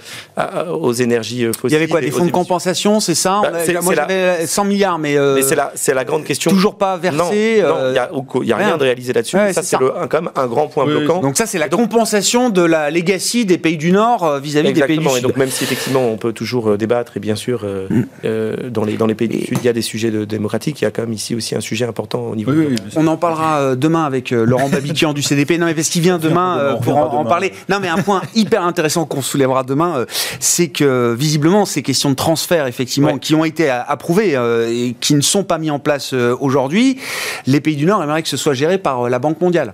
aux 0.71 0.93
énergies 0.93 1.45
fossiles. 1.45 1.65
Euh, 1.65 1.69
Il 1.69 1.73
y 1.73 1.75
avait 1.75 1.88
quoi 1.88 2.02
Des 2.02 2.12
fonds 2.12 2.25
de 2.25 2.32
compensation, 2.32 2.99
c'est 2.99 3.15
ça 3.15 3.41
bah, 3.43 3.82
Moi, 3.82 3.95
j'avais 3.95 4.45
100 4.45 4.65
milliards, 4.65 4.99
mais. 4.99 5.17
mais 5.36 5.41
c'est 5.41 5.56
la, 5.56 5.73
la 5.93 6.06
grande 6.06 6.23
question. 6.23 6.52
Toujours 6.52 6.75
pas 6.75 6.97
versé 6.97 7.17
Non, 7.17 7.30
il 7.32 8.45
n'y 8.45 8.52
a, 8.52 8.58
rien 8.58 8.78
de 8.78 8.84
réalisé 8.84 9.13
là-dessus. 9.13 9.38
ça, 9.54 9.63
c'est 9.63 9.78
quand 9.78 10.21
même 10.21 10.32
un 10.36 10.47
grand 10.47 10.67
point 10.67 10.86
bloquant. 10.86 11.21
Donc, 11.21 11.38
ça, 11.38 11.45
c'est 11.45 11.60
la 11.60 11.69
compensation 11.69 12.49
de 12.49 12.62
la 12.62 12.91
legacy 12.91 13.45
des 13.45 13.58
pays 13.58 13.78
du 13.78 13.91
Nord 13.91 14.39
vis-à-vis 14.39 14.73
des 14.73 14.82
pays 14.82 14.97
du 14.97 15.08
Sud. 15.08 15.17
Et 15.17 15.21
donc, 15.21 15.38
même 15.38 15.49
si 15.49 15.63
effectivement, 15.63 16.08
on 16.08 16.17
peut 16.17 16.34
toujours 16.34 16.78
débattre, 16.78 17.17
et 17.17 17.19
bien 17.19 17.36
sûr, 17.36 17.65
mm. 17.89 18.69
dans, 18.69 18.84
les, 18.84 18.97
dans 18.97 19.08
les 19.08 19.15
pays 19.15 19.28
du 19.28 19.45
Sud, 19.45 19.58
il 19.62 19.65
y 19.65 19.69
a 19.69 19.73
des 19.73 19.82
sujets 19.82 20.12
de 20.12 20.25
démocratiques, 20.25 20.82
il 20.82 20.84
y 20.84 20.88
a 20.88 20.91
quand 20.91 21.04
même 21.04 21.13
ici 21.13 21.36
aussi 21.36 21.56
un 21.56 21.62
sujet 21.62 21.86
important 21.86 22.21
au 22.21 22.36
niveau. 22.36 22.52
on 22.95 23.08
en 23.08 23.17
parlera 23.17 23.75
demain 23.75 24.06
avec 24.06 24.32
Laurent 24.32 24.69
Babiquian 24.69 25.13
du 25.13 25.21
CDP. 25.21 25.58
Non, 25.58 25.65
mais 25.65 25.73
parce 25.73 25.89
qu'il 25.89 26.02
vient 26.02 26.17
demain 26.17 26.78
pour 26.82 26.97
en 26.97 27.25
parler. 27.30 27.54
Non, 27.70 27.80
mais 27.80 27.88
un 27.88 28.02
point 28.02 28.22
hyper 28.36 28.63
intéressant 28.63 29.06
qu'on 29.06 29.22
soulèvera 29.22 29.63
demain, 29.63 30.00
euh, 30.00 30.06
c'est 30.39 30.70
que 30.70 31.13
visiblement 31.18 31.65
ces 31.65 31.82
questions 31.82 32.10
de 32.10 32.15
transfert, 32.15 32.68
effectivement, 32.68 33.18
qui 33.18 33.36
ont 33.36 33.46
été 33.46 33.70
approuvées 33.70 34.36
euh, 34.36 34.70
et 34.70 34.96
qui 35.00 35.13
ne 35.13 35.22
sont 35.22 35.44
pas 35.44 35.58
mis 35.58 35.72
en 35.72 35.80
place 35.80 36.13
euh, 36.13 36.36
aujourd'hui, 36.39 37.00
les 37.48 37.62
pays 37.62 37.76
du 37.76 37.86
Nord 37.86 38.04
aimeraient 38.04 38.24
que 38.24 38.30
ce 38.30 38.38
soit 38.38 38.54
géré 38.54 38.78
par 38.78 39.10
la 39.10 39.20
Banque 39.20 39.42
mondiale. 39.42 39.74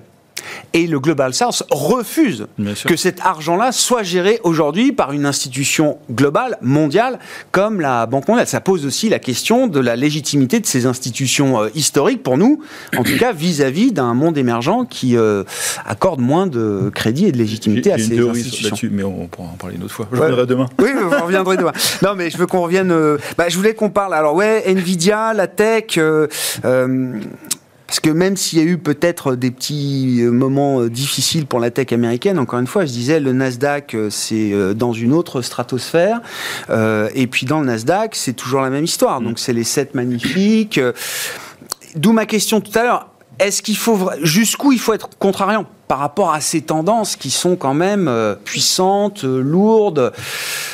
Et 0.73 0.87
le 0.87 0.99
Global 0.99 1.33
South 1.33 1.63
refuse 1.71 2.47
que 2.85 2.95
cet 2.95 3.21
argent-là 3.21 3.71
soit 3.71 4.03
géré 4.03 4.39
aujourd'hui 4.43 4.91
par 4.91 5.11
une 5.11 5.25
institution 5.25 5.97
globale, 6.11 6.57
mondiale, 6.61 7.19
comme 7.51 7.81
la 7.81 8.05
Banque 8.05 8.27
mondiale. 8.27 8.47
Ça 8.47 8.61
pose 8.61 8.85
aussi 8.85 9.09
la 9.09 9.19
question 9.19 9.67
de 9.67 9.79
la 9.79 9.95
légitimité 9.95 10.59
de 10.59 10.65
ces 10.65 10.85
institutions 10.85 11.63
euh, 11.63 11.69
historiques 11.75 12.23
pour 12.23 12.37
nous, 12.37 12.61
en 12.97 13.03
tout 13.03 13.17
cas 13.17 13.31
vis-à-vis 13.31 13.91
d'un 13.91 14.13
monde 14.13 14.37
émergent 14.37 14.85
qui 14.89 15.17
euh, 15.17 15.43
accorde 15.85 16.19
moins 16.19 16.47
de 16.47 16.91
crédit 16.93 17.25
et 17.25 17.31
de 17.31 17.37
légitimité 17.37 17.91
à 17.91 17.97
ces 17.97 18.19
institutions. 18.19 18.89
mais 18.91 19.03
on 19.03 19.27
pourra 19.27 19.49
en 19.49 19.57
parler 19.57 19.75
une 19.75 19.83
autre 19.83 19.93
fois. 19.93 20.07
Je 20.11 20.17
reviendrai 20.19 20.45
demain. 20.45 20.67
Oui, 20.79 20.89
je 20.93 21.23
reviendrai 21.23 21.57
demain. 21.57 21.73
Non, 22.01 22.15
mais 22.15 22.29
je 22.29 22.37
veux 22.37 22.47
qu'on 22.47 22.61
revienne. 22.61 22.91
Euh, 22.91 23.17
bah, 23.37 23.49
je 23.49 23.57
voulais 23.57 23.73
qu'on 23.73 23.89
parle. 23.89 24.13
Alors 24.13 24.35
ouais, 24.35 24.63
Nvidia, 24.67 25.33
la 25.33 25.47
tech. 25.47 25.99
Parce 27.95 28.01
que 28.01 28.09
même 28.09 28.35
s'il 28.35 28.59
y 28.59 28.61
a 28.61 28.65
eu 28.65 28.77
peut-être 28.77 29.37
des 29.37 29.51
petits 29.51 30.17
euh, 30.19 30.29
moments 30.29 30.81
euh, 30.81 30.89
difficiles 30.89 31.45
pour 31.45 31.61
la 31.61 31.71
tech 31.71 31.93
américaine, 31.93 32.39
encore 32.39 32.59
une 32.59 32.67
fois, 32.67 32.83
je 32.83 32.91
disais, 32.91 33.21
le 33.21 33.31
Nasdaq, 33.31 33.93
euh, 33.93 34.09
c'est 34.09 34.51
dans 34.75 34.91
une 34.91 35.13
autre 35.13 35.41
stratosphère. 35.41 36.19
et 36.69 37.27
puis 37.27 37.45
dans 37.45 37.61
le 37.61 37.67
Nasdaq, 37.67 38.13
c'est 38.15 38.33
toujours 38.33 38.59
la 38.59 38.69
même 38.69 38.83
histoire. 38.83 39.21
Donc 39.21 39.39
c'est 39.39 39.53
les 39.53 39.63
7 39.63 39.95
magnifiques. 39.95 40.77
D'où 41.95 42.11
ma 42.11 42.25
question 42.25 42.59
tout 42.59 42.77
à 42.77 42.83
l'heure. 42.83 43.11
Est-ce 43.39 43.61
qu'il 43.61 43.77
faut 43.77 44.09
jusqu'où 44.21 44.73
il 44.73 44.79
faut 44.79 44.91
être 44.91 45.07
contrariant? 45.17 45.65
Par 45.87 45.99
rapport 45.99 46.33
à 46.33 46.41
ces 46.41 46.61
tendances 46.61 47.15
qui 47.15 47.29
sont 47.29 47.55
quand 47.55 47.73
même 47.73 48.07
euh, 48.07 48.35
puissantes, 48.35 49.23
euh, 49.23 49.41
lourdes. 49.41 50.13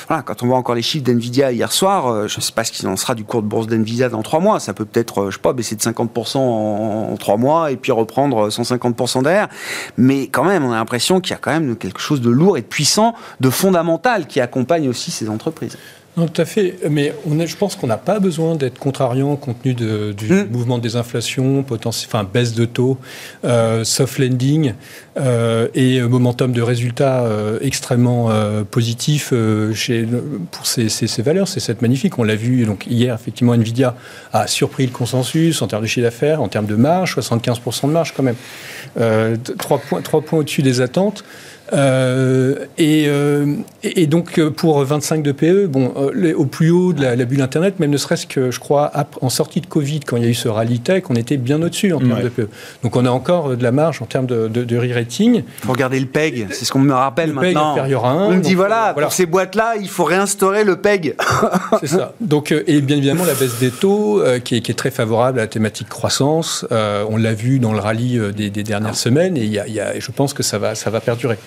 Voilà, 0.07 0.23
quand 0.23 0.43
on 0.43 0.47
voit 0.47 0.57
encore 0.57 0.75
les 0.75 0.81
chiffres 0.81 1.03
d'Nvidia 1.03 1.51
hier 1.51 1.71
soir, 1.71 2.07
euh, 2.07 2.27
je 2.27 2.37
ne 2.37 2.41
sais 2.41 2.51
pas 2.51 2.63
ce 2.63 2.71
qu'il 2.71 2.87
en 2.87 2.95
sera 2.95 3.15
du 3.15 3.23
cours 3.23 3.41
de 3.41 3.47
bourse 3.47 3.67
d'Nvidia 3.67 4.09
dans 4.09 4.21
trois 4.21 4.39
mois. 4.39 4.59
Ça 4.59 4.73
peut 4.73 4.85
peut-être, 4.85 5.29
je 5.29 5.35
sais 5.35 5.41
pas, 5.41 5.53
baisser 5.53 5.75
de 5.75 5.81
50% 5.81 6.37
en, 6.37 7.15
trois 7.17 7.37
mois 7.37 7.71
et 7.71 7.77
puis 7.77 7.91
reprendre 7.91 8.49
150% 8.49 9.23
derrière. 9.23 9.49
Mais 9.97 10.27
quand 10.27 10.43
même, 10.43 10.63
on 10.63 10.71
a 10.71 10.75
l'impression 10.75 11.19
qu'il 11.19 11.31
y 11.31 11.35
a 11.35 11.39
quand 11.39 11.51
même 11.51 11.75
quelque 11.75 11.99
chose 11.99 12.21
de 12.21 12.29
lourd 12.29 12.57
et 12.57 12.61
de 12.61 12.67
puissant, 12.67 13.13
de 13.39 13.49
fondamental 13.49 14.27
qui 14.27 14.39
accompagne 14.39 14.87
aussi 14.87 15.11
ces 15.11 15.29
entreprises. 15.29 15.77
Non, 16.17 16.27
tout 16.27 16.41
à 16.41 16.45
fait. 16.45 16.75
Mais 16.89 17.13
on 17.25 17.45
je 17.45 17.55
pense 17.55 17.75
qu'on 17.75 17.87
n'a 17.87 17.97
pas 17.97 18.19
besoin 18.19 18.55
d'être 18.55 18.79
contrariant 18.79 19.35
compte 19.37 19.61
tenu 19.61 19.73
de, 19.73 20.11
du 20.11 20.33
hmm. 20.33 20.47
mouvement 20.51 20.77
des 20.77 20.97
inflations, 20.97 21.63
enfin, 21.71 22.27
baisse 22.31 22.53
de 22.53 22.65
taux, 22.65 22.97
euh, 23.45 23.85
soft 23.85 24.19
lending 24.19 24.73
euh, 25.17 25.69
et 25.73 26.01
momentum 26.01 26.51
de 26.51 26.61
résultats 26.61 27.23
euh, 27.23 27.59
extrêmement 27.61 28.29
positif 28.69 29.33
chez, 29.73 30.05
pour 30.51 30.65
ces, 30.67 30.89
ces, 30.89 31.07
ces 31.07 31.21
valeurs. 31.21 31.47
C'est 31.47 31.61
cette 31.61 31.81
magnifique. 31.81 32.19
On 32.19 32.23
l'a 32.23 32.35
vu 32.35 32.65
donc 32.65 32.85
hier, 32.87 33.15
effectivement, 33.15 33.53
Nvidia 33.53 33.95
a 34.33 34.47
surpris 34.47 34.85
le 34.85 34.91
consensus 34.91 35.61
en 35.61 35.67
termes 35.67 35.83
de 35.83 35.87
chiffre 35.87 36.05
d'affaires, 36.05 36.41
en 36.41 36.49
termes 36.49 36.65
de 36.65 36.75
marge, 36.75 37.15
75% 37.15 37.87
de 37.87 37.91
marge 37.91 38.13
quand 38.15 38.23
même. 38.23 39.39
Trois 39.57 39.79
points, 39.79 40.01
trois 40.01 40.21
points 40.21 40.39
au-dessus 40.39 40.61
des 40.61 40.81
attentes. 40.81 41.23
Euh, 41.73 42.65
euh, 42.79 43.55
et, 43.83 44.01
et, 44.01 44.07
donc 44.07 44.37
euh, 44.37 44.49
pour 44.49 44.83
25 44.83 45.23
de 45.23 45.31
PE, 45.31 45.67
bon, 45.67 45.93
au 46.35 46.45
plus 46.45 46.69
haut 46.69 46.93
de 46.93 47.01
la, 47.01 47.15
bulle 47.25 47.41
Internet, 47.41 47.79
même 47.79 47.91
ne 47.91 47.97
serait-ce 47.97 48.27
que, 48.27 48.51
je 48.51 48.59
crois, 48.59 48.91
en 49.21 49.29
sortie 49.29 49.61
de 49.61 49.65
Covid, 49.65 50.01
quand 50.01 50.17
il 50.17 50.23
y 50.23 50.25
a 50.25 50.29
eu 50.29 50.33
ce 50.33 50.47
rallye 50.47 50.79
tech, 50.79 51.03
on 51.09 51.15
était 51.15 51.37
bien 51.37 51.61
au-dessus 51.61 51.93
en 51.93 51.99
termes 51.99 52.21
de 52.21 52.29
PE. 52.29 52.49
Donc 52.83 52.95
on 52.95 53.05
a 53.05 53.09
encore 53.09 53.55
de 53.55 53.63
la 53.63 53.71
marge 53.71 54.01
en 54.01 54.05
termes 54.05 54.25
de, 54.25 54.47
de, 54.47 54.77
re-rating. 54.77 55.35
Il 55.35 55.65
faut 55.65 55.71
regarder 55.71 55.99
le 55.99 56.07
PEG, 56.07 56.47
c'est 56.51 56.65
ce 56.65 56.71
qu'on 56.71 56.79
me 56.79 56.93
rappelle 56.93 57.29
le 57.29 57.35
maintenant. 57.35 57.73
PEG 57.73 57.79
inférieur 57.79 58.05
à 58.05 58.11
1. 58.11 58.25
On 58.25 58.31
me 58.31 58.41
dit 58.41 58.55
voilà, 58.55 58.93
pour 58.93 59.13
ces 59.13 59.25
boîtes-là, 59.25 59.75
il 59.79 59.89
faut 59.89 60.03
réinstaurer 60.03 60.63
le 60.63 60.75
PEG. 60.77 61.15
c'est 61.79 61.87
ça. 61.87 62.13
Donc, 62.19 62.51
et 62.51 62.81
bien 62.81 62.97
évidemment, 62.97 63.25
la 63.25 63.33
baisse 63.33 63.59
des 63.59 63.71
taux, 63.71 64.21
qui, 64.43 64.57
est, 64.57 64.61
qui, 64.61 64.71
est, 64.71 64.75
très 64.75 64.91
favorable 64.91 65.39
à 65.39 65.43
la 65.43 65.47
thématique 65.47 65.89
croissance. 65.89 66.65
on 66.71 67.17
l'a 67.17 67.33
vu 67.33 67.59
dans 67.59 67.73
le 67.73 67.79
rallye 67.79 68.19
des, 68.35 68.49
des 68.49 68.63
dernières 68.63 68.95
semaines, 68.95 69.37
et 69.37 69.43
il 69.43 69.51
y 69.51 69.59
a, 69.59 69.67
y 69.67 69.79
a, 69.79 69.99
je 69.99 70.11
pense 70.11 70.33
que 70.33 70.43
ça 70.43 70.57
va, 70.57 70.75
ça 70.75 70.89
va 70.89 70.99
perdurer. 70.99 71.37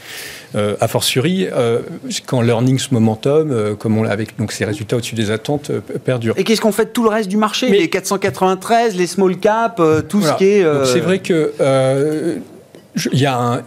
Euh, 0.54 0.76
a 0.80 0.86
fortiori, 0.86 1.48
euh, 1.52 1.80
quand 2.26 2.40
l'earnings 2.40 2.86
momentum, 2.92 3.50
euh, 3.50 3.74
comme 3.74 3.98
on 3.98 4.04
avec 4.04 4.38
donc 4.38 4.52
ces 4.52 4.64
résultats 4.64 4.96
au-dessus 4.96 5.16
des 5.16 5.32
attentes, 5.32 5.72
perdurent. 6.04 6.34
Et 6.36 6.44
qu'est-ce 6.44 6.60
qu'on 6.60 6.70
fait 6.70 6.84
de 6.84 6.90
tout 6.90 7.02
le 7.02 7.08
reste 7.08 7.28
du 7.28 7.36
marché 7.36 7.68
Les 7.70 7.88
493, 7.90 8.94
les 8.94 9.08
small 9.08 9.36
cap, 9.38 9.82
tout 10.08 10.22
ce 10.22 10.32
qui 10.34 10.44
est. 10.44 10.84
C'est 10.84 11.00
vrai 11.00 11.18
que. 11.18 11.52
il 13.12 13.18
y 13.18 13.26
a 13.26 13.62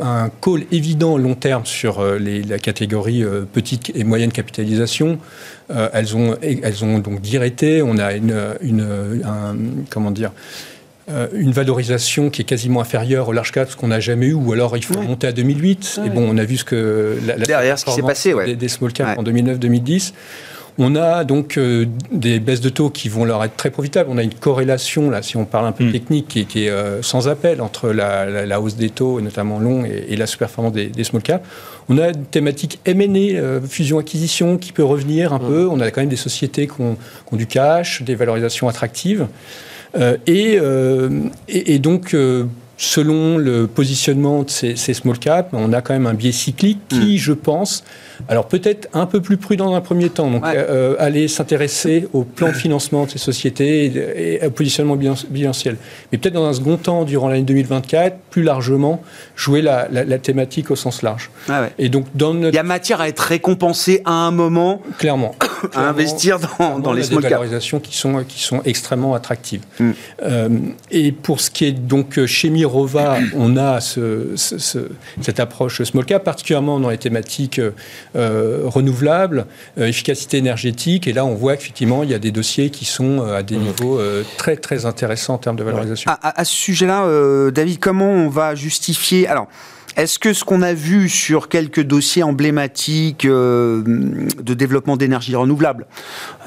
un, 0.00 0.30
call 0.42 0.64
évident 0.70 1.16
long 1.16 1.34
terme 1.34 1.64
sur 1.64 2.02
la 2.02 2.58
catégorie 2.58 3.24
petite 3.52 3.92
et 3.94 4.04
moyenne 4.04 4.32
capitalisation. 4.32 5.18
elles, 5.70 6.14
ont, 6.14 6.36
elles 6.42 6.84
ont 6.84 6.98
donc 6.98 7.22
directé. 7.22 7.80
On 7.80 7.96
a 7.96 8.12
une, 8.12 8.36
une 8.60 9.22
un, 9.24 9.56
comment 9.88 10.10
dire, 10.10 10.32
euh, 11.10 11.28
une 11.32 11.52
valorisation 11.52 12.30
qui 12.30 12.42
est 12.42 12.44
quasiment 12.44 12.80
inférieure 12.80 13.28
au 13.28 13.32
large 13.32 13.52
cap, 13.52 13.70
ce 13.70 13.76
qu'on 13.76 13.88
n'a 13.88 14.00
jamais 14.00 14.26
eu, 14.26 14.34
ou 14.34 14.52
alors 14.52 14.76
il 14.76 14.84
faut 14.84 14.98
remonter 14.98 15.26
à 15.26 15.32
2008. 15.32 16.00
Et 16.06 16.10
bon, 16.10 16.26
on 16.28 16.36
a 16.38 16.44
vu 16.44 16.56
ce 16.56 16.64
que 16.64 17.18
la, 17.26 17.36
derrière 17.36 17.78
ce 17.78 17.84
qui 17.84 17.92
s'est 17.92 18.02
passé, 18.02 18.34
des, 18.44 18.56
des, 18.56 18.68
small 18.68 18.92
caps 18.92 19.18
en 19.18 19.22
2009-2010. 19.22 20.12
On 20.80 20.94
a 20.94 21.24
donc 21.24 21.58
euh, 21.58 21.86
des 22.12 22.38
baisses 22.38 22.60
de 22.60 22.68
taux 22.68 22.88
qui 22.88 23.08
vont 23.08 23.24
leur 23.24 23.42
être 23.42 23.56
très 23.56 23.70
profitables. 23.70 24.08
On 24.12 24.16
a 24.16 24.22
une 24.22 24.34
corrélation, 24.34 25.10
là, 25.10 25.22
si 25.22 25.36
on 25.36 25.44
parle 25.44 25.66
un 25.66 25.72
peu 25.72 25.84
mm. 25.84 25.92
technique, 25.92 26.28
qui, 26.28 26.64
est 26.64 26.70
euh, 26.70 27.02
sans 27.02 27.26
appel 27.26 27.60
entre 27.60 27.90
la, 27.90 28.60
hausse 28.60 28.76
des 28.76 28.90
taux, 28.90 29.20
notamment 29.20 29.58
long, 29.58 29.84
et, 29.84 30.14
la 30.14 30.26
sous-performance 30.26 30.72
des, 30.72 31.04
small 31.04 31.22
caps. 31.22 31.44
On 31.88 31.98
a 31.98 32.10
une 32.10 32.24
thématique 32.26 32.78
M&A, 32.84 33.60
fusion-acquisition, 33.66 34.56
qui 34.56 34.72
peut 34.72 34.84
revenir 34.84 35.32
un 35.32 35.40
mm. 35.40 35.48
peu. 35.48 35.68
On 35.68 35.80
a 35.80 35.90
quand 35.90 36.00
même 36.00 36.10
des 36.10 36.16
sociétés 36.16 36.68
qui 36.68 36.80
ont, 36.80 36.94
qui 36.94 37.34
ont 37.34 37.36
du 37.36 37.48
cash, 37.48 38.02
des 38.02 38.14
valorisations 38.14 38.68
attractives. 38.68 39.26
Euh, 39.96 40.16
euh, 40.28 41.20
et, 41.48 41.78
donc, 41.78 42.14
euh, 42.14 42.44
selon 42.78 43.38
le 43.38 43.66
positionnement 43.66 44.44
de 44.44 44.50
ces, 44.50 44.76
small 44.76 45.18
caps, 45.18 45.50
on 45.52 45.72
a 45.72 45.82
quand 45.82 45.92
même 45.92 46.06
un 46.06 46.14
biais 46.14 46.32
cyclique 46.32 46.78
qui, 46.88 47.16
mm. 47.16 47.18
je 47.18 47.32
pense, 47.32 47.82
alors 48.28 48.46
peut-être 48.46 48.88
un 48.94 49.06
peu 49.06 49.20
plus 49.20 49.36
prudent 49.36 49.66
dans 49.66 49.74
un 49.74 49.80
premier 49.80 50.10
temps, 50.10 50.30
donc 50.30 50.44
euh, 50.46 50.94
aller 51.00 51.26
s'intéresser 51.26 52.06
au 52.12 52.22
plan 52.22 52.48
de 52.48 52.52
financement 52.52 53.04
de 53.04 53.10
ces 53.10 53.18
sociétés 53.18 54.38
et, 54.40 54.46
au 54.46 54.50
positionnement 54.50 54.96
bilanciel. 54.96 55.76
Mais 56.12 56.18
peut-être 56.18 56.34
dans 56.34 56.46
un 56.46 56.52
second 56.52 56.76
temps, 56.76 57.04
durant 57.04 57.28
l'année 57.28 57.42
2024, 57.42 58.16
plus 58.30 58.44
largement, 58.44 59.02
jouer 59.34 59.60
la, 59.60 59.88
thématique 60.18 60.70
au 60.70 60.76
sens 60.76 61.02
large. 61.02 61.30
Et 61.78 61.88
donc 61.88 62.06
dans 62.14 62.34
Il 62.34 62.54
y 62.54 62.58
a 62.58 62.62
matière 62.62 63.00
à 63.00 63.08
être 63.08 63.20
récompensé 63.20 64.02
à 64.04 64.12
un 64.12 64.30
moment. 64.30 64.82
Clairement. 64.98 65.34
à 65.74 65.88
investir 65.88 66.38
dans, 66.38 66.92
les 66.92 67.02
small 67.02 67.22
caps. 67.22 67.32
valorisations 67.32 67.80
qui 67.80 67.96
sont, 67.96 68.22
qui 68.22 68.40
sont 68.40 68.62
extrêmement 68.64 69.14
attractives. 69.14 69.62
Mm. 69.80 69.90
Euh, 70.22 70.48
et 70.92 71.10
pour 71.10 71.40
ce 71.40 71.50
qui 71.50 71.64
est 71.64 71.72
donc 71.72 72.24
chez 72.26 72.50
On 73.34 73.56
a 73.56 73.80
ce, 73.80 74.34
cette 74.36 75.40
approche 75.40 75.82
small 75.82 76.04
cap, 76.04 76.24
particulièrement 76.24 76.80
dans 76.80 76.90
les 76.90 76.98
thématiques 76.98 77.60
euh, 78.16 78.62
renouvelables, 78.64 79.46
euh, 79.78 79.86
efficacité 79.86 80.38
énergétique. 80.38 81.06
Et 81.06 81.12
là, 81.12 81.24
on 81.24 81.34
voit 81.34 81.56
qu'effectivement, 81.56 82.02
il 82.02 82.10
y 82.10 82.14
a 82.14 82.18
des 82.18 82.32
dossiers 82.32 82.70
qui 82.70 82.84
sont 82.84 83.22
à 83.22 83.42
des 83.42 83.56
mm. 83.56 83.62
niveaux 83.62 84.00
très, 84.36 84.56
très 84.56 84.86
intéressants 84.86 85.34
en 85.34 85.38
termes 85.38 85.56
de 85.56 85.64
valorisation. 85.64 86.10
À, 86.10 86.40
à 86.40 86.44
ce 86.44 86.54
sujet-là, 86.54 87.50
David, 87.50 87.78
comment 87.78 88.10
on 88.10 88.28
va 88.28 88.54
justifier... 88.54 89.26
Alors, 89.28 89.48
est-ce 89.98 90.20
que 90.20 90.32
ce 90.32 90.44
qu'on 90.44 90.62
a 90.62 90.74
vu 90.74 91.08
sur 91.08 91.48
quelques 91.48 91.82
dossiers 91.82 92.22
emblématiques 92.22 93.24
euh, 93.24 93.82
de 93.84 94.54
développement 94.54 94.96
d'énergie 94.96 95.34
renouvelable, 95.34 95.86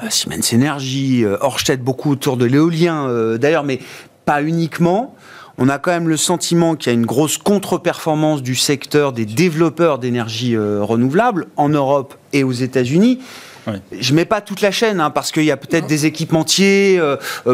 euh, 0.02 0.06
Siemens 0.08 0.54
Energy, 0.54 1.22
euh, 1.22 1.36
beaucoup 1.78 2.12
autour 2.12 2.38
de 2.38 2.46
l'éolien 2.46 3.06
euh, 3.08 3.36
d'ailleurs, 3.36 3.64
mais 3.64 3.80
pas 4.24 4.42
uniquement, 4.42 5.14
on 5.58 5.68
a 5.68 5.78
quand 5.78 5.90
même 5.90 6.08
le 6.08 6.16
sentiment 6.16 6.76
qu'il 6.76 6.92
y 6.92 6.94
a 6.94 6.98
une 6.98 7.06
grosse 7.06 7.38
contre-performance 7.38 8.42
du 8.42 8.54
secteur 8.54 9.12
des 9.12 9.26
développeurs 9.26 9.98
d'énergie 9.98 10.56
renouvelable 10.56 11.46
en 11.56 11.68
Europe 11.68 12.14
et 12.32 12.44
aux 12.44 12.52
États-Unis. 12.52 13.20
Je 13.66 13.72
Je 14.00 14.14
mets 14.14 14.24
pas 14.24 14.40
toute 14.40 14.60
la 14.60 14.70
chaîne 14.70 15.00
hein, 15.00 15.10
parce 15.10 15.30
qu'il 15.30 15.44
y 15.44 15.50
a 15.50 15.56
peut-être 15.56 15.86
des 15.86 16.06
équipementiers 16.06 17.00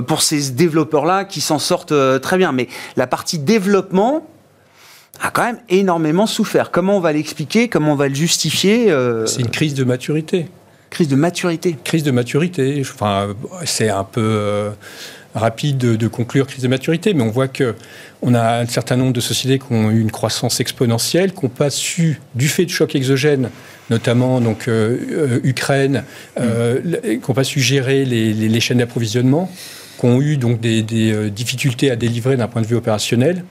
pour 0.07 0.23
ces 0.23 0.53
développeurs-là 0.53 1.25
qui 1.25 1.41
s'en 1.41 1.59
sortent 1.59 1.95
très 2.21 2.39
bien. 2.39 2.53
Mais 2.53 2.69
la 2.97 3.07
partie 3.07 3.39
développement, 3.39 4.27
a 5.21 5.31
quand 5.31 5.45
même 5.45 5.59
énormément 5.69 6.27
souffert. 6.27 6.71
Comment 6.71 6.97
on 6.97 7.01
va 7.01 7.13
l'expliquer? 7.13 7.69
Comment 7.69 7.93
on 7.93 7.97
va 7.97 8.09
le 8.09 8.15
justifier 8.15 8.91
euh? 8.91 9.27
C'est 9.27 9.41
une 9.41 9.51
crise 9.51 9.75
de 9.75 9.85
maturité. 9.85 10.49
Crise 10.91 11.09
de 11.09 11.17
maturité. 11.17 11.77
Crise 11.85 12.03
de 12.03 12.11
maturité. 12.11 12.81
Enfin, 12.81 13.35
c'est 13.65 13.91
un 13.91 14.05
peu 14.05 14.23
euh, 14.23 14.71
rapide 15.35 15.79
de, 15.79 16.09
conclure 16.09 16.47
crise 16.47 16.63
de 16.63 16.69
maturité, 16.69 17.15
mais 17.15 17.23
on 17.23 17.31
voit 17.31 17.49
que 17.49 17.75
on 18.23 18.35
a 18.35 18.61
un 18.61 18.67
certain 18.67 18.97
nombre 18.97 19.13
de 19.13 19.21
sociétés 19.21 19.59
qui 19.59 19.73
ont 19.73 19.91
eu 19.91 20.01
une 20.01 20.11
croissance 20.11 20.61
exponentielle, 20.61 21.33
qui 21.33 21.45
n'ont 21.45 21.51
pas 21.51 21.71
su, 21.71 22.21
du 22.35 22.49
fait 22.49 22.65
de 22.65 22.71
chocs 22.71 22.95
exogènes, 22.95 23.51
notamment 23.91 24.41
donc 24.41 24.69
euh, 24.69 25.41
Ukraine, 25.45 26.05
mm. 26.39 26.43
qui 27.03 27.21
n'ont 27.29 27.35
pas 27.35 27.45
su 27.45 27.61
gérer 27.61 28.05
les, 28.05 28.61
chaînes 28.61 28.79
d'approvisionnement, 28.79 29.51
qui 30.01 30.07
ont 30.07 30.21
eu 30.21 30.37
donc 30.37 30.61
des 30.61 30.83
difficultés 31.31 31.91
à 31.91 31.97
délivrer 31.97 32.37
d'un 32.37 32.49
point 32.49 32.63
de 32.63 32.67
vue 32.67 32.77
opérationnel. 32.77 33.45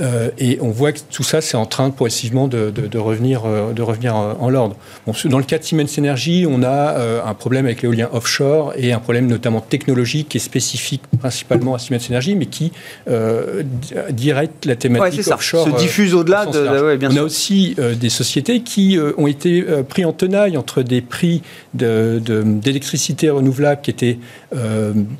Euh, 0.00 0.30
et 0.38 0.58
on 0.60 0.70
voit 0.70 0.92
que 0.92 1.00
tout 1.10 1.22
ça, 1.22 1.40
c'est 1.40 1.56
en 1.56 1.66
train 1.66 1.90
progressivement 1.90 2.48
de, 2.48 2.70
de, 2.70 2.98
revenir, 2.98 3.42
de 3.74 3.82
revenir 3.82 4.16
euh, 4.16 4.34
en 4.38 4.48
l'ordre. 4.48 4.76
Bon, 5.06 5.12
dans 5.26 5.38
le 5.38 5.44
cas 5.44 5.58
de 5.58 5.64
Siemens 5.64 5.98
Energy, 5.98 6.46
on 6.48 6.62
a 6.62 6.68
euh, 6.68 7.20
un 7.24 7.34
problème 7.34 7.66
avec 7.66 7.82
l'éolien 7.82 8.08
offshore 8.12 8.72
et 8.76 8.92
un 8.92 8.98
problème 8.98 9.26
notamment 9.26 9.60
technologique 9.60 10.30
qui 10.30 10.38
est 10.38 10.40
spécifique 10.40 11.02
principalement 11.18 11.74
à 11.74 11.78
Siemens 11.78 12.06
Energy, 12.08 12.34
mais 12.34 12.46
qui 12.46 12.72
euh, 13.08 13.62
direct 14.10 14.64
la 14.66 14.76
thématique 14.76 15.28
offshore. 15.28 15.66
Se 15.66 15.82
diffuse 15.82 16.14
au-delà 16.14 16.46
de. 16.46 16.96
bien 16.96 17.10
on 17.12 17.16
a 17.16 17.22
aussi 17.22 17.76
des 18.00 18.08
sociétés 18.08 18.62
qui 18.62 18.98
ont 19.16 19.26
été 19.26 19.62
pris 19.88 20.04
en 20.04 20.12
tenaille 20.12 20.56
entre 20.56 20.82
des 20.82 21.00
prix 21.00 21.42
d'électricité 21.74 23.26
de, 23.26 23.32
renouvelable 23.32 23.80
qui 23.82 23.90
étaient 23.90 24.18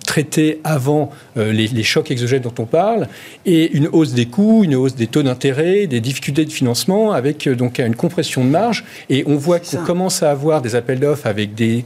traités 0.06 0.60
avant 0.64 1.10
les, 1.36 1.68
les 1.68 1.82
chocs 1.82 2.10
exogènes 2.10 2.42
dont 2.42 2.54
on 2.58 2.66
parle 2.66 3.08
et 3.46 3.72
une 3.72 3.88
hausse 3.88 4.12
des 4.12 4.26
coûts 4.26 4.61
une 4.62 4.74
hausse 4.74 4.94
des 4.94 5.06
taux 5.06 5.22
d'intérêt, 5.22 5.86
des 5.86 6.00
difficultés 6.00 6.44
de 6.44 6.52
financement, 6.52 7.12
avec 7.12 7.46
euh, 7.46 7.54
donc 7.54 7.78
une 7.78 7.96
compression 7.96 8.44
de 8.44 8.50
marge. 8.50 8.84
Et 9.10 9.24
on 9.26 9.36
voit 9.36 9.58
qu'on 9.60 9.78
commence 9.78 10.22
à 10.22 10.30
avoir 10.30 10.62
des 10.62 10.74
appels 10.74 11.00
d'offres 11.00 11.26
avec 11.26 11.54
des 11.54 11.84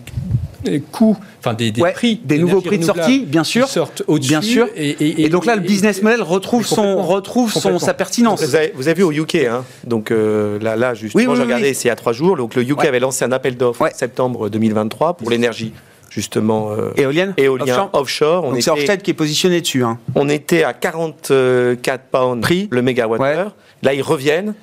coûts, 0.92 1.16
enfin 1.38 1.54
des, 1.54 1.72
prix, 1.72 2.20
des 2.24 2.38
nouveaux 2.38 2.60
prix 2.60 2.78
de 2.78 2.84
sortie, 2.84 3.20
bien 3.20 3.44
sûr, 3.44 3.68
sortent 3.68 4.02
au-dessus. 4.06 4.28
Bien 4.28 4.42
sûr. 4.42 4.68
Et, 4.76 5.28
donc 5.28 5.46
là, 5.46 5.56
le 5.56 5.62
business 5.62 6.02
model 6.02 6.22
retrouve 6.22 6.66
son 6.66 7.02
retrouve 7.02 7.52
son, 7.52 7.78
sa 7.78 7.94
pertinence. 7.94 8.42
Vous 8.74 8.88
avez, 8.88 8.94
vu 8.94 9.02
au 9.02 9.12
UK, 9.12 9.36
hein 9.36 9.64
donc 9.84 10.10
euh, 10.10 10.58
là, 10.60 10.76
là 10.76 10.94
justement, 10.94 11.34
j'ai 11.34 11.42
regardé, 11.42 11.74
c'est 11.74 11.84
il 11.84 11.88
y 11.88 11.90
a 11.90 11.96
trois 11.96 12.12
jours. 12.12 12.36
Donc 12.36 12.54
le 12.54 12.62
UK 12.62 12.84
avait 12.84 13.00
lancé 13.00 13.24
un 13.24 13.32
appel 13.32 13.56
d'offres 13.56 13.82
en 13.82 13.88
septembre 13.94 14.48
2023 14.48 15.14
pour 15.14 15.30
l'énergie 15.30 15.72
justement 16.16 16.70
euh, 16.72 16.92
éolienne, 16.96 17.34
éolien 17.36 17.90
offshore. 17.92 18.44
On 18.44 18.58
c'est 18.58 18.70
Ørsted 18.70 19.02
qui 19.02 19.10
est 19.10 19.14
positionné 19.14 19.60
dessus. 19.60 19.84
Hein. 19.84 19.98
On 20.14 20.30
était 20.30 20.64
à 20.64 20.72
44 20.72 22.02
pounds 22.10 22.40
Prix. 22.40 22.68
le 22.70 22.80
mégawattheure. 22.80 23.54
Là, 23.82 23.92
ils 23.92 24.02
reviennent 24.02 24.54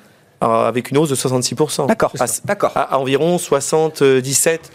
euh, 0.44 0.68
avec 0.68 0.90
une 0.90 0.98
hausse 0.98 1.10
de 1.10 1.16
66%. 1.16 1.86
D'accord. 1.86 2.12
D'accord. 2.44 2.72
À, 2.76 2.98
environ 2.98 3.38
77 3.38 4.72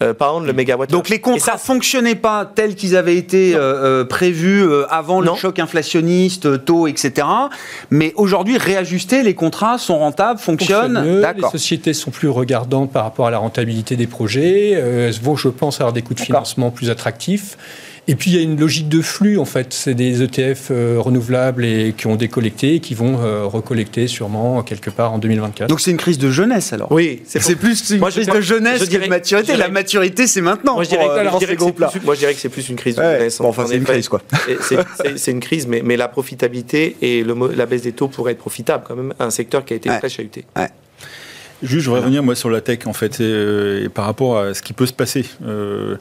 euh, 0.00 0.14
pounds 0.14 0.46
le 0.46 0.52
mégawatt. 0.52 0.88
Donc 0.90 1.08
les 1.08 1.20
contrats 1.20 1.54
ne 1.54 1.58
fonctionnaient 1.58 2.14
pas 2.14 2.44
tels 2.46 2.76
qu'ils 2.76 2.96
avaient 2.96 3.16
été 3.16 3.54
euh, 3.54 3.58
euh, 3.58 4.04
prévus 4.04 4.64
avant 4.90 5.20
le 5.20 5.34
choc 5.34 5.58
inflationniste, 5.58 6.64
taux, 6.64 6.86
etc. 6.86 7.26
Mais 7.90 8.12
aujourd'hui, 8.16 8.58
réajustés, 8.58 9.22
les 9.24 9.34
contrats 9.34 9.76
sont 9.76 9.98
rentables, 9.98 10.38
fonctionnent. 10.38 11.02
Les 11.04 11.48
sociétés 11.50 11.94
sont 11.94 12.10
plus 12.10 12.28
regardantes 12.28 12.92
par 12.92 13.04
rapport 13.04 13.26
à 13.26 13.30
la 13.30 13.38
rentabilité 13.38 13.96
des 13.96 14.06
projets. 14.06 14.70
elles 14.70 15.20
vont, 15.20 15.36
je 15.36 15.48
pense, 15.48 15.80
avoir 15.80 15.92
des 15.92 16.02
coûts 16.02 16.14
de 16.14 16.20
financement 16.20 16.70
plus 16.70 16.90
attractifs. 16.90 17.56
Et 18.10 18.14
puis 18.14 18.30
il 18.30 18.36
y 18.36 18.40
a 18.40 18.42
une 18.42 18.58
logique 18.58 18.88
de 18.88 19.02
flux 19.02 19.38
en 19.38 19.44
fait. 19.44 19.74
C'est 19.74 19.94
des 19.94 20.22
ETF 20.22 20.68
euh, 20.70 20.96
renouvelables 20.98 21.64
et 21.64 21.94
qui 21.96 22.06
ont 22.06 22.16
décollecté 22.16 22.76
et 22.76 22.80
qui 22.80 22.94
vont 22.94 23.20
euh, 23.20 23.44
recollecter 23.44 24.08
sûrement 24.08 24.62
quelque 24.62 24.88
part 24.88 25.12
en 25.12 25.18
2024. 25.18 25.68
Donc 25.68 25.80
c'est 25.80 25.90
une 25.90 25.98
crise 25.98 26.16
de 26.16 26.30
jeunesse 26.30 26.72
alors. 26.72 26.90
Oui, 26.90 27.22
c'est 27.26 27.56
plus 27.56 27.90
une 27.90 28.00
crise 28.00 28.26
de 28.26 28.40
jeunesse 28.40 28.88
que 28.88 28.96
de 28.96 29.08
maturité. 29.08 29.56
La 29.56 29.68
maturité 29.68 30.26
c'est 30.26 30.40
maintenant. 30.40 30.74
Moi 30.74 30.84
je 30.84 30.88
dirais, 30.88 32.34
que 32.34 32.40
c'est 32.40 32.48
plus 32.48 32.68
une 32.70 32.76
crise 32.76 32.96
de 32.96 33.02
jeunesse. 33.02 33.40
enfin 33.40 33.66
c'est 33.68 33.76
une 33.76 33.84
crise 33.84 34.08
quoi. 34.08 34.22
c'est 35.16 35.30
une 35.30 35.40
crise, 35.40 35.66
mais, 35.66 35.82
mais 35.84 35.96
la 35.96 36.08
profitabilité 36.08 36.96
et 37.02 37.22
le, 37.22 37.34
la 37.54 37.66
baisse 37.66 37.82
des 37.82 37.92
taux 37.92 38.08
pourraient 38.08 38.32
être 38.32 38.38
profitables 38.38 38.84
quand 38.88 38.96
même. 38.96 39.12
Un 39.18 39.30
secteur 39.30 39.66
qui 39.66 39.74
a 39.74 39.76
été 39.76 39.90
très 39.90 40.08
chahuté. 40.08 40.46
Ouais. 40.56 40.68
Juste, 41.62 41.84
je 41.84 41.90
voudrais 41.90 42.02
revenir 42.02 42.22
moi 42.22 42.36
sur 42.36 42.50
la 42.50 42.60
tech 42.60 42.86
en 42.86 42.92
fait, 42.92 43.20
et, 43.20 43.24
euh, 43.24 43.88
par 43.88 44.04
rapport 44.04 44.38
à 44.38 44.54
ce 44.54 44.62
qui 44.62 44.72
peut 44.72 44.86
se 44.86 44.92
passer. 44.92 45.24
Euh, 45.44 45.96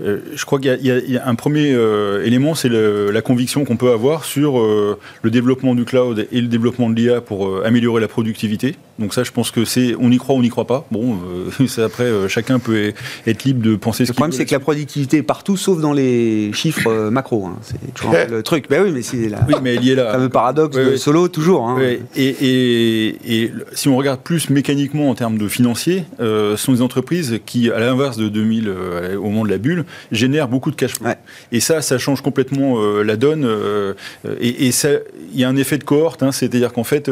euh, 0.00 0.18
je 0.34 0.44
crois 0.44 0.58
qu'il 0.58 0.78
y, 0.80 1.16
a 1.16 1.28
un 1.28 1.34
premier 1.34 1.76
élément, 2.24 2.54
c'est 2.54 2.68
la 2.68 3.22
conviction 3.22 3.64
qu'on 3.64 3.76
peut 3.76 3.90
avoir 3.90 4.24
sur 4.24 4.58
le 4.58 5.30
développement 5.30 5.74
du 5.74 5.84
cloud 5.84 6.26
et 6.30 6.40
le 6.40 6.48
développement 6.48 6.90
de 6.90 6.94
l'IA 6.94 7.20
pour 7.20 7.64
améliorer 7.64 8.00
la 8.00 8.08
productivité. 8.08 8.76
Donc 8.98 9.14
ça, 9.14 9.22
je 9.22 9.30
pense 9.30 9.50
que 9.50 9.64
c'est, 9.64 9.94
on 10.00 10.10
y 10.10 10.18
croit, 10.18 10.34
ou 10.34 10.38
on 10.38 10.42
n'y 10.42 10.48
croit 10.48 10.66
pas. 10.66 10.86
Bon, 10.90 11.18
c'est 11.66 11.82
après, 11.82 12.10
chacun 12.28 12.58
peut 12.58 12.92
être 13.26 13.44
libre 13.44 13.62
de 13.62 13.76
penser 13.76 14.04
ce 14.04 14.12
qu'il 14.12 14.14
Le 14.14 14.14
problème, 14.14 14.32
c'est 14.32 14.46
que 14.46 14.54
la 14.54 14.60
productivité 14.60 15.18
est 15.18 15.22
partout, 15.22 15.56
sauf 15.56 15.80
dans 15.80 15.92
les 15.92 16.52
chiffres 16.52 17.10
macro. 17.10 17.46
Hein. 17.46 17.56
C'est 17.62 17.94
toujours 17.94 18.14
le 18.30 18.42
truc. 18.42 18.66
Ben 18.68 18.82
oui, 18.84 18.92
mais 18.92 19.02
c'est 19.02 19.28
là. 19.28 19.40
Oui, 19.48 19.54
mais 19.62 19.76
il 19.76 19.84
y 19.84 19.94
là. 19.94 20.06
Le 20.06 20.12
fameux 20.12 20.28
paradoxe 20.28 20.76
de 20.76 20.96
Solo, 20.96 21.28
toujours. 21.28 21.68
Hein. 21.68 21.78
Et, 22.16 22.28
et, 22.28 23.16
et, 23.26 23.52
si 23.72 23.88
on 23.88 23.96
regarde 23.96 24.20
plus 24.20 24.50
mécaniquement 24.50 25.10
en 25.10 25.14
termes 25.14 25.38
de 25.38 25.48
financiers, 25.48 26.04
euh, 26.20 26.56
sont 26.56 26.72
des 26.72 26.82
entreprises 26.82 27.40
qui, 27.46 27.70
à 27.70 27.78
l'inverse 27.78 28.16
de 28.16 28.28
2000, 28.28 28.68
euh, 28.68 29.16
au 29.16 29.24
moment 29.24 29.44
de 29.44 29.50
la 29.50 29.58
bulle, 29.58 29.84
génèrent 30.12 30.48
beaucoup 30.48 30.70
de 30.70 30.76
cash 30.76 30.92
flow. 30.94 31.08
Et 31.52 31.60
ça, 31.60 31.82
ça 31.82 31.98
change 31.98 32.20
complètement 32.20 32.78
euh, 32.78 33.02
la 33.02 33.16
donne. 33.16 33.44
Euh, 33.44 33.94
et 34.40 34.68
il 34.68 35.40
y 35.40 35.44
a 35.44 35.48
un 35.48 35.56
effet 35.56 35.78
de 35.78 35.84
cohorte, 35.84 36.22
hein, 36.22 36.32
c'est-à-dire 36.32 36.72
qu'en 36.72 36.84
fait, 36.84 37.10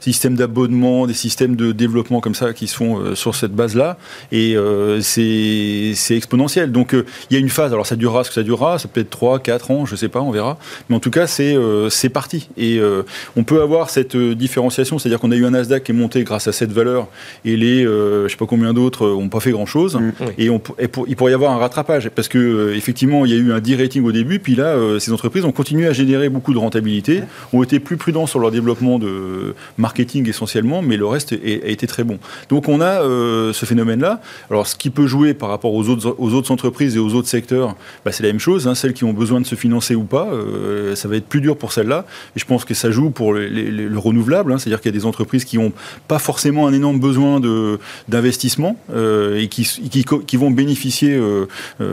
systèmes 0.00 0.36
d'abonnement, 0.36 1.06
des 1.06 1.14
systèmes 1.14 1.56
de 1.56 1.72
développement 1.72 2.20
comme 2.20 2.34
ça 2.34 2.52
qui 2.52 2.66
se 2.66 2.76
font 2.76 3.14
sur 3.14 3.34
cette 3.34 3.52
base-là, 3.52 3.98
et 4.32 4.56
c'est 5.00 6.16
exponentiel. 6.16 6.72
Donc 6.72 6.92
il 6.92 7.34
y 7.34 7.36
a 7.36 7.40
une 7.40 7.48
phase, 7.48 7.72
alors 7.72 7.86
ça 7.86 7.96
durera 7.96 8.24
ce 8.24 8.30
que 8.30 8.34
ça 8.34 8.42
durera, 8.42 8.78
ça 8.78 8.88
peut 8.88 9.00
être 9.00 9.10
3, 9.10 9.38
4 9.40 9.70
ans, 9.70 9.86
je 9.86 9.96
sais 9.96 10.08
pas, 10.08 10.20
on 10.20 10.30
verra. 10.30 10.58
Mais 10.88 10.96
en 10.96 11.00
tout 11.00 11.10
cas, 11.10 11.26
c'est 11.26 12.08
parti. 12.12 12.48
Et 12.56 12.80
on 13.36 13.44
peut 13.44 13.62
avoir 13.62 13.90
cette 13.90 14.16
différenciation, 14.16 14.98
c'est-à-dire 14.98 15.20
qu'on 15.20 15.30
a 15.30 15.36
eu 15.36 15.44
un 15.44 15.50
Nasdaq 15.50 15.84
qui 15.84 15.92
est 15.92 15.94
monté 15.94 16.24
grâce 16.24 16.48
à 16.48 16.52
cette 16.52 16.72
valeur 16.72 17.08
et 17.44 17.56
les, 17.56 17.84
euh, 17.84 18.24
je 18.24 18.32
sais 18.32 18.36
pas 18.36 18.46
combien 18.46 18.72
d'autres, 18.72 19.08
n'ont 19.08 19.28
pas 19.28 19.40
fait 19.40 19.50
grand-chose. 19.50 19.96
Mm. 19.96 20.12
Et, 20.38 20.50
on, 20.50 20.60
il 21.06 21.16
pourrait 21.16 21.32
y 21.32 21.34
avoir 21.34 21.52
un 21.52 21.58
rattrapage. 21.58 22.08
Parce 22.14 22.28
que 22.28 22.72
effectivement, 22.74 23.24
il 23.24 23.32
y 23.32 23.34
a 23.34 23.38
eu 23.38 23.52
un 23.52 23.60
de-rating 23.60 24.04
au 24.04 24.12
début, 24.12 24.38
puis 24.38 24.54
là, 24.54 24.76
ces 24.98 25.12
entreprises 25.12 25.44
ont 25.44 25.52
continué 25.52 25.86
à 25.86 25.92
générer 25.92 26.28
beaucoup 26.28 26.52
de 26.52 26.58
rentabilité, 26.58 27.22
ont 27.52 27.62
été 27.62 27.80
plus 27.80 27.96
prudents 27.96 28.26
sur 28.26 28.38
leur 28.38 28.50
développement 28.50 28.98
de 28.98 29.54
marketing 29.78 30.28
essentiellement, 30.28 30.82
mais 30.82 30.96
le 30.96 31.06
reste 31.06 31.32
a 31.32 31.68
été 31.68 31.86
très 31.86 32.04
bon. 32.04 32.18
Donc 32.48 32.68
on 32.68 32.80
a 32.80 33.00
ce 33.00 33.64
phénomène-là. 33.66 34.20
Alors 34.50 34.66
ce 34.66 34.76
qui 34.76 34.90
peut 34.90 35.06
jouer 35.06 35.34
par 35.34 35.48
rapport 35.48 35.74
aux 35.74 35.88
autres, 35.88 36.14
aux 36.18 36.34
autres 36.34 36.50
entreprises 36.50 36.96
et 36.96 36.98
aux 36.98 37.14
autres 37.14 37.28
secteurs, 37.28 37.76
bah, 38.04 38.12
c'est 38.12 38.22
la 38.22 38.30
même 38.30 38.40
chose. 38.40 38.68
Hein. 38.68 38.74
celles 38.74 38.92
qui 38.94 39.04
ont 39.04 39.12
besoin 39.12 39.40
de 39.40 39.46
se 39.46 39.54
financer 39.54 39.94
ou 39.94 40.04
pas, 40.04 40.28
ça 40.94 41.08
va 41.08 41.16
être 41.16 41.26
plus 41.26 41.40
dur 41.40 41.56
pour 41.56 41.72
celles-là. 41.72 42.06
Et 42.36 42.40
je 42.40 42.44
pense 42.44 42.64
que 42.64 42.74
ça 42.74 42.90
joue 42.90 43.10
pour 43.10 43.32
le 43.34 43.98
renouvelable, 43.98 44.52
hein. 44.52 44.58
c'est-à-dire 44.58 44.80
qu'il 44.80 44.92
y 44.92 44.94
a 44.94 44.98
des 44.98 45.06
entreprises 45.06 45.44
qui 45.44 45.58
n'ont 45.58 45.72
pas 46.08 46.18
forcément 46.18 46.66
un 46.66 46.72
énorme 46.72 47.00
besoin 47.00 47.40
d'investissement 48.08 48.76
euh, 48.92 49.40
et 49.40 49.48
qui, 49.48 49.64
qui, 49.90 50.04
qui, 50.04 50.36
vont 50.36 50.50
bénéficier 50.50 51.18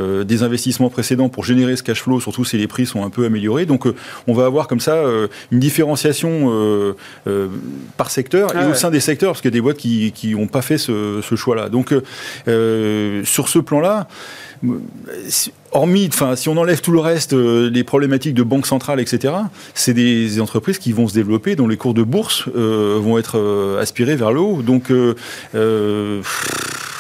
euh, 0.02 0.12
euh, 0.12 0.24
des 0.24 0.44
investissements 0.44 0.90
précédents 0.90 1.30
pour 1.30 1.44
générer 1.44 1.76
ce 1.76 1.84
cash 1.84 2.02
flow, 2.02 2.20
surtout 2.20 2.46
si 2.46 2.58
les 2.58 2.68
prix 2.68 2.86
sont 2.86 3.04
un 3.04 3.10
peu 3.10 3.26
améliorés. 3.26 3.66
Donc 3.66 3.86
on 4.28 4.34
va 4.34 4.46
avoir 4.46 4.68
comme 4.68 4.80
ça 4.80 5.04
une 5.52 5.60
différenciation 5.60 6.52
par 7.98 8.12
secteur 8.12 8.56
et 8.56 8.60
ah 8.60 8.70
au 8.70 8.74
sein 8.74 8.90
des 8.90 9.00
secteurs, 9.00 9.32
parce 9.32 9.42
qu'il 9.42 9.50
y 9.50 9.54
a 9.54 9.58
des 9.58 9.62
boîtes 9.62 9.78
qui 9.78 10.36
n'ont 10.36 10.48
pas 10.48 10.62
fait 10.62 10.78
ce, 10.78 11.22
ce 11.22 11.36
choix-là. 11.36 11.70
Donc 11.70 11.94
sur 12.46 13.48
ce 13.48 13.60
plan-là, 13.60 14.08
hormis, 15.72 16.10
enfin, 16.12 16.36
si 16.36 16.50
on 16.50 16.58
enlève 16.58 16.82
tout 16.82 16.92
le 16.92 17.00
reste, 17.00 17.34
euh, 17.34 17.70
les 17.70 17.84
problématiques 17.84 18.34
de 18.34 18.44
banque 18.44 18.68
centrale, 18.68 19.00
etc., 19.00 19.34
c'est 19.74 19.94
des 19.94 20.40
entreprises 20.40 20.78
qui 20.78 20.92
vont 20.92 21.08
se 21.08 21.14
développer, 21.14 21.56
dont 21.56 21.68
les 21.68 21.78
cours 21.78 21.94
de 21.94 22.04
bourse 22.04 22.46
euh, 22.56 23.00
vont 23.02 23.18
être 23.18 23.38
euh, 23.38 23.82
aspirés 23.82 24.16
vers 24.16 24.32
le 24.32 24.40
haut. 24.40 24.62
Donc, 24.62 24.92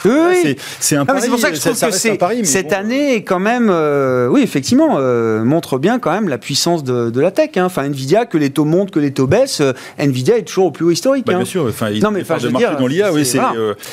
oui, 0.05 0.55
c'est 0.79 0.95
un 0.95 1.05
pari. 1.05 1.21
C'est 1.21 1.29
pour 1.29 1.39
ça 1.39 1.49
que 1.49 1.55
je 1.55 1.61
trouve 1.61 1.79
que 1.79 2.45
cette 2.45 2.73
année 2.73 3.15
est 3.15 3.23
quand 3.23 3.39
même, 3.39 3.69
euh, 3.69 4.27
oui, 4.27 4.41
effectivement, 4.41 4.97
euh, 4.97 5.43
montre 5.43 5.77
bien 5.77 5.99
quand 5.99 6.11
même 6.11 6.29
la 6.29 6.37
puissance 6.37 6.83
de, 6.83 7.19
la 7.19 7.31
tech. 7.31 7.51
Hein. 7.55 7.65
Enfin, 7.65 7.83
Nvidia, 7.83 8.25
que 8.25 8.37
les 8.37 8.49
taux 8.49 8.65
montent, 8.65 8.91
que 8.91 8.99
les 8.99 9.11
taux 9.11 9.27
baissent, 9.27 9.61
euh, 9.61 9.73
Nvidia 9.99 10.37
est 10.37 10.43
toujours 10.43 10.67
au 10.67 10.71
plus 10.71 10.85
haut 10.85 10.91
historique. 10.91 11.25
Bah, 11.25 11.33
hein. 11.33 11.37
Bien 11.37 11.45
sûr. 11.45 11.65
Enfin, 11.67 11.89
ils 11.89 12.01
non, 12.01 12.11
mais 12.11 12.21
enfin, 12.21 12.37
je 12.39 12.47
veux 12.47 12.53
dire, 12.53 12.77
dans 12.77 12.87
l'IA, 12.87 13.11
oui, 13.13 13.29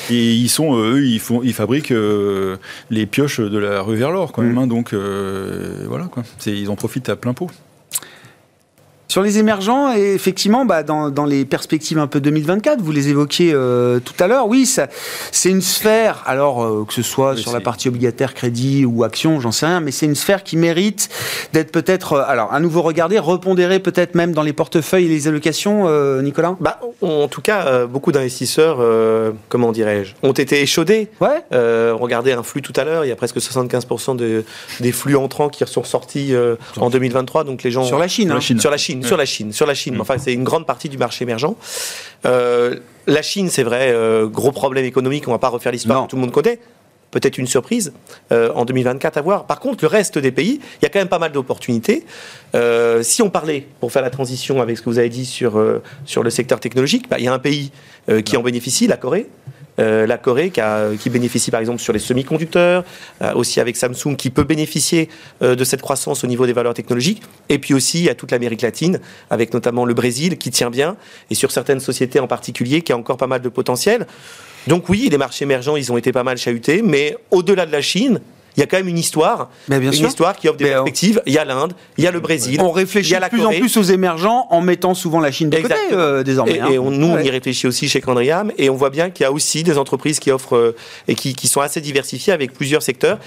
et 0.09 0.33
ils 0.33 0.49
sont, 0.49 0.75
eux, 0.75 1.05
ils 1.05 1.19
font, 1.19 1.41
ils 1.43 1.53
fabriquent 1.53 1.93
les 2.89 3.05
pioches 3.05 3.39
de 3.39 3.57
la 3.57 3.81
rue 3.81 3.95
vers 3.95 4.11
l'or, 4.11 4.31
quand 4.31 4.41
même. 4.41 4.53
Mm. 4.53 4.57
Hein. 4.57 4.67
donc 4.67 4.93
voilà, 5.87 6.05
quoi. 6.05 6.23
Ils 6.45 6.69
en 6.69 6.75
profitent 6.75 7.09
à 7.09 7.15
plein 7.15 7.33
pot. 7.33 7.49
Sur 9.09 9.23
les 9.23 9.39
émergents, 9.39 9.91
et 9.91 10.13
effectivement, 10.13 10.65
bah, 10.65 10.83
dans, 10.83 11.09
dans, 11.09 11.25
les 11.25 11.43
perspectives 11.43 11.97
un 11.97 12.05
peu 12.05 12.21
2024, 12.21 12.79
vous 12.79 12.91
les 12.91 13.09
évoquiez 13.09 13.51
euh, 13.55 13.99
tout 13.99 14.13
à 14.19 14.27
l'heure, 14.27 14.47
oui, 14.47 14.67
c'est 14.67 15.49
une 15.49 15.63
sphère, 15.63 16.21
alors 16.27 16.63
euh, 16.63 16.85
que 16.87 16.93
ce 16.93 17.01
soit 17.01 17.35
sur 17.35 17.51
la 17.51 17.59
partie 17.59 17.87
obligataire, 17.87 18.35
crédit 18.35 18.85
ou 18.85 19.03
action, 19.03 19.39
j'en 19.39 19.51
sais 19.51 19.65
rien, 19.65 19.79
mais 19.79 19.89
c'est 19.89 20.05
une 20.05 20.13
sphère 20.13 20.43
qui 20.43 20.57
mérite 20.57 21.09
d'être 21.53 21.71
peut-être, 21.71 22.13
euh, 22.13 22.23
alors 22.27 22.53
à 22.53 22.59
nouveau 22.59 22.83
regardée, 22.83 23.17
repondérée 23.17 23.79
peut-être 23.79 24.13
même 24.13 24.31
dans 24.31 24.43
les 24.43 24.53
portefeuilles 24.53 25.05
et 25.05 25.09
les 25.09 25.27
allocations, 25.27 25.89
Nicolas? 26.21 26.55
Bah, 26.59 26.79
En 27.01 27.27
tout 27.27 27.41
cas, 27.41 27.87
beaucoup 27.87 28.11
d'investisseurs, 28.11 28.77
comment 29.49 29.71
dirais-je, 29.71 30.13
ont 30.21 30.33
été 30.33 30.61
échaudés. 30.61 31.09
Ouais. 31.19 31.43
regardez 31.93 32.33
un 32.33 32.43
flux 32.43 32.61
tout 32.61 32.73
à 32.75 32.83
l'heure, 32.83 33.05
il 33.05 33.07
y 33.07 33.11
a 33.11 33.15
presque 33.15 33.37
75% 33.37 34.17
de, 34.17 34.45
des 34.81 34.91
flux 34.91 35.15
entrants 35.15 35.49
qui 35.49 35.65
sont 35.65 35.83
sortis 35.83 36.35
en 36.77 36.91
2023, 36.91 37.43
donc 37.43 37.63
les 37.63 37.71
gens... 37.71 37.85
Sur 37.85 37.97
la 37.97 38.07
Chine. 38.07 38.27
Sur 38.27 38.37
hein. 38.37 38.39
Chine. 38.39 38.59
Sur 38.59 38.69
la 38.69 38.77
Chine 38.77 38.98
sur 39.03 39.17
la 39.17 39.25
Chine, 39.25 39.53
sur 39.53 39.65
la 39.65 39.73
Chine. 39.73 39.95
Mm. 39.95 40.01
Enfin, 40.01 40.17
c'est 40.17 40.33
une 40.33 40.43
grande 40.43 40.65
partie 40.65 40.89
du 40.89 40.97
marché 40.97 41.23
émergent. 41.23 41.55
Euh, 42.25 42.77
la 43.07 43.21
Chine, 43.21 43.49
c'est 43.49 43.63
vrai, 43.63 43.91
euh, 43.91 44.27
gros 44.27 44.51
problème 44.51 44.85
économique. 44.85 45.27
On 45.27 45.31
va 45.31 45.39
pas 45.39 45.49
refaire 45.49 45.71
l'histoire 45.71 46.05
que 46.05 46.09
tout 46.09 46.15
le 46.15 46.21
monde 46.21 46.31
connaît. 46.31 46.59
Peut-être 47.11 47.39
une 47.39 47.47
surprise 47.47 47.91
euh, 48.31 48.51
en 48.53 48.65
2024 48.65 49.17
à 49.17 49.21
voir. 49.21 49.45
Par 49.45 49.59
contre, 49.59 49.83
le 49.83 49.87
reste 49.87 50.19
des 50.19 50.31
pays, 50.31 50.59
il 50.79 50.83
y 50.83 50.85
a 50.85 50.89
quand 50.89 50.99
même 50.99 51.07
pas 51.07 51.17
mal 51.17 51.31
d'opportunités. 51.31 52.05
si 53.01 53.21
on 53.21 53.29
parlait, 53.29 53.65
pour 53.79 53.91
faire 53.91 54.03
la 54.03 54.11
transition 54.11 54.61
avec 54.61 54.77
ce 54.77 54.83
que 54.83 54.89
vous 54.89 54.99
avez 54.99 55.09
dit 55.09 55.25
sur, 55.25 55.59
sur 56.05 56.21
le 56.21 56.29
secteur 56.29 56.59
technologique, 56.59 57.09
bah, 57.09 57.17
il 57.17 57.25
y 57.25 57.27
a 57.27 57.33
un 57.33 57.39
pays 57.39 57.71
qui 58.25 58.37
en 58.37 58.43
bénéficie, 58.43 58.85
la 58.85 58.97
Corée. 58.97 59.27
Euh, 59.79 60.05
la 60.05 60.17
Corée 60.17 60.51
qui, 60.51 61.09
bénéficie 61.09 61.51
par 61.51 61.59
exemple 61.59 61.79
sur 61.79 61.93
les 61.93 61.99
semi-conducteurs, 61.99 62.83
euh, 63.21 63.33
aussi 63.33 63.59
avec 63.59 63.77
Samsung 63.77 64.15
qui 64.17 64.29
peut 64.29 64.43
bénéficier 64.43 65.09
euh, 65.41 65.55
de 65.55 65.63
cette 65.63 65.81
croissance 65.81 66.23
au 66.23 66.27
niveau 66.27 66.45
des 66.45 66.53
valeurs 66.53 66.73
technologiques, 66.73 67.21
et 67.47 67.59
puis 67.59 67.73
aussi 67.73 68.09
à 68.09 68.15
toute 68.15 68.31
l'Amérique 68.31 68.61
latine, 68.61 68.99
avec 69.29 69.53
notamment 69.53 69.85
le 69.85 69.93
Brésil 69.93 70.37
qui 70.37 70.51
tient 70.51 70.69
bien, 70.69 70.97
et 71.29 71.35
sur 71.35 71.51
certaines 71.51 71.79
sociétés 71.79 72.19
en 72.19 72.27
particulier 72.27 72.81
qui 72.81 72.91
a 72.91 72.97
encore 72.97 73.17
pas 73.17 73.27
mal 73.27 73.41
de 73.41 73.49
potentiel. 73.49 74.05
Donc 74.67 74.89
oui, 74.89 75.07
les 75.09 75.17
marchés 75.17 75.43
émergents, 75.43 75.77
ils 75.77 75.91
ont 75.91 75.97
été 75.97 76.11
pas 76.11 76.23
mal 76.23 76.37
chahutés, 76.37 76.81
mais 76.81 77.15
au-delà 77.31 77.65
de 77.65 77.71
la 77.71 77.81
Chine, 77.81 78.19
il 78.59 78.61
y 78.61 78.63
a 78.63 78.67
quand 78.67 78.77
même 78.77 78.89
une 78.89 78.97
histoire, 78.97 79.49
bien 79.69 79.79
une 79.79 79.93
histoire 79.93 80.35
qui 80.35 80.49
offre 80.49 80.57
des 80.57 80.65
perspectives. 80.65 81.21
Il 81.25 81.31
y 81.31 81.37
a 81.37 81.45
l'Inde, 81.45 81.73
il 81.97 82.03
y 82.03 82.07
a 82.07 82.11
le 82.11 82.19
Brésil. 82.19 82.59
On 82.61 82.71
réfléchit 82.71 83.13
de 83.13 83.29
plus 83.29 83.45
en 83.45 83.51
plus 83.51 83.77
aux 83.77 83.83
émergents 83.83 84.47
en 84.49 84.59
mettant 84.59 84.93
souvent 84.93 85.21
la 85.21 85.31
Chine 85.31 85.49
de 85.49 85.57
côté 85.59 85.75
euh, 85.93 86.23
désormais. 86.23 86.55
Et, 86.55 86.59
hein. 86.59 86.69
nous, 86.69 87.07
on 87.07 87.19
y 87.19 87.29
réfléchit 87.29 87.67
aussi 87.67 87.87
chez 87.87 88.01
Candriam 88.01 88.51
et 88.57 88.69
on 88.69 88.75
voit 88.75 88.89
bien 88.89 89.11
qu'il 89.11 89.23
y 89.23 89.27
a 89.27 89.31
aussi 89.31 89.63
des 89.63 89.77
entreprises 89.77 90.19
qui 90.19 90.29
offrent 90.29 90.57
euh, 90.57 90.75
et 91.07 91.15
qui, 91.15 91.35
qui 91.35 91.47
sont 91.47 91.61
assez 91.61 91.79
diversifiées 91.79 92.33
avec 92.33 92.53
plusieurs 92.53 92.83
secteurs. 92.83 93.17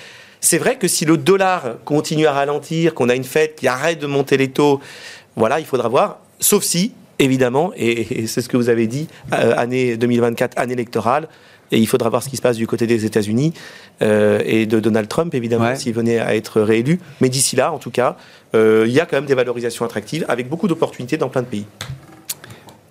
C'est 0.40 0.58
vrai 0.58 0.76
que 0.76 0.86
si 0.86 1.06
le 1.06 1.16
dollar 1.16 1.76
continue 1.86 2.26
à 2.26 2.32
ralentir, 2.32 2.92
qu'on 2.92 3.08
a 3.08 3.14
une 3.14 3.24
fête 3.24 3.56
qui 3.56 3.68
arrête 3.68 4.00
de 4.00 4.06
monter 4.06 4.36
les 4.36 4.48
taux, 4.48 4.80
voilà, 5.34 5.60
il 5.60 5.66
faudra 5.66 5.88
voir. 5.88 6.18
Sauf 6.40 6.62
si, 6.62 6.92
évidemment, 7.18 7.72
et, 7.74 8.26
c'est 8.26 8.42
ce 8.42 8.50
que 8.50 8.58
vous 8.58 8.68
avez 8.68 8.86
dit, 8.86 9.08
euh, 9.32 9.54
année 9.56 9.96
2024, 9.96 10.58
année 10.58 10.74
électorale, 10.74 11.28
et 11.72 11.78
il 11.78 11.86
faudra 11.86 12.10
voir 12.10 12.22
ce 12.22 12.28
qui 12.28 12.36
se 12.36 12.42
passe 12.42 12.56
du 12.56 12.66
côté 12.66 12.86
des 12.86 13.04
États-Unis 13.04 13.52
euh, 14.02 14.40
et 14.44 14.66
de 14.66 14.78
Donald 14.78 15.08
Trump, 15.08 15.34
évidemment, 15.34 15.74
s'il 15.74 15.94
venait 15.94 16.18
à 16.18 16.36
être 16.36 16.60
réélu. 16.60 17.00
Mais 17.20 17.28
d'ici 17.28 17.56
là, 17.56 17.72
en 17.72 17.78
tout 17.78 17.90
cas, 17.90 18.16
euh, 18.54 18.84
il 18.86 18.92
y 18.92 19.00
a 19.00 19.06
quand 19.06 19.16
même 19.16 19.26
des 19.26 19.34
valorisations 19.34 19.84
attractives 19.84 20.24
avec 20.28 20.48
beaucoup 20.48 20.68
d'opportunités 20.68 21.16
dans 21.16 21.30
plein 21.30 21.42
de 21.42 21.46
pays. 21.46 21.66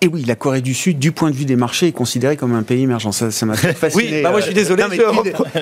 Et 0.02 0.08
oui, 0.08 0.24
la 0.26 0.34
Corée 0.34 0.62
du 0.62 0.74
Sud, 0.74 0.98
du 0.98 1.12
point 1.12 1.30
de 1.30 1.36
vue 1.36 1.44
des 1.44 1.54
marchés, 1.54 1.86
est 1.86 1.92
considérée 1.92 2.36
comme 2.36 2.56
un 2.56 2.64
pays 2.64 2.82
émergent. 2.82 3.12
Ça, 3.12 3.46
m'a 3.46 3.54
fasciné. 3.56 4.02
oui, 4.02 4.20
bah 4.20 4.32
moi 4.32 4.40
je 4.40 4.46
suis 4.46 4.54
désolé. 4.54 4.82
Non, 4.82 4.88
mais, 4.90 4.96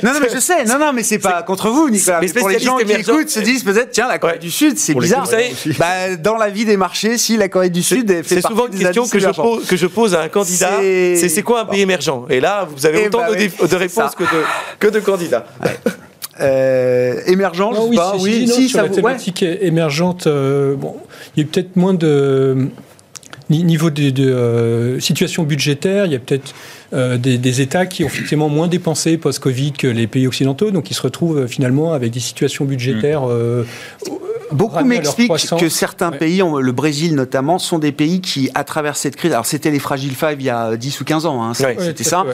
non, 0.03 0.12
mais 0.18 0.28
je 0.32 0.41
sais. 0.41 0.64
Non, 0.64 0.78
non, 0.78 0.95
mais 0.95 1.03
c'est 1.03 1.18
pas 1.18 1.43
contre 1.43 1.68
vous, 1.68 1.91
Nicolas. 1.91 2.20
Mais, 2.22 2.28
pour 2.28 2.49
les 2.49 2.59
gens 2.59 2.78
qui 2.78 2.91
écoute, 2.91 3.28
se 3.28 3.41
disent 3.41 3.64
peut-être, 3.64 3.91
tiens, 3.91 4.09
la 4.09 4.18
Corée 4.18 4.38
du 4.38 4.51
Sud, 4.51 4.78
c'est 4.78 4.95
bizarre. 4.95 5.26
Vous 5.26 5.30
savez, 5.30 5.53
bah, 5.78 6.16
dans 6.16 6.38
la 6.38 6.49
vie 6.49 6.64
des 6.64 6.78
marchés, 6.78 7.18
si 7.18 7.36
la 7.36 7.51
Corée 7.51 7.68
du 7.68 7.82
Sud 7.82 8.09
fait 8.09 8.41
C'est 8.41 8.47
souvent 8.47 8.66
une 8.66 8.78
question 8.78 9.07
que 9.07 9.18
je, 9.18 9.28
pose, 9.28 9.66
que 9.66 9.76
je 9.76 9.86
pose 9.86 10.14
à 10.14 10.22
un 10.22 10.28
candidat. 10.28 10.78
C'est 10.80 11.28
c'est 11.28 11.43
quoi 11.43 11.61
un 11.61 11.66
pays 11.66 11.82
émergent? 11.82 12.24
Et 12.30 12.41
là, 12.41 12.66
vous 12.74 12.86
avez 12.86 13.03
eh 13.03 13.07
autant 13.09 13.20
bah 13.20 13.34
de, 13.34 13.76
réponses 13.76 14.14
que 14.14 14.24
de, 14.24 14.45
que 14.78 14.88
de 14.88 15.01
candidats. 15.01 15.47
Euh, 16.41 17.20
émergent, 17.26 17.72
je 17.74 17.91
sais 17.91 17.97
pas. 17.97 18.16
Oui, 18.18 18.49
si, 18.49 18.68
sur 18.70 18.80
la 18.80 18.88
thématique 18.88 19.43
émergente, 19.43 20.26
euh, 20.26 20.74
bon, 20.76 20.97
il 21.36 21.43
y 21.43 21.47
a 21.47 21.49
peut-être 21.51 21.76
moins 21.76 21.93
de 21.93 22.70
Niveau 23.51 23.90
de, 23.90 24.12
euh, 24.20 25.01
situation 25.01 25.42
budgétaire, 25.42 26.07
il 26.07 26.12
y 26.12 26.14
a 26.14 26.20
peut-être 26.20 26.55
euh, 26.92 27.18
des, 27.18 27.61
États 27.61 27.84
qui 27.84 28.05
ont 28.05 28.07
effectivement 28.07 28.48
moins 28.48 28.68
dépensé 28.68 29.16
post-Covid 29.16 29.72
que 29.72 29.88
les 29.88 30.07
pays 30.07 30.28
occidentaux, 30.28 30.70
donc 30.70 30.92
ils 30.92 30.94
se 30.94 31.03
retrouvent 31.03 31.38
euh, 31.38 31.46
finalement 31.48 31.92
avec 31.92 32.12
des 32.12 32.20
situations 32.20 32.64
budgétaires. 32.64 33.22
Mmh. 33.22 33.64
Beaucoup 34.53 34.84
m'expliquent 34.84 35.32
que 35.59 35.68
certains 35.68 36.12
pays, 36.12 36.42
le 36.42 36.72
Brésil 36.72 37.16
notamment, 37.16 37.59
sont 37.59 37.80
des 37.80 37.92
pays 37.92 38.20
qui, 38.20 38.51
à 38.55 38.62
travers 38.62 38.96
cette 38.96 39.16
crise, 39.16 39.32
alors 39.32 39.46
c'était 39.46 39.70
les 39.70 39.78
Fragile 39.78 40.14
Five 40.14 40.36
il 40.38 40.46
y 40.46 40.51
a 40.51 40.76
10 40.76 41.01
ou 41.01 41.05
15 41.05 41.26
ans, 41.26 41.42
hein, 41.42 41.53
c'était 41.55 42.05
ça, 42.05 42.24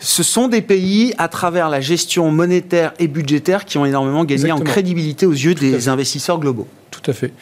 ce 0.00 0.22
sont 0.22 0.48
des 0.48 0.62
pays, 0.62 1.14
à 1.18 1.28
travers 1.28 1.68
la 1.68 1.80
gestion 1.80 2.30
monétaire 2.30 2.92
et 2.98 3.08
budgétaire, 3.08 3.66
qui 3.66 3.76
ont 3.76 3.84
énormément 3.84 4.24
gagné 4.24 4.52
en 4.52 4.60
crédibilité 4.60 5.26
aux 5.26 5.32
yeux 5.32 5.54
des 5.54 5.88
investisseurs 5.88 6.38
globaux. 6.38 6.66
Tout 7.02 7.10
à 7.10 7.14
fait. 7.14 7.32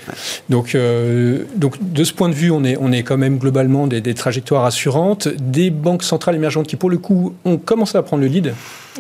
Donc, 0.49 0.75
euh, 0.75 1.45
donc, 1.55 1.77
de 1.81 2.05
ce 2.05 2.15
point 2.15 2.29
de 2.29 2.35
vue, 2.35 2.51
on 2.51 2.65
est, 2.65 3.03
quand 3.03 3.19
même 3.19 3.39
globalement 3.39 3.87
des, 3.87 4.01
des, 4.01 4.15
trajectoires 4.15 4.65
assurantes. 4.65 5.29
Des 5.29 5.71
banques 5.71 6.03
centrales 6.03 6.35
émergentes 6.35 6.67
qui, 6.67 6.77
pour 6.77 6.91
le 6.91 6.99
coup, 6.99 7.35
ont 7.45 7.59
commencé 7.59 7.99
à 7.99 8.03
prendre 8.03 8.23
le 8.23 8.29
lead 8.29 8.55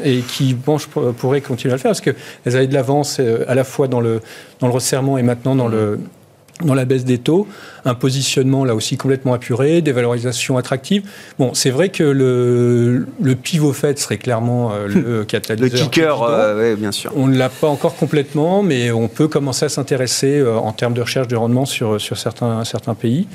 et 0.04 0.20
qui, 0.20 0.54
pourrais 0.54 1.40
continuer 1.40 1.72
à 1.72 1.76
le 1.76 1.80
faire 1.80 1.90
parce 1.90 2.00
qu'elles 2.00 2.14
avaient 2.44 2.66
de 2.66 2.74
l'avance 2.74 3.18
euh, 3.20 3.44
à 3.48 3.54
la 3.54 3.64
fois 3.64 3.88
dans 3.88 4.00
le, 4.00 4.20
dans 4.60 4.66
le 4.66 4.72
resserrement 4.72 5.18
et 5.18 5.22
maintenant 5.22 5.54
dans 5.54 5.68
le 5.68 5.98
dans 6.64 6.74
la 6.74 6.84
baisse 6.84 7.04
des 7.04 7.18
taux, 7.18 7.46
un 7.84 7.94
positionnement 7.94 8.64
là 8.64 8.74
aussi 8.74 8.96
complètement 8.96 9.34
apuré, 9.34 9.80
des 9.82 9.92
valorisations 9.92 10.56
attractives. 10.56 11.02
Bon, 11.38 11.54
c'est 11.54 11.70
vrai 11.70 11.88
que 11.88 12.02
le, 12.02 13.06
le, 13.20 13.34
pivot 13.34 13.72
fait 13.72 13.98
serait 13.98 14.18
clairement 14.18 14.72
euh, 14.72 14.86
le 14.88 15.24
catalyseur. 15.24 15.70
Le 15.70 15.84
kicker, 15.84 16.22
euh, 16.22 16.72
oui, 16.72 16.80
bien 16.80 16.92
sûr. 16.92 17.12
On 17.16 17.26
ne 17.26 17.36
l'a 17.36 17.48
pas 17.48 17.68
encore 17.68 17.96
complètement, 17.96 18.62
mais 18.62 18.90
on 18.90 19.08
peut 19.08 19.28
commencer 19.28 19.64
à 19.64 19.68
s'intéresser 19.68 20.38
euh, 20.38 20.56
en 20.56 20.72
termes 20.72 20.94
de 20.94 21.02
recherche 21.02 21.28
de 21.28 21.36
rendement 21.36 21.64
sur, 21.64 22.00
sur 22.00 22.18
certains, 22.18 22.64
certains 22.64 22.94
pays. 22.94 23.26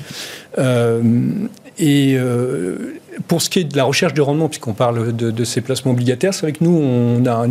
et 1.78 2.18
pour 3.28 3.42
ce 3.42 3.50
qui 3.50 3.60
est 3.60 3.64
de 3.64 3.76
la 3.76 3.84
recherche 3.84 4.14
de 4.14 4.22
rendement, 4.22 4.48
puisqu'on 4.48 4.74
parle 4.74 5.14
de, 5.14 5.30
de, 5.30 5.44
ces 5.44 5.60
placements 5.60 5.92
obligataires, 5.92 6.34
c'est 6.34 6.42
vrai 6.42 6.52
que 6.52 6.62
nous, 6.62 6.76
on, 6.76 7.24
a 7.26 7.46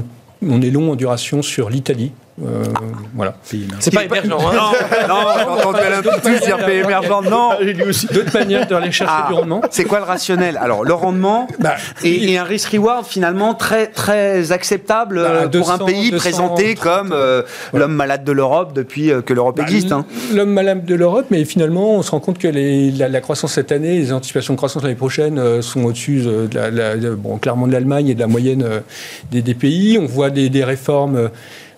on 0.48 0.62
est 0.62 0.70
long 0.70 0.92
en 0.92 0.96
duration 0.96 1.42
sur 1.42 1.70
l'Italie 1.70 2.12
voilà. 2.38 3.36
C'est 3.80 3.94
pas 3.94 4.04
émergent. 4.04 4.28
Hein. 4.32 4.74
Non, 5.08 5.16
non, 5.16 5.58
quand 5.62 5.70
on 5.70 6.30
dit 6.34 6.40
dire 6.46 6.58
pays 6.66 6.80
émergent, 6.80 7.22
non. 7.24 7.52
D'autres 8.12 8.34
manières 8.38 8.68
d'aller 8.68 8.92
chercher 8.92 9.14
Ah, 9.16 9.28
du 9.30 9.34
rendement. 9.36 9.62
C'est 9.72 9.86
quoi 9.86 10.00
le 10.00 10.06
rationnel? 10.06 10.58
Alors, 10.62 10.84
le 10.84 10.94
rendement 10.94 11.48
Bah, 11.60 11.76
et, 12.04 12.32
et 12.34 12.38
un 12.38 12.44
risk-reward 12.44 13.06
finalement 13.06 13.54
très, 13.54 13.88
très 13.88 14.52
acceptable 14.52 15.22
Bah, 15.22 15.30
euh, 15.30 15.48
pour 15.48 15.72
un 15.72 15.78
200, 15.78 15.86
pays 15.86 16.12
230, 16.12 16.20
présenté 16.20 16.76
comme 16.76 17.12
euh, 17.14 17.42
l'homme 17.74 17.94
malade 17.94 18.24
de 18.26 18.32
l'Europe 18.34 18.74
depuis 18.74 19.12
euh, 19.12 19.22
que 19.22 19.34
l'Europe 19.34 19.56
Bah, 19.58 19.64
existe. 19.64 19.92
hein. 19.94 20.06
L'homme 20.34 20.52
malade 20.52 20.86
de 20.86 20.96
l'Europe, 20.96 21.28
mais 21.30 21.46
finalement, 21.46 21.94
on 21.96 22.02
se 22.02 22.12
rend 22.12 22.20
compte 22.20 22.38
que 22.38 22.48
les- 22.50 22.92
la, 22.92 23.08
la 23.08 23.22
croissance 23.22 23.54
cette 23.54 23.72
année, 23.72 23.98
les 24.00 24.12
anticipations 24.12 24.54
de 24.54 24.58
croissance 24.58 24.84
l'année 24.84 24.96
prochaine 24.96 25.40
euh, 25.40 25.62
sont 25.62 25.84
au-dessus 25.86 26.24
euh, 26.26 26.48
de 26.48 26.56
la, 26.56 26.70
la- 26.72 26.98
de- 26.98 27.16
bon, 27.16 27.38
clairement 27.38 27.68
de 27.68 27.72
l'Allemagne 27.72 28.10
et 28.10 28.14
de 28.16 28.20
la 28.20 28.28
moyenne 28.28 28.64
euh, 28.64 28.80
des, 29.32 29.42
des 29.42 29.54
pays. 29.54 29.98
On 30.02 30.06
voit 30.06 30.30
des, 30.30 30.50
des 30.50 30.64
réformes. 30.66 31.30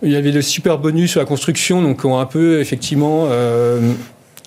Il 0.04 0.12
y 0.12 0.16
avait 0.16 0.32
le 0.32 0.42
super 0.42 0.78
bonus 0.78 1.12
sur 1.12 1.20
la 1.20 1.26
construction, 1.26 1.82
donc 1.82 2.06
ont 2.06 2.20
un 2.20 2.26
peu 2.26 2.60
effectivement. 2.60 3.28
euh, 3.30 3.94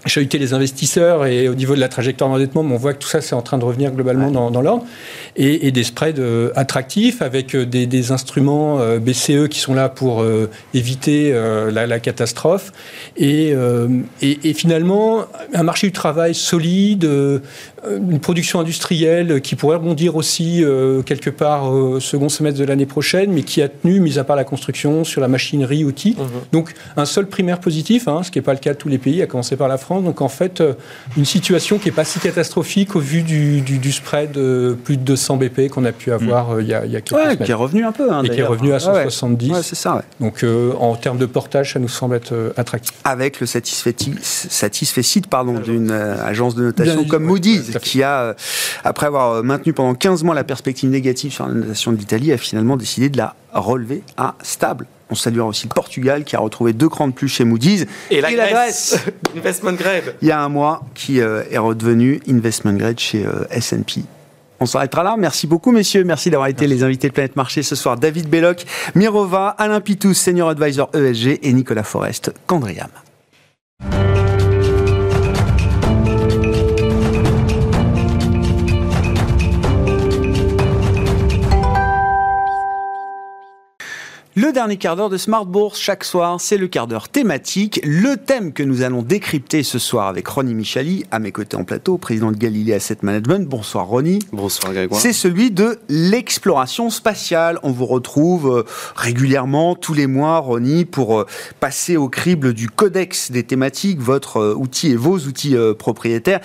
chahuté 0.07 0.39
les 0.39 0.55
investisseurs 0.55 1.27
et 1.27 1.47
au 1.49 1.55
niveau 1.55 1.75
de 1.75 1.81
la 1.81 1.89
trajectoire 1.89 2.31
d'endettement, 2.31 2.63
on 2.63 2.77
voit 2.77 2.95
que 2.95 3.01
tout 3.01 3.09
ça 3.09 3.21
c'est 3.21 3.35
en 3.35 3.43
train 3.43 3.59
de 3.59 3.65
revenir 3.65 3.91
globalement 3.93 4.31
dans, 4.31 4.51
dans 4.51 4.63
l'ordre 4.63 4.85
et, 5.37 5.67
et 5.67 5.73
des 5.73 5.85
spreads 5.85 6.19
euh, 6.19 6.51
attractifs 6.57 7.21
avec 7.21 7.55
euh, 7.55 7.67
des, 7.67 7.87
des 7.87 8.11
instruments 8.11 8.81
euh, 8.81 8.99
BCE 8.99 9.49
qui 9.51 9.59
sont 9.59 9.75
là 9.75 9.91
pour 9.91 10.23
euh, 10.23 10.49
éviter 10.73 11.33
la, 11.33 11.87
la 11.87 12.01
catastrophe 12.01 12.73
et, 13.19 13.55
et, 14.23 14.39
et 14.43 14.55
finalement 14.55 15.27
un 15.53 15.63
marché 15.63 15.87
du 15.89 15.93
travail 15.93 16.35
solide, 16.35 17.09
une 17.89 18.21
production 18.21 18.61
industrielle 18.61 19.41
qui 19.41 19.55
pourrait 19.57 19.77
rebondir 19.77 20.17
aussi 20.17 20.63
euh, 20.65 21.03
quelque 21.03 21.31
part 21.31 21.71
au 21.73 22.01
second 22.01 22.29
semestre 22.29 22.59
de 22.61 22.65
l'année 22.65 22.87
prochaine, 22.87 23.33
mais 23.33 23.43
qui 23.43 23.63
a 23.63 23.69
tenu, 23.69 24.01
mis 24.01 24.19
à 24.19 24.25
part 24.25 24.37
la 24.37 24.45
construction, 24.45 25.05
sur 25.05 25.21
la 25.21 25.29
machinerie, 25.29 25.85
outils. 25.85 26.17
Donc 26.53 26.75
un 26.97 27.05
seul 27.05 27.27
primaire 27.27 27.61
positif, 27.61 28.09
hein, 28.09 28.23
ce 28.23 28.31
qui 28.31 28.39
n'est 28.39 28.43
pas 28.43 28.53
le 28.53 28.59
cas 28.59 28.73
de 28.75 28.79
tous 28.79 28.89
les 28.89 28.99
pays, 28.99 29.23
à 29.23 29.27
commencer 29.27 29.57
par 29.57 29.69
la 29.69 29.79
France. 29.79 30.05
Donc 30.05 30.21
en 30.21 30.29
fait, 30.29 30.61
euh, 30.61 30.75
une 31.17 31.25
situation 31.25 31.79
qui 31.79 31.87
n'est 31.89 31.95
pas 31.95 32.05
si 32.05 32.19
catastrophique 32.19 32.97
au 32.97 33.01
vu 33.01 33.23
du, 33.23 33.61
du, 33.61 33.79
du 33.79 33.93
spread 33.93 34.33
de 34.33 34.77
plus 34.85 34.97
de 34.97 35.03
200 35.03 35.37
BP 35.37 35.69
qu'on 35.71 35.85
a 35.85 35.93
pu 35.93 36.13
avoir 36.13 36.51
euh, 36.53 36.63
il, 36.63 36.69
y 36.69 36.75
a, 36.75 36.85
il 36.85 36.91
y 36.93 36.97
a 36.97 37.01
quelques 37.01 37.19
Ouais, 37.19 37.33
semaines. 37.33 37.45
qui 37.47 37.51
est 37.51 37.55
revenu 37.55 37.85
un 37.85 37.93
peu. 37.93 38.11
hein, 38.13 38.23
Et 38.25 38.29
qui 38.31 38.41
est 38.41 38.45
revenu 38.45 38.73
à 38.73 38.77
Ouais, 38.79 38.87
ouais. 38.93 39.05
170. 39.11 39.51
Ouais, 39.53 39.63
c'est 39.63 39.75
ça, 39.77 39.97
ouais. 39.97 40.03
Donc 40.21 40.43
euh, 40.45 40.73
en 40.79 40.97
termes 40.97 41.19
de 41.19 41.27
portage, 41.27 41.73
ça 41.75 41.79
nous 41.79 41.89
semble 41.89 42.17
être 42.17 42.33
euh, 42.33 42.53
attractif. 42.57 42.93
Avec 43.05 43.41
le 43.41 43.47
satisfait, 43.47 43.95
pardon, 45.29 45.59
d'une 45.59 45.91
euh, 45.91 46.17
agence 46.25 46.55
de 46.55 46.63
notation 46.65 47.01
Bien 47.01 47.05
comme 47.09 47.25
Moody's. 47.25 47.70
Qui 47.79 48.03
a, 48.03 48.21
euh, 48.21 48.35
après 48.85 49.07
avoir 49.07 49.33
euh, 49.33 49.43
maintenu 49.43 49.73
pendant 49.73 49.95
15 49.95 50.25
mois 50.25 50.35
la 50.35 50.45
perspective 50.45 50.91
négative 50.91 51.33
sur 51.33 51.47
la 51.47 51.55
notation 51.55 51.93
de 51.93 51.97
l'Italie, 51.97 52.33
a 52.33 52.39
finalement 52.39 52.77
décidé 52.77 53.09
de 53.09 53.17
la 53.17 53.35
relever 53.53 54.03
à 54.17 54.35
stable. 54.43 54.87
On 55.11 55.17
saluera 55.17 55.47
aussi 55.47 55.67
le 55.67 55.75
Portugal 55.75 56.25
qui 56.25 56.37
a 56.37 56.39
retrouvé 56.39 56.73
deux 56.73 56.89
crans 56.89 57.09
de 57.09 57.13
plus 57.13 57.29
chez 57.29 57.45
Moody's. 57.45 57.87
Et 58.11 58.21
la 58.21 58.31
Et 58.31 58.37
la 58.37 58.49
Grèce. 58.49 58.97
Investment 59.37 59.73
grade. 59.73 60.15
il 60.23 60.29
y 60.29 60.31
a 60.31 60.41
un 60.41 60.49
mois, 60.49 60.83
qui 60.95 61.21
euh, 61.21 61.43
est 61.51 61.59
redevenu 61.59 62.21
investment 62.29 62.75
grade 62.75 62.99
chez 62.99 63.27
euh, 63.27 63.45
S&P. 63.51 64.03
On 64.61 64.67
s'arrêtera 64.67 65.03
là. 65.03 65.17
Merci 65.19 65.47
beaucoup, 65.47 65.73
messieurs. 65.73 66.05
Merci 66.05 66.31
d'avoir 66.31 66.49
été 66.49 66.67
les 66.67 66.83
invités 66.83 67.09
de 67.09 67.15
Planète 67.15 67.35
Marché 67.35 67.63
ce 67.63 67.75
soir. 67.75 67.97
David 67.97 68.29
Belloc, 68.29 68.65
Mirova, 68.95 69.49
Alain 69.49 69.81
Pitous, 69.81 70.15
Senior 70.15 70.51
Advisor 70.51 70.91
ESG 70.95 71.41
et 71.43 71.53
Nicolas 71.53 71.83
Forest, 71.83 72.33
Candriam. 72.47 72.91
Le 84.37 84.53
dernier 84.53 84.77
quart 84.77 84.95
d'heure 84.95 85.11
de 85.11 85.17
Smart 85.17 85.45
Bourse 85.45 85.81
chaque 85.81 86.05
soir, 86.05 86.41
c'est 86.41 86.57
le 86.57 86.69
quart 86.69 86.87
d'heure 86.87 87.09
thématique. 87.09 87.81
Le 87.83 88.15
thème 88.15 88.53
que 88.53 88.63
nous 88.63 88.83
allons 88.83 89.03
décrypter 89.03 89.65
ce 89.65 89.81
soir 89.81 90.07
avec 90.07 90.29
Ronnie 90.29 90.55
Michali, 90.55 91.05
à 91.11 91.19
mes 91.19 91.33
côtés 91.33 91.57
en 91.57 91.65
plateau, 91.65 91.99
président 91.99 92.31
de 92.31 92.37
Galilée 92.37 92.75
Asset 92.75 92.99
Management. 93.03 93.49
Bonsoir 93.49 93.87
Ronnie. 93.87 94.21
Bonsoir 94.33 94.73
Grégoire. 94.73 95.01
C'est 95.01 95.13
celui 95.13 95.51
de 95.51 95.81
l'exploration 95.89 96.91
spatiale. 96.91 97.59
On 97.65 97.73
vous 97.73 97.87
retrouve 97.87 98.59
euh, 98.59 98.63
régulièrement, 98.95 99.75
tous 99.75 99.95
les 99.95 100.07
mois, 100.07 100.39
Ronnie, 100.39 100.85
pour 100.85 101.19
euh, 101.19 101.27
passer 101.59 101.97
au 101.97 102.09
crible 102.09 102.55
du 102.55 102.71
codex 102.71 103.33
des 103.33 103.43
thématiques, 103.43 103.99
votre 103.99 104.37
euh, 104.37 104.55
outil 104.55 104.93
et 104.93 104.97
vos 104.97 105.19
outils 105.19 105.57
propriétaires. 105.77 106.39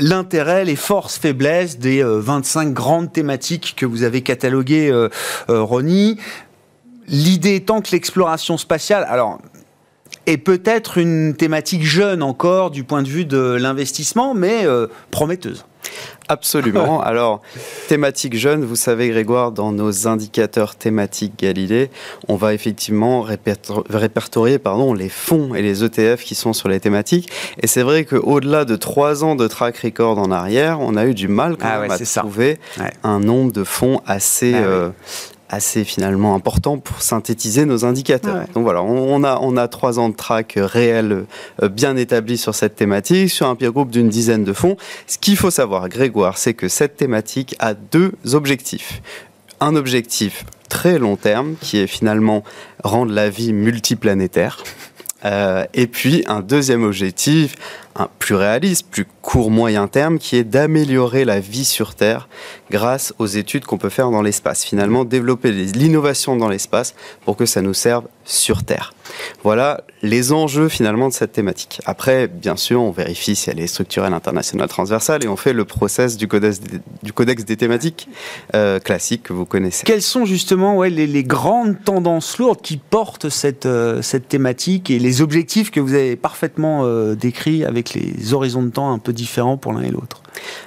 L'intérêt, 0.00 0.64
les 0.64 0.76
forces, 0.76 1.18
faiblesses 1.18 1.78
des 1.78 2.02
euh, 2.02 2.20
25 2.20 2.72
grandes 2.72 3.12
thématiques 3.12 3.74
que 3.76 3.84
vous 3.84 4.02
avez 4.02 4.22
cataloguées, 4.22 5.08
Ronnie. 5.46 6.16
L'idée 7.08 7.54
étant 7.56 7.80
que 7.80 7.90
l'exploration 7.92 8.56
spatiale, 8.58 9.06
alors, 9.08 9.38
est 10.26 10.36
peut-être 10.38 10.98
une 10.98 11.34
thématique 11.34 11.84
jeune 11.84 12.22
encore 12.22 12.70
du 12.70 12.84
point 12.84 13.02
de 13.02 13.08
vue 13.08 13.24
de 13.24 13.56
l'investissement, 13.58 14.34
mais 14.34 14.66
euh, 14.66 14.86
prometteuse. 15.10 15.64
Absolument. 16.28 17.00
Alors, 17.02 17.40
thématique 17.88 18.36
jeune, 18.36 18.62
vous 18.62 18.76
savez, 18.76 19.08
Grégoire, 19.08 19.52
dans 19.52 19.72
nos 19.72 20.06
indicateurs 20.06 20.76
thématiques 20.76 21.38
Galilée, 21.38 21.90
on 22.28 22.36
va 22.36 22.52
effectivement 22.52 23.22
répertor- 23.22 23.84
répertorier 23.88 24.58
pardon, 24.58 24.92
les 24.92 25.08
fonds 25.08 25.54
et 25.54 25.62
les 25.62 25.82
ETF 25.84 26.22
qui 26.24 26.34
sont 26.34 26.52
sur 26.52 26.68
les 26.68 26.80
thématiques. 26.80 27.30
Et 27.62 27.66
c'est 27.66 27.82
vrai 27.82 28.04
qu'au-delà 28.04 28.66
de 28.66 28.76
trois 28.76 29.24
ans 29.24 29.34
de 29.34 29.46
track 29.46 29.78
record 29.78 30.18
en 30.18 30.30
arrière, 30.30 30.80
on 30.80 30.94
a 30.96 31.06
eu 31.06 31.14
du 31.14 31.28
mal 31.28 31.56
quand 31.56 31.66
Ah 31.70 31.80
même 31.80 31.90
ouais, 31.90 32.02
à 32.02 32.20
trouver 32.20 32.58
Ouais. 32.78 32.92
un 33.02 33.20
nombre 33.20 33.52
de 33.52 33.64
fonds 33.64 34.02
assez. 34.06 34.52
Ah 34.54 34.60
ouais. 34.68 34.90
Euh, 35.50 35.56
assez 35.56 35.84
finalement 35.84 36.34
important 36.34 36.78
pour 36.78 37.02
synthétiser 37.02 37.64
nos 37.64 37.84
indicateurs. 37.84 38.36
Ouais. 38.36 38.46
Donc 38.54 38.64
voilà, 38.64 38.82
on, 38.82 39.24
a 39.24 39.38
on 39.40 39.56
a 39.56 39.68
trois 39.68 39.98
ans 39.98 40.08
de 40.08 40.14
track 40.14 40.54
réel 40.56 41.24
euh, 41.62 41.68
bien 41.68 41.96
établi 41.96 42.38
sur 42.38 42.54
cette 42.54 42.76
thématique, 42.76 43.30
sur 43.30 43.46
un 43.48 43.54
peer 43.54 43.72
group 43.72 43.90
d'une 43.90 44.08
dizaine 44.08 44.44
de 44.44 44.52
fonds. 44.52 44.76
Ce 45.06 45.18
qu'il 45.18 45.36
faut 45.36 45.50
savoir, 45.50 45.88
Grégoire, 45.88 46.38
c'est 46.38 46.54
que 46.54 46.68
cette 46.68 46.96
thématique 46.96 47.56
a 47.58 47.74
deux 47.74 48.12
objectifs. 48.32 49.02
Un 49.60 49.74
objectif 49.74 50.44
très 50.68 50.98
long 50.98 51.16
terme, 51.16 51.54
qui 51.60 51.78
est 51.78 51.86
finalement 51.86 52.44
rendre 52.84 53.12
la 53.12 53.30
vie 53.30 53.52
multiplanétaire. 53.52 54.62
Euh, 55.24 55.64
et 55.74 55.86
puis 55.86 56.24
un 56.26 56.40
deuxième 56.40 56.84
objectif, 56.84 57.56
un 57.96 58.08
plus 58.18 58.34
réaliste, 58.34 58.86
plus 58.88 59.06
court 59.22 59.50
moyen 59.50 59.88
terme, 59.88 60.18
qui 60.18 60.36
est 60.36 60.44
d'améliorer 60.44 61.24
la 61.24 61.40
vie 61.40 61.64
sur 61.64 61.94
Terre 61.94 62.28
grâce 62.70 63.12
aux 63.18 63.26
études 63.26 63.64
qu'on 63.64 63.78
peut 63.78 63.88
faire 63.88 64.10
dans 64.10 64.22
l'espace. 64.22 64.64
Finalement, 64.64 65.04
développer 65.04 65.50
l'innovation 65.50 66.36
dans 66.36 66.48
l'espace 66.48 66.94
pour 67.24 67.36
que 67.36 67.46
ça 67.46 67.62
nous 67.62 67.74
serve 67.74 68.06
sur 68.24 68.62
Terre. 68.62 68.92
Voilà 69.42 69.82
les 70.02 70.32
enjeux 70.32 70.68
finalement 70.68 71.08
de 71.08 71.12
cette 71.12 71.32
thématique. 71.32 71.80
Après, 71.86 72.28
bien 72.28 72.56
sûr, 72.56 72.82
on 72.82 72.90
vérifie 72.90 73.36
si 73.36 73.50
elle 73.50 73.60
est 73.60 73.66
structurelle, 73.66 74.12
internationale, 74.12 74.68
transversale, 74.68 75.24
et 75.24 75.28
on 75.28 75.36
fait 75.36 75.52
le 75.52 75.64
process 75.64 76.16
du 76.16 76.28
codex 76.28 76.60
des, 76.60 76.80
du 77.02 77.12
codex 77.12 77.44
des 77.44 77.56
thématiques 77.56 78.08
euh, 78.54 78.78
classique 78.78 79.24
que 79.24 79.32
vous 79.32 79.46
connaissez. 79.46 79.84
Quelles 79.84 80.02
sont 80.02 80.24
justement 80.24 80.76
ouais, 80.76 80.90
les, 80.90 81.06
les 81.06 81.24
grandes 81.24 81.76
tendances 81.84 82.38
lourdes 82.38 82.62
qui 82.62 82.76
portent 82.76 83.28
cette, 83.28 83.66
euh, 83.66 84.02
cette 84.02 84.28
thématique 84.28 84.90
et 84.90 84.98
les 84.98 85.20
objectifs 85.22 85.70
que 85.70 85.80
vous 85.80 85.94
avez 85.94 86.16
parfaitement 86.16 86.84
euh, 86.84 87.14
décrits 87.14 87.64
avec 87.64 87.94
les 87.94 88.34
horizons 88.34 88.62
de 88.62 88.70
temps 88.70 88.92
un 88.92 88.98
peu 88.98 89.12
différents 89.12 89.56
pour 89.56 89.72
l'un 89.72 89.82
et 89.82 89.90
l'autre? 89.90 90.22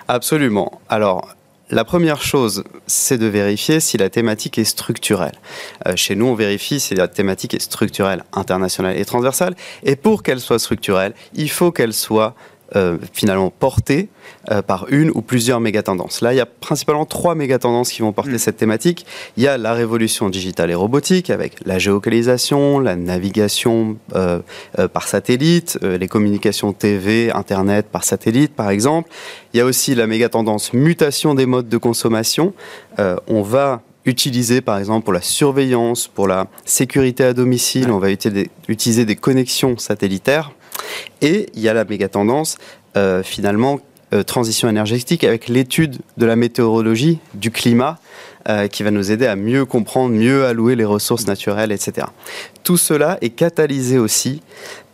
Absolument. 0.08 0.82
Alors, 0.90 1.36
la 1.72 1.86
première 1.86 2.22
chose, 2.22 2.64
c'est 2.86 3.18
de 3.18 3.26
vérifier 3.26 3.80
si 3.80 3.98
la 3.98 4.10
thématique 4.10 4.58
est 4.58 4.66
structurelle. 4.66 5.36
Euh, 5.88 5.96
chez 5.96 6.16
nous, 6.16 6.26
on 6.26 6.36
vérifie 6.36 6.80
si 6.80 6.96
la 6.96 7.08
thématique 7.08 7.54
est 7.54 7.62
structurelle, 7.62 8.24
internationale 8.34 8.98
et 8.98 9.06
transversale. 9.06 9.56
Et 9.84 9.96
pour 9.96 10.22
qu'elle 10.22 10.42
soit 10.42 10.60
structurelle, 10.60 11.14
il 11.34 11.50
faut 11.50 11.72
qu'elle 11.72 11.94
soit 11.94 12.36
euh, 12.76 12.98
finalement 13.14 13.50
portée 13.50 14.10
euh, 14.50 14.62
par 14.62 14.88
une 14.90 15.12
ou 15.12 15.22
plusieurs 15.22 15.60
mégatendances. 15.60 16.22
Là, 16.22 16.34
il 16.34 16.38
y 16.38 16.42
a 16.42 16.46
principalement 16.46 17.06
trois 17.06 17.36
mégatendances 17.36 17.92
qui 17.92 18.02
vont 18.02 18.14
porter 18.14 18.38
cette 18.38 18.58
thématique. 18.58 19.06
Il 19.38 19.44
y 19.44 19.48
a 19.48 19.58
la 19.58 19.74
révolution 19.74 20.30
digitale 20.30 20.72
et 20.72 20.76
robotique 20.76 21.30
avec 21.30 21.56
la 21.66 21.80
géolocalisation, 21.80 22.80
la 22.80 22.96
navigation 22.96 23.98
euh, 24.16 24.40
euh, 24.80 24.88
par 24.88 25.08
satellite, 25.08 25.80
euh, 25.84 25.98
les 25.98 26.08
communications 26.08 26.74
TV, 26.74 27.32
Internet 27.32 27.88
par 27.92 28.04
satellite, 28.04 28.54
par 28.56 28.70
exemple. 28.70 29.10
Il 29.54 29.58
y 29.58 29.62
a 29.62 29.66
aussi 29.66 29.96
la 29.96 30.08
mégatendance 30.08 30.74
mutation 30.74 31.34
des 31.36 31.46
modes 31.46 31.70
de 31.70 31.78
consommation. 31.78 32.54
Euh, 33.00 33.16
on 33.28 33.42
va 33.42 33.82
utiliser 34.06 34.62
par 34.62 34.80
exemple 34.80 35.04
pour 35.04 35.14
la 35.14 35.22
surveillance, 35.22 36.08
pour 36.08 36.28
la 36.28 36.48
sécurité 36.66 37.24
à 37.24 37.34
domicile, 37.34 37.92
on 37.92 38.00
va 38.00 38.10
utiliser, 38.10 38.50
utiliser 38.68 39.06
des 39.06 39.16
connexions 39.16 39.78
satellitaires. 39.78 40.52
Et 41.22 41.48
il 41.54 41.62
y 41.62 41.70
a 41.70 41.74
la 41.74 41.86
méga 41.86 42.10
tendance, 42.10 42.58
euh, 42.98 43.24
finalement, 43.24 43.80
euh, 44.14 44.24
transition 44.24 44.68
énergétique 44.68 45.24
avec 45.24 45.48
l'étude 45.48 46.00
de 46.18 46.26
la 46.26 46.36
météorologie, 46.36 47.20
du 47.34 47.52
climat, 47.52 47.98
euh, 48.50 48.68
qui 48.68 48.84
va 48.84 48.92
nous 48.92 49.12
aider 49.12 49.26
à 49.26 49.38
mieux 49.38 49.64
comprendre, 49.66 50.14
mieux 50.14 50.46
allouer 50.46 50.76
les 50.76 50.84
ressources 50.84 51.28
naturelles, 51.28 51.72
etc. 51.72 52.08
Tout 52.64 52.76
cela 52.76 53.18
est 53.22 53.30
catalysé 53.30 53.98
aussi 53.98 54.42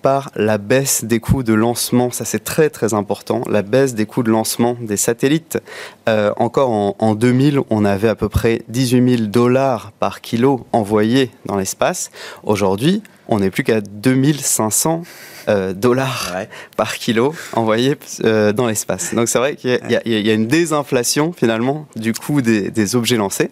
par 0.04 0.30
la 0.36 0.60
baisse 0.60 1.04
des 1.04 1.20
coûts 1.20 1.42
de 1.42 1.54
lancement. 1.54 2.12
Ça, 2.12 2.26
c'est 2.26 2.44
très 2.44 2.70
très 2.70 2.94
important. 2.94 3.42
La 3.50 3.64
baisse 3.64 3.96
des 3.96 4.06
coûts 4.06 4.22
de 4.22 4.30
lancement 4.30 4.78
des 4.80 4.98
satellites. 4.98 5.58
Encore 6.06 6.70
en, 6.70 6.96
en, 7.00 7.16
2000, 7.16 7.62
on 7.72 7.84
avait 7.84 8.08
à 8.08 8.16
peu 8.16 8.30
près 8.30 8.62
18 8.70 9.18
000 9.18 9.28
dollars 9.30 9.92
par 10.00 10.22
kilo 10.22 10.68
envoyé 10.72 11.32
dans 11.46 11.58
l'espace. 11.58 12.12
Aujourd'hui, 12.44 13.02
on 13.28 13.40
n'est 13.40 13.50
plus 13.50 13.64
qu'à 13.64 13.82
2500 13.82 15.02
euh, 15.48 15.74
dollars 15.74 16.34
par 16.76 16.96
kilo 16.96 17.34
envoyé 17.54 17.96
euh, 18.24 18.54
dans 18.54 18.68
l'espace. 18.68 19.14
Donc 19.14 19.28
c'est 19.30 19.40
vrai 19.40 19.56
qu'il 19.56 19.80
y, 20.06 20.10
y, 20.10 20.30
a 20.30 20.34
une 20.34 20.48
désinflation 20.48 21.34
finalement 21.34 21.88
du 21.96 22.14
coût 22.14 22.42
des, 22.42 22.70
des 22.70 22.96
objets 22.96 23.18
lancés. 23.18 23.52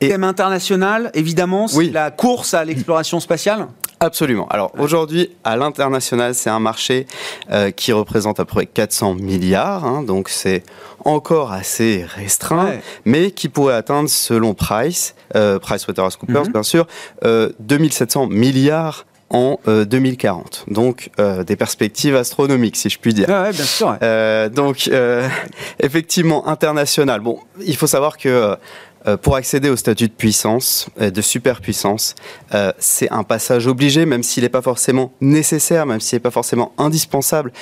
Et 0.00 0.08
thème 0.08 0.24
international, 0.24 1.10
évidemment, 1.14 1.68
c'est 1.68 1.84
la 1.84 2.10
course 2.10 2.54
à 2.54 2.64
l'exploration 2.64 3.20
spatiale. 3.20 3.68
Absolument. 4.00 4.46
Alors 4.48 4.72
aujourd'hui, 4.78 5.30
à 5.44 5.56
l'international, 5.56 6.34
c'est 6.34 6.50
un 6.50 6.58
marché 6.58 7.06
euh, 7.50 7.70
qui 7.70 7.92
représente 7.92 8.38
à 8.40 8.44
peu 8.44 8.54
près 8.54 8.66
400 8.66 9.14
milliards, 9.14 9.84
hein, 9.84 10.02
donc 10.02 10.28
c'est 10.28 10.62
encore 11.04 11.52
assez 11.52 12.04
restreint, 12.06 12.72
mais 13.04 13.30
qui 13.30 13.48
pourrait 13.48 13.74
atteindre, 13.74 14.10
selon 14.10 14.54
Price, 14.54 15.14
euh, 15.36 15.58
PricewaterhouseCoopers 15.58 16.48
mm 16.48 16.52
bien 16.52 16.62
sûr, 16.62 16.86
euh, 17.24 17.50
2700 17.60 18.26
milliards 18.26 19.06
en 19.30 19.58
2040. 19.66 20.66
Donc 20.68 21.10
des 21.46 21.56
perspectives 21.56 22.16
astronomiques, 22.16 22.76
si 22.76 22.88
je 22.88 22.98
puis 22.98 23.14
dire. 23.14 23.26
Ah 23.28 23.44
ouais, 23.44 23.52
bien 23.52 23.64
sûr. 23.64 23.96
donc 24.50 24.90
effectivement 25.80 26.46
international. 26.48 27.20
Bon, 27.20 27.38
il 27.64 27.76
faut 27.76 27.86
savoir 27.86 28.16
que 28.18 28.56
euh, 29.06 29.16
pour 29.16 29.36
accéder 29.36 29.68
au 29.68 29.76
statut 29.76 30.08
de 30.08 30.12
puissance, 30.12 30.88
euh, 31.00 31.10
de 31.10 31.20
superpuissance, 31.20 32.14
euh, 32.54 32.72
c'est 32.78 33.10
un 33.10 33.22
passage 33.22 33.66
obligé, 33.66 34.06
même 34.06 34.22
s'il 34.22 34.44
n'est 34.44 34.48
pas 34.48 34.62
forcément 34.62 35.12
nécessaire, 35.20 35.84
même 35.84 36.00
s'il 36.00 36.16
n'est 36.16 36.20
pas 36.20 36.30
forcément 36.30 36.72
indispensable. 36.78 37.52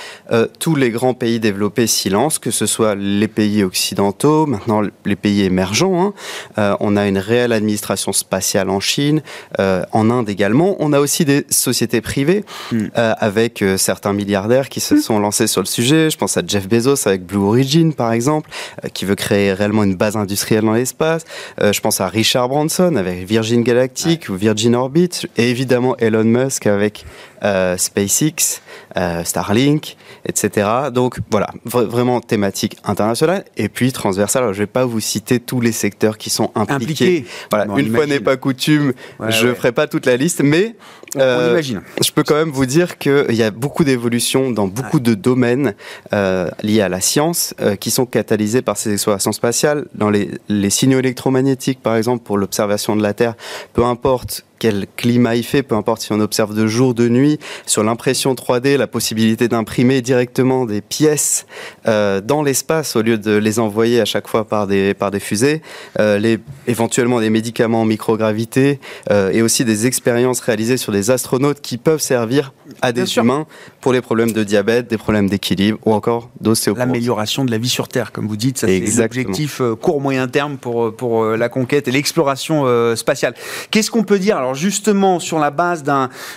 tous 0.59 0.77
les 0.77 0.91
grands 0.91 1.15
pays 1.15 1.41
développés 1.41 1.87
s'y 1.87 2.09
lancent, 2.11 2.39
que 2.39 2.51
ce 2.51 2.67
soit 2.67 2.95
les 2.95 3.29
pays 3.29 3.65
occidentaux, 3.65 4.47
maintenant 4.47 4.83
les 5.05 5.17
pays 5.17 5.43
émergents. 5.43 6.15
Hein. 6.57 6.77
on 6.81 6.97
a 6.97 7.07
une 7.07 7.19
réelle 7.19 7.53
administration 7.53 8.13
spatiale 8.13 8.71
en 8.71 8.81
Chine, 8.81 9.23
en 9.59 10.11
Inde 10.11 10.29
également. 10.29 10.77
On 10.79 10.93
a 10.93 11.01
aussi 11.01 11.25
des 11.25 11.47
sociétés 11.51 12.01
privées 12.01 12.45
hmm. 12.73 12.89
avec 12.95 13.65
certains 13.77 14.13
milliardaires 14.13 14.69
qui 14.69 14.81
se 14.81 14.95
hmm. 14.95 15.01
sont 15.01 15.19
lancés 15.19 15.47
sur 15.47 15.61
le 15.61 15.67
sujet. 15.67 16.11
Je 16.11 16.17
pense 16.17 16.37
à 16.37 16.43
Jeff 16.47 16.69
Bezos 16.69 17.07
avec 17.07 17.25
Blue 17.25 17.39
Origin, 17.39 17.93
par 17.93 18.13
exemple, 18.13 18.51
qui 18.95 19.05
veut 19.05 19.17
créer 19.17 19.53
réellement 19.53 19.85
une 19.85 19.97
base 19.97 20.17
industrielle 20.17 20.65
dans 20.65 20.73
l'espace. 20.73 21.25
Euh, 21.61 21.73
je 21.73 21.81
pense 21.81 22.01
à 22.01 22.09
Richard 22.09 22.49
Branson 22.49 22.97
avec 22.97 23.27
Virgin 23.27 23.63
Galactic 23.63 24.29
ou 24.29 24.35
Virgin 24.35 24.75
Orbit, 24.75 25.27
et 25.37 25.51
évidemment 25.51 25.97
Elon 25.99 26.25
Musk 26.25 26.67
avec 26.67 27.05
euh, 27.45 27.77
SpaceX, 27.77 28.61
euh, 28.97 29.25
Starlink, 29.25 29.97
etc. 30.27 30.69
Donc 30.93 31.19
voilà, 31.31 31.51
vraiment 31.65 32.21
thématique 32.21 32.77
internationale 32.85 33.45
et 33.57 33.69
puis 33.69 33.93
transversale. 33.93 34.45
je 34.45 34.49
ne 34.49 34.55
vais 34.55 34.67
pas 34.67 34.85
vous 34.85 35.01
citer 35.01 35.41
tous 35.41 35.61
les 35.61 35.73
secteurs 35.73 36.19
qui 36.19 36.31
sont 36.31 36.51
impliqués. 36.55 37.25
Voilà, 37.51 37.67
une 37.77 37.95
fois 37.95 38.07
n'est 38.07 38.21
pas 38.21 38.37
coutume, 38.37 38.93
je 39.29 39.49
ne 39.49 39.55
ferai 39.55 39.73
pas 39.73 39.87
toute 39.87 40.07
la 40.07 40.17
liste, 40.17 40.43
mais 40.43 40.77
euh, 41.17 41.61
je 41.63 42.11
peux 42.11 42.23
quand 42.23 42.35
même 42.35 42.51
vous 42.51 42.67
dire 42.67 42.99
qu'il 42.99 43.35
y 43.35 43.43
a 43.43 43.51
beaucoup 43.51 43.85
d'évolutions 43.85 44.51
dans 44.51 44.67
beaucoup 44.67 45.01
de 45.01 45.15
domaines 45.15 45.75
euh, 46.13 46.49
liés 46.63 46.81
à 46.81 46.89
la 46.89 47.01
science 47.01 47.55
euh, 47.61 47.77
qui 47.77 47.91
sont 47.91 48.07
catalysés 48.07 48.63
par 48.63 48.77
ces 48.77 48.93
explorations 48.93 49.33
spatiales. 49.33 49.87
Dans 49.95 50.11
les, 50.11 50.31
les 50.49 50.71
signaux 50.71 50.99
électromagnétiques, 50.99 51.83
par 51.83 51.97
exemple, 51.97 52.25
pour 52.25 52.39
l'observation 52.39 52.97
de 52.97 53.03
la 53.03 53.13
Terre, 53.15 53.35
peu 53.73 53.85
importe 53.85 54.45
quel 54.63 54.87
climat 54.97 55.35
il 55.35 55.43
fait, 55.43 55.65
peu 55.65 55.75
importe 55.75 56.03
si 56.03 56.13
on 56.13 56.21
observe 56.21 56.55
de 56.55 56.69
jour, 56.69 56.95
de 56.95 57.09
nuit, 57.09 57.41
sur 57.67 57.83
l'impression 57.83 58.33
3D, 58.35 58.77
la 58.77 58.87
possibilité 58.87 59.49
d'imprimer 59.49 60.03
directement 60.03 60.67
des 60.67 60.81
pièces 60.81 61.47
euh, 61.89 62.21
dans 62.21 62.45
l'espace 62.45 62.95
au 62.95 63.03
lieu 63.03 63.19
de 63.19 63.33
les 63.33 63.59
envoyer 63.59 64.01
à 64.01 64.05
chaque 64.05 64.29
fois 64.29 64.45
par 64.45 64.69
des, 64.69 64.95
par 64.95 65.11
des 65.11 65.19
fusées, 65.19 65.63
euh, 65.99 66.17
les, 66.21 66.39
éventuellement 66.69 67.19
des 67.19 67.29
médicaments 67.29 67.81
en 67.81 67.85
microgravité 67.85 68.79
euh, 69.11 69.33
et 69.33 69.43
aussi 69.43 69.65
des 69.65 69.89
expériences 69.89 70.39
réalisées 70.39 70.77
sur 70.77 70.93
des 70.93 71.11
astronautes 71.11 71.61
qui 71.61 71.77
peuvent 71.77 72.01
servir 72.01 72.53
à 72.83 72.93
des 72.93 73.17
humains 73.17 73.47
pour 73.81 73.93
les 73.93 74.01
problèmes 74.01 74.31
de 74.31 74.45
diabète, 74.45 74.87
des 74.87 74.97
problèmes 74.97 75.29
d'équilibre 75.29 75.81
ou 75.85 75.93
encore 75.93 76.31
d'ostéoporose. 76.41 76.87
L'amélioration 76.87 77.45
de 77.45 77.51
la 77.51 77.59
vie 77.59 77.69
sur 77.69 77.89
Terre, 77.89 78.13
comme 78.13 78.29
vous 78.29 78.37
dites, 78.37 78.59
ça 78.59 78.69
c'est 78.69 78.97
l'objectif 78.97 79.61
court-moyen 79.81 80.29
terme 80.29 80.57
pour, 80.57 80.95
pour 80.95 81.25
la 81.25 81.49
conquête 81.49 81.89
et 81.89 81.91
l'exploration 81.91 82.95
spatiale. 82.95 83.35
Qu'est-ce 83.73 83.91
qu'on 83.91 84.05
peut 84.05 84.21
dire 84.21 84.37
alors 84.37 84.52
justement 84.55 85.21
sur 85.21 85.39
la 85.39 85.51
base 85.51 85.85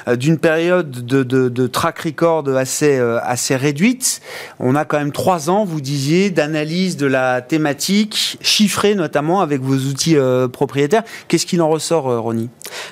euh, 0.07 0.15
d'une 0.15 0.37
période 0.37 0.89
de, 0.89 1.67
track 1.67 1.99
record 1.99 2.47
assez, 2.49 2.97
euh, 2.97 3.19
assez 3.23 3.55
réduite, 3.55 4.21
on 4.59 4.75
a 4.75 4.85
quand 4.85 4.97
même 4.97 5.11
trois 5.11 5.49
ans, 5.49 5.65
vous 5.65 5.81
disiez, 5.81 6.29
d'analyse 6.29 6.97
de 6.97 7.07
la 7.07 7.41
thématique, 7.41 8.37
chiffrée 8.41 8.95
notamment 8.95 9.41
avec 9.41 9.61
vos 9.61 9.75
outils 9.75 10.17
euh, 10.17 10.47
propriétaires. 10.47 11.03
Qu'est-ce 11.27 11.45
qu'il 11.45 11.61
en 11.61 11.69
ressort, 11.69 12.21
Ronnie? 12.21 12.49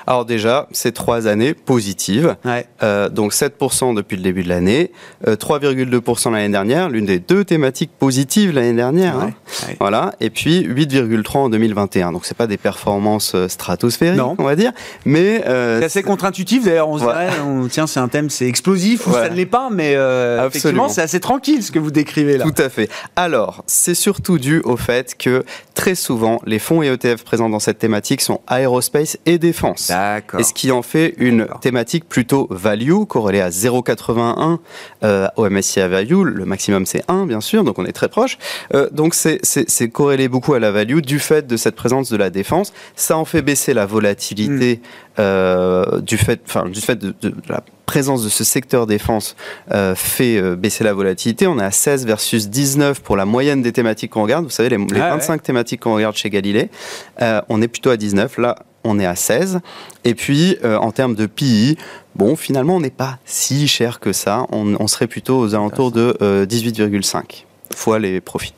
Alors 0.08 0.26
déjà, 0.26 0.68
c'est 0.72 0.92
trois 0.92 1.28
années 1.28 1.54
positives. 1.54 2.36
donc 3.12 3.34
7% 3.34 3.96
depuis 3.96 4.18
le 4.18 4.24
début 4.24 4.44
de 4.44 4.50
l'année, 4.50 4.92
3,2% 5.26 6.32
l'année 6.32 6.50
dernière, 6.50 6.90
l'une 6.90 7.06
des 7.06 7.20
deux 7.20 7.44
thématiques 7.44 7.92
positives 7.98 8.54
l'année 8.54 8.74
dernière. 8.74 9.18
Hein. 9.18 9.32
Voilà. 9.80 10.14
Et 10.20 10.30
puis 10.30 10.68
8,3% 10.68 11.38
en 11.38 11.50
2021. 11.50 12.12
Donc 12.12 12.26
c'est 12.26 12.38
pas 12.38 12.48
des 12.48 12.58
performances 12.58 13.36
stratosphériques, 13.48 14.22
on 14.38 14.44
va 14.44 14.56
dire, 14.56 14.72
mais 15.06 15.13
euh, 15.46 15.80
c'est 15.80 15.86
assez 15.86 16.04
contre-intuitif 16.04 16.66
d'ailleurs. 16.66 16.90
On 16.90 16.98
se 16.98 17.04
dirait, 17.04 17.30
tiens, 17.70 17.88
c'est 17.88 18.00
un 18.00 18.08
thème, 18.08 18.30
c'est 18.30 18.48
explosif 18.48 19.08
ou 19.08 19.14
ça 19.14 19.30
ne 19.30 19.36
l'est 19.36 19.46
pas, 19.46 19.70
mais 19.72 19.94
euh, 19.96 20.48
effectivement, 20.48 20.90
c'est 20.90 21.02
assez 21.02 21.20
tranquille 21.20 21.64
ce 21.64 21.72
que 21.72 21.80
vous 21.80 21.92
décrivez 21.92 22.38
là. 22.38 22.46
Tout 22.46 22.62
à 22.62 22.70
fait. 22.70 22.90
Alors, 23.16 23.64
c'est 23.68 23.96
surtout 23.96 24.38
dû 24.38 24.60
au 24.62 24.78
fait 24.78 25.16
que 25.18 25.44
très 25.74 25.96
souvent, 25.96 26.40
les 26.46 26.60
fonds 26.60 26.82
et 26.82 26.88
ETF 26.88 27.24
présents 27.24 27.50
dans 27.50 27.60
cette 27.60 27.80
thématique 27.80 28.22
sont 28.22 28.42
aérospace 28.48 29.18
et 29.26 29.38
défense. 29.38 29.88
D'accord. 29.88 30.40
Et 30.40 30.44
ce 30.44 30.54
qui 30.54 30.72
en 30.72 30.82
fait 30.82 31.16
une 31.18 31.48
thématique 31.62 32.08
plutôt 32.08 32.48
value, 32.50 33.04
corrélée 33.08 33.42
à 33.42 33.50
0,81 33.50 34.60
euh, 35.04 35.28
au 35.36 35.50
MSCI 35.50 35.88
Value. 35.88 36.24
Le 36.24 36.46
maximum, 36.46 36.86
c'est 36.86 37.04
1, 37.08 37.26
bien 37.26 37.42
sûr, 37.42 37.64
donc 37.64 37.80
on 37.80 37.86
est 37.86 37.92
très 37.92 38.10
proche. 38.10 38.38
Euh, 38.74 38.90
donc, 38.92 39.14
c'est 39.14 39.90
corrélé 39.90 40.28
beaucoup 40.28 40.54
à 40.54 40.60
la 40.60 40.72
value 40.72 41.00
du 41.00 41.20
fait 41.20 41.48
de 41.48 41.58
cette 41.58 41.76
présence 41.76 42.10
de 42.10 42.18
la 42.18 42.30
défense. 42.30 42.74
Ça 42.96 43.18
en 43.18 43.26
fait 43.26 43.42
baisser 43.42 43.74
la 43.74 43.86
volatilité. 43.86 44.76
Hmm. 44.76 44.88
Euh, 45.20 46.02
du 46.02 46.18
fait, 46.18 46.42
enfin, 46.48 46.68
du 46.68 46.82
fait 46.82 46.96
de, 46.96 47.14
la 47.48 47.64
présence 47.86 48.24
de 48.24 48.30
ce 48.30 48.44
secteur 48.44 48.88
défense 48.88 49.36
euh, 49.72 49.94
fait 49.94 50.38
euh, 50.38 50.56
baisser 50.56 50.84
la 50.84 50.94
volatilité. 50.94 51.46
On 51.46 51.60
est 51.60 51.64
à 51.64 51.72
16 51.72 52.08
versus 52.08 52.50
19 52.50 53.02
pour 53.02 53.16
la 53.16 53.26
moyenne 53.26 53.62
des 53.62 53.72
thématiques 53.72 54.12
qu'on 54.12 54.24
regarde. 54.24 54.44
Vous 54.44 54.50
savez, 54.50 54.70
les, 54.70 54.78
25 54.78 55.34
ah 55.34 55.38
thématiques 55.38 55.82
qu'on 55.82 55.94
regarde 55.94 56.16
chez 56.16 56.30
Galilée, 56.30 56.70
on 57.50 57.62
est 57.62 57.68
plutôt 57.68 57.92
à 57.92 57.98
19. 57.98 58.38
Là, 58.40 58.58
on 58.84 59.00
est 59.00 59.06
à 59.06 59.16
16. 59.16 59.60
Et 60.04 60.16
puis, 60.16 60.58
en 60.64 60.92
termes 60.92 61.16
de 61.16 61.28
PI, 61.28 61.78
bon, 62.16 62.36
finalement, 62.36 62.78
on 62.78 62.82
n'est 62.82 62.90
pas 62.90 63.20
si 63.24 63.68
cher 63.68 64.00
que 64.00 64.14
ça. 64.14 64.48
On, 64.52 64.76
on 64.80 64.88
serait 64.88 65.08
plutôt 65.08 65.40
aux 65.40 65.54
alentours 65.54 65.92
de 65.92 66.18
18,5 66.50 67.46
fois 67.76 68.00
les 68.00 68.20
profits. 68.20 68.54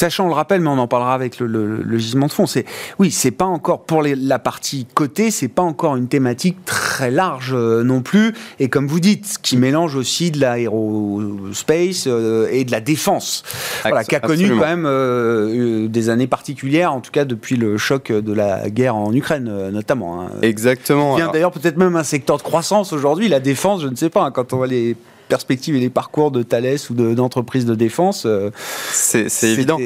Sachant, 0.00 0.24
on 0.24 0.28
le 0.28 0.34
rappelle, 0.34 0.62
mais 0.62 0.70
on 0.70 0.78
en 0.78 0.88
parlera 0.88 1.12
avec 1.12 1.38
le, 1.40 1.98
gisement 1.98 2.26
de 2.26 2.32
fond. 2.32 2.46
C'est 2.46 2.64
oui, 2.98 3.10
c'est 3.10 3.30
pas 3.30 3.44
encore 3.44 3.82
pour 3.84 4.02
la 4.02 4.38
partie 4.38 4.86
côté, 4.94 5.30
c'est 5.30 5.48
pas 5.48 5.60
encore 5.60 5.94
une 5.94 6.08
thématique 6.08 6.56
très 6.64 7.10
large 7.10 7.52
euh, 7.52 7.82
non 7.82 8.00
plus. 8.00 8.32
Et 8.60 8.70
comme 8.70 8.86
vous 8.86 8.98
dites, 8.98 9.36
qui 9.42 9.58
mélange 9.58 9.96
aussi 9.96 10.30
de 10.30 10.40
l'aérospace 10.40 12.04
euh, 12.06 12.48
et 12.50 12.64
de 12.64 12.70
la 12.70 12.80
défense, 12.80 13.42
voilà, 13.82 14.02
qui 14.02 14.14
a 14.14 14.20
connu 14.20 14.48
quand 14.48 14.60
même 14.60 14.86
euh, 14.86 15.86
des 15.86 16.08
années 16.08 16.26
particulières, 16.26 16.94
en 16.94 17.02
tout 17.02 17.12
cas 17.12 17.26
depuis 17.26 17.56
le 17.56 17.76
choc 17.76 18.10
de 18.10 18.32
la 18.32 18.70
guerre 18.70 18.96
en 18.96 19.12
Ukraine, 19.12 19.68
notamment. 19.68 20.22
Hein. 20.22 20.30
Exactement. 20.40 21.18
D'ailleurs, 21.30 21.52
peut-être 21.52 21.76
même 21.76 21.96
un 21.96 22.04
secteur 22.04 22.38
de 22.38 22.42
croissance 22.42 22.94
aujourd'hui. 22.94 23.28
La 23.28 23.40
défense, 23.40 23.82
je 23.82 23.88
ne 23.88 23.96
sais 23.96 24.08
pas. 24.08 24.22
Hein, 24.22 24.30
quand 24.30 24.54
on 24.54 24.56
voit 24.56 24.66
les 24.66 24.96
perspectives 25.30 25.74
et 25.76 25.80
les 25.80 25.88
parcours 25.88 26.30
de 26.30 26.42
Thales 26.42 26.76
ou 26.90 27.14
d'entreprises 27.14 27.64
de, 27.64 27.74
défense. 27.74 28.24
Euh, 28.26 28.50
c'est 28.92 29.28
évident. 29.44 29.78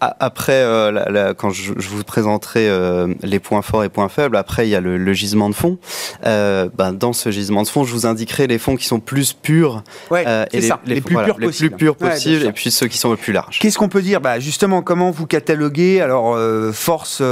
Après, 0.00 0.62
euh, 0.62 1.34
quand 1.34 1.50
je, 1.50 1.72
vous 1.72 2.04
présenterai 2.04 2.68
euh, 2.68 3.12
les 3.22 3.40
points 3.40 3.62
forts 3.62 3.82
et 3.82 3.88
points 3.88 4.08
faibles, 4.08 4.36
après 4.36 4.66
il 4.68 4.70
y 4.70 4.76
a 4.76 4.80
le, 4.80 5.12
gisement 5.12 5.48
de 5.48 5.54
fonds. 5.54 5.78
ben, 6.22 6.92
dans 6.92 7.12
ce 7.12 7.30
gisement 7.30 7.62
de 7.62 7.68
fonds, 7.68 7.84
je 7.84 7.92
vous 7.92 8.06
indiquerai 8.06 8.46
les 8.46 8.58
fonds 8.58 8.76
qui 8.76 8.86
sont 8.86 9.00
plus 9.00 9.32
purs, 9.32 9.82
et 10.12 10.24
les, 10.52 10.70
les, 10.86 11.00
plus 11.00 11.16
purs 11.16 11.38
les, 11.38 11.48
plus 11.48 11.70
purs 11.70 11.96
possibles, 11.96 12.44
et 12.44 12.52
puis 12.52 12.70
ceux 12.70 12.86
qui 12.86 12.98
sont 12.98 13.10
les 13.10 13.16
plus 13.16 13.32
larges. 13.32 13.58
Qu'est-ce 13.58 13.78
qu'on 13.78 13.88
peut 13.88 14.02
dire? 14.02 14.20
Bah, 14.20 14.38
Justement, 14.38 14.82
comment 14.82 15.10
vous 15.10 15.26
cataloguez 15.26 16.00
alors 16.00 16.38
force, 16.72 17.22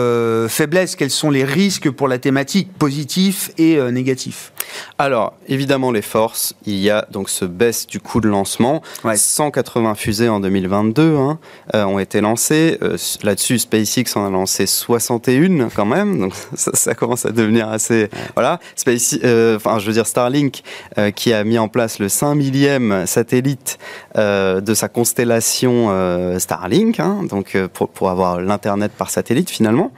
faiblesse 0.49 0.97
Quels 0.97 1.11
sont 1.11 1.31
les 1.31 1.45
risques 1.45 1.91
pour 1.91 2.09
la 2.09 2.19
thématique, 2.19 2.73
positifs 2.77 3.51
et 3.59 3.81
négatifs 3.93 4.53
Alors, 4.99 5.35
évidemment, 5.47 5.93
les 5.93 6.03
forces. 6.03 6.55
Il 6.67 6.79
y 6.79 6.91
a 6.91 7.07
donc 7.11 7.31
ce 7.31 7.45
baisse 7.45 7.87
du 7.87 8.01
coût 8.01 8.21
de 8.21 8.29
lancement. 8.29 8.83
180 9.15 9.95
fusées 9.95 10.29
en 10.29 10.41
2022 10.41 11.17
hein, 11.17 11.39
ont 11.73 11.99
été 11.99 12.21
lancées 12.21 12.56
lancé, 12.57 12.79
euh, 12.83 12.97
là-dessus, 13.23 13.59
SpaceX 13.59 14.17
en 14.17 14.27
a 14.27 14.31
lancé 14.31 14.67
61 14.67 15.69
quand 15.75 15.85
même, 15.85 16.19
donc 16.19 16.35
ça, 16.55 16.95
commence 16.95 17.27
à 17.27 17.31
devenir 17.31 17.69
assez. 17.69 18.09
Voilà. 18.35 18.59
Space, 18.75 19.17
euh, 19.25 19.57
enfin, 19.57 19.79
je 19.79 19.87
veux 19.87 19.93
dire, 19.93 20.07
Starlink, 20.07 20.63
euh, 20.99 21.11
qui 21.11 21.33
a 21.33 21.45
mis 21.45 21.59
en 21.59 21.69
place 21.69 21.99
le 21.99 22.09
5 22.09 22.35
millième 22.35 23.07
satellite 23.07 23.79
de 24.17 24.75
sa 24.75 24.89
constellation 24.89 25.91
Starlink, 26.39 27.01
hein, 27.01 27.21
donc 27.29 27.57
pour, 27.75 27.89
pour 27.89 28.11
avoir 28.11 28.41
l'Internet 28.41 28.93
par 28.93 29.11
satellite 29.11 29.51
finalement. 29.51 29.93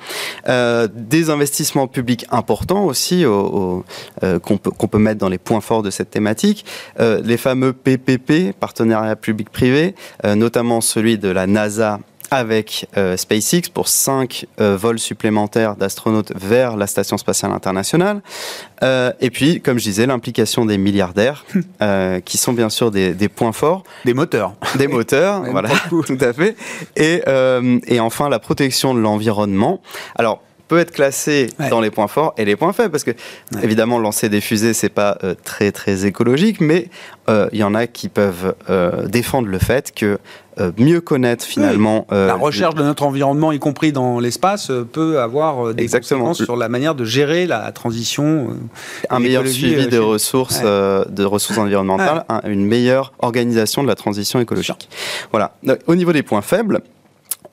des 0.47 1.31
investissements 1.31 1.87
publics 1.87 2.27
importants 2.31 2.85
aussi 2.85 3.25
au, 3.25 3.85
qu'on 4.43 4.59
peut, 4.59 4.71
qu'on 4.71 4.89
peut 4.89 4.99
mettre 4.99 5.19
dans 5.19 5.29
les 5.29 5.39
points 5.39 5.61
forts 5.61 5.83
de 5.83 5.91
cette 5.91 6.11
thématique. 6.11 6.65
les 6.99 7.37
fameux 7.37 7.73
PPP, 7.73 8.53
partenariat 8.59 9.17
public-privé, 9.17 9.95
notamment 10.25 10.81
celui 10.81 11.19
de 11.19 11.29
la 11.29 11.47
NASA 11.47 12.01
avec 12.31 12.89
euh, 12.97 13.17
SpaceX 13.17 13.71
pour 13.73 13.89
5 13.89 14.47
euh, 14.61 14.77
vols 14.77 14.99
supplémentaires 14.99 15.77
d'astronautes 15.77 16.33
vers 16.37 16.77
la 16.77 16.87
Station 16.87 17.17
spatiale 17.19 17.53
internationale. 17.53 18.23
Euh, 18.83 19.13
et 19.21 19.31
puis, 19.31 19.61
comme 19.61 19.79
je 19.79 19.85
disais, 19.85 20.07
l'implication 20.07 20.65
des 20.65 20.79
milliardaires, 20.79 21.45
qui 22.25 22.39
sont 22.39 22.53
bien 22.53 22.69
sûr 22.69 22.91
des, 22.91 23.15
des, 23.15 23.29
points 23.29 23.53
forts. 23.53 23.85
Des 24.05 24.15
moteurs. 24.15 24.55
Des 24.77 24.89
moteurs, 24.89 25.43
voilà, 25.51 25.71
tout 25.89 26.19
à 26.21 26.33
fait. 26.33 26.57
Et, 26.97 27.23
et 27.87 28.01
enfin, 28.01 28.29
la 28.29 28.39
protection 28.39 28.95
de 28.95 29.01
l'environnement. 29.01 29.81
Alors, 30.17 30.43
peut 30.69 30.79
être 30.79 30.93
classé 30.93 31.49
dans 31.71 31.81
les 31.81 31.91
points 31.91 32.07
forts 32.07 32.35
et 32.37 32.45
les 32.45 32.55
points 32.55 32.73
faibles 32.73 32.91
parce 32.91 33.05
que 33.05 33.13
évidemment 33.63 33.99
lancer 33.99 34.29
des 34.29 34.41
fusées 34.41 34.75
c'est 34.75 34.91
pas 34.91 35.19
euh, 35.25 35.35
très 35.43 35.73
très 35.73 36.05
écologique 36.07 36.61
mais 36.61 36.89
euh, 37.29 37.49
il 37.53 37.59
y 37.59 37.65
en 37.65 37.75
a 37.75 37.87
qui 37.87 38.09
peuvent 38.09 38.55
euh, 38.69 39.09
défendre 39.09 39.49
le 39.49 39.59
fait 39.59 39.93
que 39.93 40.19
mieux 40.77 41.01
connaître 41.01 41.45
finalement 41.45 42.07
la 42.11 42.35
recherche 42.35 42.75
de 42.75 42.83
notre 42.83 43.05
environnement 43.05 43.53
y 43.53 43.59
compris 43.59 43.93
dans 43.93 44.21
l'espace 44.21 44.71
peut 44.93 45.21
avoir 45.21 45.75
des 45.75 45.83
Exactement. 45.83 46.27
conséquences 46.27 46.45
sur 46.45 46.57
la 46.57 46.69
manière 46.69 46.95
de 46.95 47.05
gérer 47.05 47.47
la 47.47 47.71
transition 47.73 48.49
un 49.11 49.19
meilleur 49.19 49.47
suivi 49.47 49.87
des 49.87 49.99
ressources 49.99 50.63
de 50.63 51.25
ressources 51.25 51.59
environnementales 51.59 52.25
une 52.45 52.67
meilleure 52.67 53.13
organisation 53.21 53.83
de 53.83 53.89
la 53.89 53.95
transition 53.95 54.41
écologique. 54.41 54.89
Voilà. 55.31 55.55
Au 55.87 55.95
niveau 55.95 56.13
des 56.13 56.23
points 56.23 56.43
faibles 56.43 56.81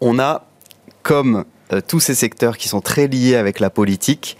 on 0.02 0.20
a 0.20 0.46
comme 1.04 1.46
euh, 1.74 1.82
tous 1.86 2.00
ces 2.00 2.16
secteurs 2.16 2.58
qui 2.58 2.68
sont 2.68 2.82
très 2.82 3.08
liés 3.08 3.36
avec 3.36 3.60
la 3.60 3.70
politique, 3.70 4.38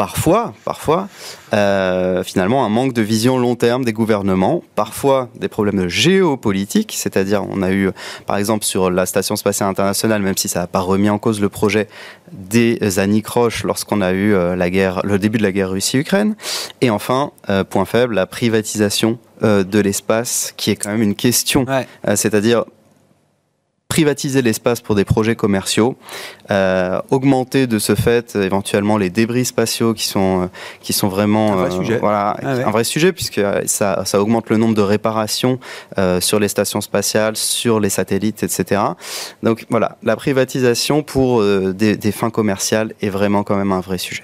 parfois, 0.00 0.54
parfois, 0.64 1.10
euh, 1.52 2.24
finalement, 2.24 2.64
un 2.64 2.70
manque 2.70 2.94
de 2.94 3.02
vision 3.02 3.36
long 3.36 3.54
terme 3.54 3.84
des 3.84 3.92
gouvernements, 3.92 4.62
parfois 4.74 5.28
des 5.34 5.48
problèmes 5.48 5.76
de 5.76 5.88
géopolitique, 5.88 6.94
c'est-à-dire 6.96 7.44
on 7.46 7.60
a 7.60 7.70
eu, 7.70 7.90
par 8.24 8.38
exemple, 8.38 8.64
sur 8.64 8.90
la 8.90 9.04
Station 9.04 9.36
spatiale 9.36 9.68
internationale, 9.68 10.22
même 10.22 10.38
si 10.38 10.48
ça 10.48 10.60
n'a 10.60 10.66
pas 10.66 10.80
remis 10.80 11.10
en 11.10 11.18
cause 11.18 11.38
le 11.38 11.50
projet 11.50 11.86
des 12.32 12.98
anicroches 12.98 13.62
lorsqu'on 13.62 14.00
a 14.00 14.12
eu 14.12 14.32
euh, 14.32 14.56
la 14.56 14.70
guerre, 14.70 15.02
le 15.04 15.18
début 15.18 15.36
de 15.36 15.42
la 15.42 15.52
guerre 15.52 15.68
Russie-Ukraine, 15.68 16.34
et 16.80 16.88
enfin, 16.88 17.32
point 17.68 17.84
faible, 17.84 18.14
la 18.14 18.24
privatisation 18.24 19.18
de 19.42 19.78
l'espace, 19.80 20.54
qui 20.56 20.70
est 20.70 20.76
quand 20.76 20.92
même 20.92 21.02
une 21.02 21.14
question, 21.14 21.66
c'est-à-dire 22.14 22.64
privatiser 23.90 24.40
l'espace 24.40 24.80
pour 24.80 24.94
des 24.94 25.04
projets 25.04 25.34
commerciaux, 25.34 25.96
euh, 26.52 27.00
augmenter 27.10 27.66
de 27.66 27.80
ce 27.80 27.96
fait 27.96 28.36
éventuellement 28.36 28.96
les 28.96 29.10
débris 29.10 29.44
spatiaux 29.44 29.94
qui 29.94 30.06
sont, 30.06 30.42
euh, 30.42 30.46
qui 30.80 30.92
sont 30.92 31.08
vraiment 31.08 31.54
un 31.54 31.56
vrai, 31.56 31.72
euh, 31.74 31.76
sujet. 31.76 31.98
Voilà, 31.98 32.36
ah 32.40 32.48
un 32.50 32.70
vrai 32.70 32.84
sujet 32.84 33.12
puisque 33.12 33.40
ça, 33.66 34.04
ça, 34.04 34.20
augmente 34.22 34.48
le 34.48 34.58
nombre 34.58 34.76
de 34.76 34.80
réparations 34.80 35.58
sur 36.20 36.38
les 36.38 36.46
stations 36.48 36.80
spatiales, 36.80 37.36
sur 37.36 37.80
les 37.80 37.90
satellites, 37.90 38.44
etc. 38.44 38.80
Donc 39.42 39.66
voilà, 39.70 39.96
la 40.04 40.14
privatisation 40.14 41.02
pour 41.02 41.42
des, 41.42 41.96
des 41.96 42.12
fins 42.12 42.30
commerciales 42.30 42.94
est 43.02 43.08
vraiment 43.08 43.42
quand 43.42 43.56
même 43.56 43.72
un 43.72 43.80
vrai 43.80 43.98
sujet 43.98 44.22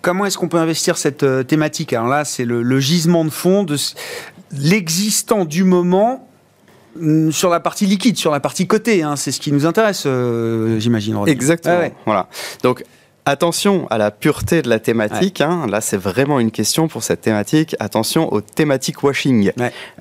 comment 0.00 0.24
est-ce 0.24 0.38
qu'on 0.38 0.48
peut 0.48 0.58
investir 0.58 0.96
cette 0.96 1.26
thématique? 1.46 1.92
Alors 1.92 2.06
là, 2.06 2.24
c'est 2.24 2.46
le, 2.46 2.62
le, 2.62 2.80
gisement 2.80 3.24
de 3.26 3.30
fond 3.30 3.64
de 3.64 3.76
l'existant 4.52 5.44
du 5.44 5.64
moment 5.64 6.27
sur 7.30 7.50
la 7.50 7.60
partie 7.60 7.86
liquide, 7.86 8.16
sur 8.16 8.30
la 8.30 8.40
partie 8.40 8.66
cotée, 8.66 9.02
hein, 9.02 9.16
c'est 9.16 9.32
ce 9.32 9.40
qui 9.40 9.52
nous 9.52 9.66
intéresse, 9.66 10.04
euh, 10.06 10.78
j'imagine. 10.78 11.16
Exactement. 11.26 11.90
Voilà. 12.04 12.28
Donc, 12.62 12.84
Attention 13.28 13.86
à 13.90 13.98
la 13.98 14.10
pureté 14.10 14.62
de 14.62 14.70
la 14.70 14.78
thématique. 14.78 15.42
Hein. 15.42 15.66
Là, 15.68 15.82
c'est 15.82 15.98
vraiment 15.98 16.40
une 16.40 16.50
question 16.50 16.88
pour 16.88 17.02
cette 17.02 17.20
thématique. 17.20 17.76
Attention 17.78 18.32
au 18.32 18.40
thématique 18.40 19.02
washing. 19.02 19.52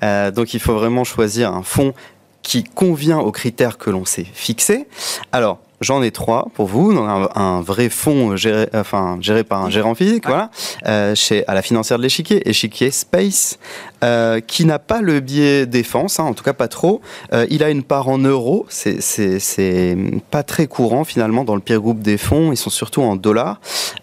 Euh, 0.01 0.31
donc, 0.31 0.53
il 0.53 0.61
faut 0.61 0.75
vraiment 0.75 1.03
choisir 1.03 1.53
un 1.53 1.61
fond 1.61 1.93
qui 2.41 2.63
convient 2.63 3.19
aux 3.19 3.33
critères 3.33 3.77
que 3.77 3.89
l'on 3.89 4.05
s'est 4.05 4.25
fixés. 4.33 4.87
Alors, 5.33 5.59
J'en 5.79 6.01
ai 6.01 6.09
trois 6.09 6.47
pour 6.55 6.65
vous, 6.65 6.91
dans 6.91 7.29
un, 7.35 7.61
vrai 7.61 7.89
fonds 7.89 8.35
géré, 8.35 8.67
enfin, 8.73 9.19
géré 9.21 9.43
par 9.43 9.63
un 9.63 9.69
gérant 9.69 9.93
physique, 9.93 10.25
voilà, 10.25 10.49
euh, 10.87 11.13
chez, 11.13 11.47
à 11.47 11.53
la 11.53 11.61
financière 11.61 11.99
de 11.99 12.03
l'échiquier, 12.03 12.49
échiquier 12.49 12.89
Space, 12.89 13.59
euh, 14.03 14.39
qui 14.39 14.65
n'a 14.65 14.79
pas 14.79 15.01
le 15.01 15.19
biais 15.19 15.65
défense, 15.65 16.19
hein, 16.19 16.23
en 16.23 16.33
tout 16.33 16.43
cas 16.43 16.53
pas 16.53 16.67
trop. 16.67 17.01
Euh, 17.33 17.45
il 17.49 17.63
a 17.63 17.69
une 17.69 17.83
part 17.83 18.09
en 18.09 18.17
euros, 18.17 18.65
c'est 18.69 19.97
pas 20.31 20.43
très 20.43 20.67
courant 20.67 21.03
finalement 21.03 21.43
dans 21.43 21.55
le 21.55 21.61
peer 21.61 21.79
group 21.79 21.99
des 21.99 22.17
fonds, 22.17 22.51
ils 22.51 22.57
sont 22.57 22.69
surtout 22.69 23.01
en 23.01 23.15
dollars. 23.15 23.59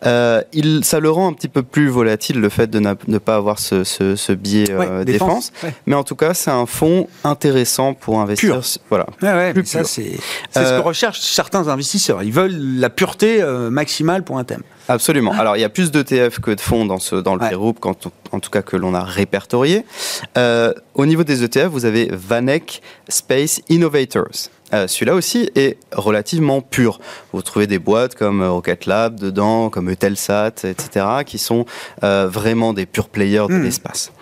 Euh, 0.06 0.42
il, 0.52 0.84
ça 0.84 1.00
le 1.00 1.10
rend 1.10 1.28
un 1.28 1.32
petit 1.32 1.48
peu 1.48 1.62
plus 1.62 1.88
volatile 1.88 2.40
le 2.40 2.48
fait 2.48 2.68
de 2.68 2.80
ne 2.80 3.18
pas 3.18 3.36
avoir 3.36 3.58
ce, 3.58 3.84
ce, 3.84 4.16
ce 4.16 4.32
biais 4.32 4.70
euh, 4.70 5.04
défense, 5.04 5.52
mais 5.86 5.94
en 5.94 6.04
tout 6.04 6.16
cas 6.16 6.34
c'est 6.34 6.50
un 6.50 6.66
fonds 6.66 7.08
intéressant 7.22 7.94
pour 7.94 8.20
investir. 8.20 8.60
Voilà. 8.90 9.06
ça 9.66 9.84
c'est 9.84 10.16
ce 10.52 10.78
que 10.78 10.82
recherchent 10.82 11.20
certains 11.20 11.68
investisseurs. 11.68 12.22
Ils 12.22 12.32
veulent 12.32 12.56
la 12.56 12.90
pureté 12.90 13.40
euh, 13.40 13.70
maximale 13.70 14.22
pour 14.22 14.38
un 14.38 14.44
thème. 14.44 14.62
Absolument. 14.88 15.32
Alors, 15.32 15.56
il 15.56 15.60
y 15.60 15.64
a 15.64 15.68
plus 15.68 15.90
d'ETF 15.90 16.40
que 16.40 16.50
de 16.50 16.60
fonds 16.60 16.84
dans, 16.84 16.98
ce, 16.98 17.16
dans 17.16 17.34
le 17.34 17.42
ouais. 17.42 17.52
groupe, 17.52 17.84
en 17.84 17.94
tout 17.94 18.50
cas 18.50 18.62
que 18.62 18.76
l'on 18.76 18.94
a 18.94 19.02
répertorié. 19.02 19.84
Euh, 20.36 20.72
au 20.94 21.06
niveau 21.06 21.24
des 21.24 21.42
ETF, 21.42 21.68
vous 21.68 21.84
avez 21.84 22.08
Vanek 22.12 22.82
Space 23.08 23.60
Innovators. 23.68 24.50
Euh, 24.72 24.86
celui-là 24.86 25.14
aussi 25.14 25.50
est 25.54 25.78
relativement 25.92 26.60
pur. 26.60 27.00
Vous 27.32 27.42
trouvez 27.42 27.66
des 27.66 27.78
boîtes 27.78 28.14
comme 28.14 28.42
Rocket 28.42 28.86
Lab 28.86 29.18
dedans, 29.18 29.70
comme 29.70 29.90
Eutelsat, 29.90 30.64
etc., 30.64 31.06
qui 31.24 31.38
sont 31.38 31.64
vraiment 32.02 32.72
des 32.72 32.86
purs 32.86 33.08
players 33.08 33.46
de 33.48 33.54
hmm. 33.54 33.62
l'espace. 33.62 34.12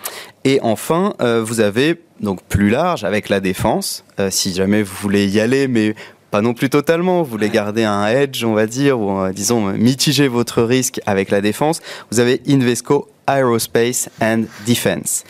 Et 0.45 0.59
enfin, 0.61 1.13
vous 1.19 1.61
avez 1.61 2.01
donc 2.19 2.41
plus 2.43 2.69
large 2.69 3.03
avec 3.03 3.29
la 3.29 3.39
défense. 3.39 4.03
si 4.29 4.53
jamais 4.53 4.83
vous 4.83 4.95
voulez 5.01 5.27
y 5.27 5.39
aller, 5.39 5.67
mais 5.67 5.95
pas 6.33 6.41
non 6.41 6.55
plus 6.55 6.71
totalement. 6.71 7.21
Vous 7.21 7.29
voulez 7.29 7.49
garder 7.49 7.83
un 7.83 8.07
edge, 8.07 8.43
on 8.43 8.53
va 8.53 8.65
dire, 8.65 8.99
ou 8.99 9.19
euh, 9.19 9.31
disons 9.31 9.67
mitiger 9.73 10.27
votre 10.27 10.63
risque 10.63 10.99
avec 11.05 11.29
la 11.29 11.41
défense. 11.41 11.79
Vous 12.09 12.19
avez 12.19 12.41
Invesco 12.49 13.07
Aerospace 13.29 14.09
and 14.19 14.45
Defense. 14.67 15.25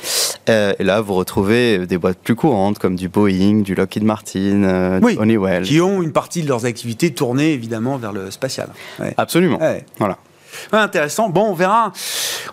Euh, 0.48 0.72
et 0.80 0.84
là, 0.86 1.02
vous 1.02 1.14
retrouvez 1.16 1.86
des 1.88 1.98
boîtes 1.98 2.20
plus 2.20 2.36
courantes 2.36 2.80
comme 2.80 2.96
du 2.96 3.10
Boeing, 3.10 3.64
du 3.64 3.76
Lockheed 3.76 4.06
Martin, 4.06 4.64
euh, 4.64 5.02
du 5.02 5.18
Honeywell. 5.18 5.64
Qui 5.64 5.82
ont 5.82 6.02
une 6.02 6.14
partie 6.14 6.42
de 6.42 6.48
leurs 6.48 6.66
activités 6.66 7.14
tournées 7.14 7.52
évidemment 7.52 7.98
vers 7.98 8.14
le 8.14 8.32
spatial. 8.32 8.70
Absolument. 9.18 9.60
Voilà 10.00 10.18
intéressant. 10.72 11.30
Bon, 11.30 11.50
on 11.50 11.54
verra. 11.54 11.92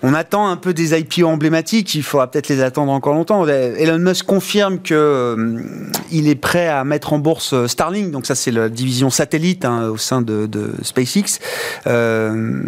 On 0.02 0.14
attend 0.14 0.48
un 0.48 0.56
peu 0.56 0.72
des 0.74 0.98
IPO 0.98 1.26
emblématiques. 1.26 1.94
Il 1.94 2.02
faudra 2.02 2.30
peut-être 2.30 2.48
les 2.48 2.62
attendre 2.62 2.92
encore 2.92 3.14
longtemps. 3.14 3.46
Elon 3.46 3.98
Musk 3.98 4.26
confirme 4.26 4.80
qu'il 4.80 4.96
euh, 4.96 5.62
est 6.12 6.40
prêt 6.40 6.68
à 6.68 6.84
mettre 6.84 7.12
en 7.12 7.18
bourse 7.18 7.52
euh, 7.52 7.66
Starlink. 7.66 8.10
Donc 8.10 8.26
ça, 8.26 8.34
c'est 8.34 8.50
la 8.50 8.68
division 8.68 9.10
satellite 9.10 9.64
hein, 9.64 9.88
au 9.88 9.96
sein 9.96 10.22
de, 10.22 10.48
SpaceX. 10.82 11.38
Euh, 11.86 12.62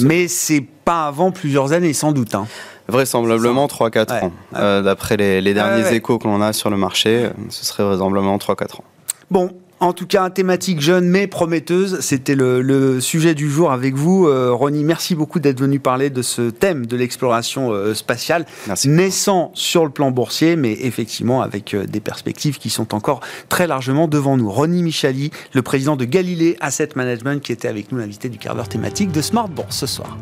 mais 0.00 0.28
c'est 0.28 0.64
pas 0.84 1.06
avant 1.06 1.30
plusieurs 1.32 1.72
années, 1.72 1.92
sans 1.92 2.12
doute. 2.12 2.34
Hein. 2.34 2.46
Vraisemblablement 2.88 3.66
3-4 3.66 4.24
ans. 4.24 4.32
Euh, 4.56 4.82
d'après 4.82 5.16
les, 5.16 5.54
derniers 5.54 5.94
échos 5.94 6.18
que 6.18 6.26
l'on 6.26 6.42
a 6.42 6.52
sur 6.52 6.70
le 6.70 6.76
marché, 6.76 7.30
ce 7.48 7.64
serait 7.64 7.84
vraisemblablement 7.84 8.36
3-4 8.36 8.76
ans. 8.76 8.84
Bon, 9.30 9.50
en 9.80 9.94
tout 9.94 10.06
cas, 10.06 10.28
thématique 10.28 10.80
jeune 10.80 11.08
mais 11.08 11.26
prometteuse, 11.26 12.00
c'était 12.00 12.34
le, 12.34 13.00
sujet 13.00 13.34
du 13.34 13.50
jour 13.50 13.72
avec 13.72 13.94
vous. 13.94 14.28
Euh, 14.28 14.52
Ronnie, 14.52 14.84
merci 14.84 15.14
beaucoup 15.14 15.40
d'être 15.40 15.58
venu 15.58 15.80
parler 15.80 16.10
de 16.10 16.22
ce 16.22 16.50
thème 16.50 16.86
de 16.86 16.96
l'exploration 16.96 17.72
euh, 17.72 17.94
spatiale, 17.94 18.46
naissant 18.84 19.50
sur 19.54 19.84
le 19.84 19.90
plan 19.90 20.10
boursier, 20.10 20.56
mais 20.56 20.72
effectivement 20.72 21.40
avec 21.40 21.74
euh, 21.74 21.86
des 21.86 22.00
perspectives 22.00 22.58
qui 22.58 22.68
sont 22.68 22.94
encore 22.94 23.20
très 23.48 23.66
largement 23.66 24.06
devant 24.06 24.36
nous. 24.36 24.50
Ronnie 24.50 24.82
Michali, 24.82 25.30
le 25.54 25.62
président 25.62 25.96
de 25.96 26.04
Galilée 26.04 26.56
Asset 26.60 26.90
Management, 26.94 27.42
qui 27.42 27.52
était 27.52 27.68
avec 27.68 27.90
nous, 27.90 27.98
l'invité 27.98 28.28
du 28.28 28.38
quart 28.38 28.54
d'heure 28.54 28.68
thématique 28.68 29.12
de 29.12 29.22
Smart 29.22 29.48
Bourse 29.48 29.76
ce 29.76 29.86
soir. 29.86 30.16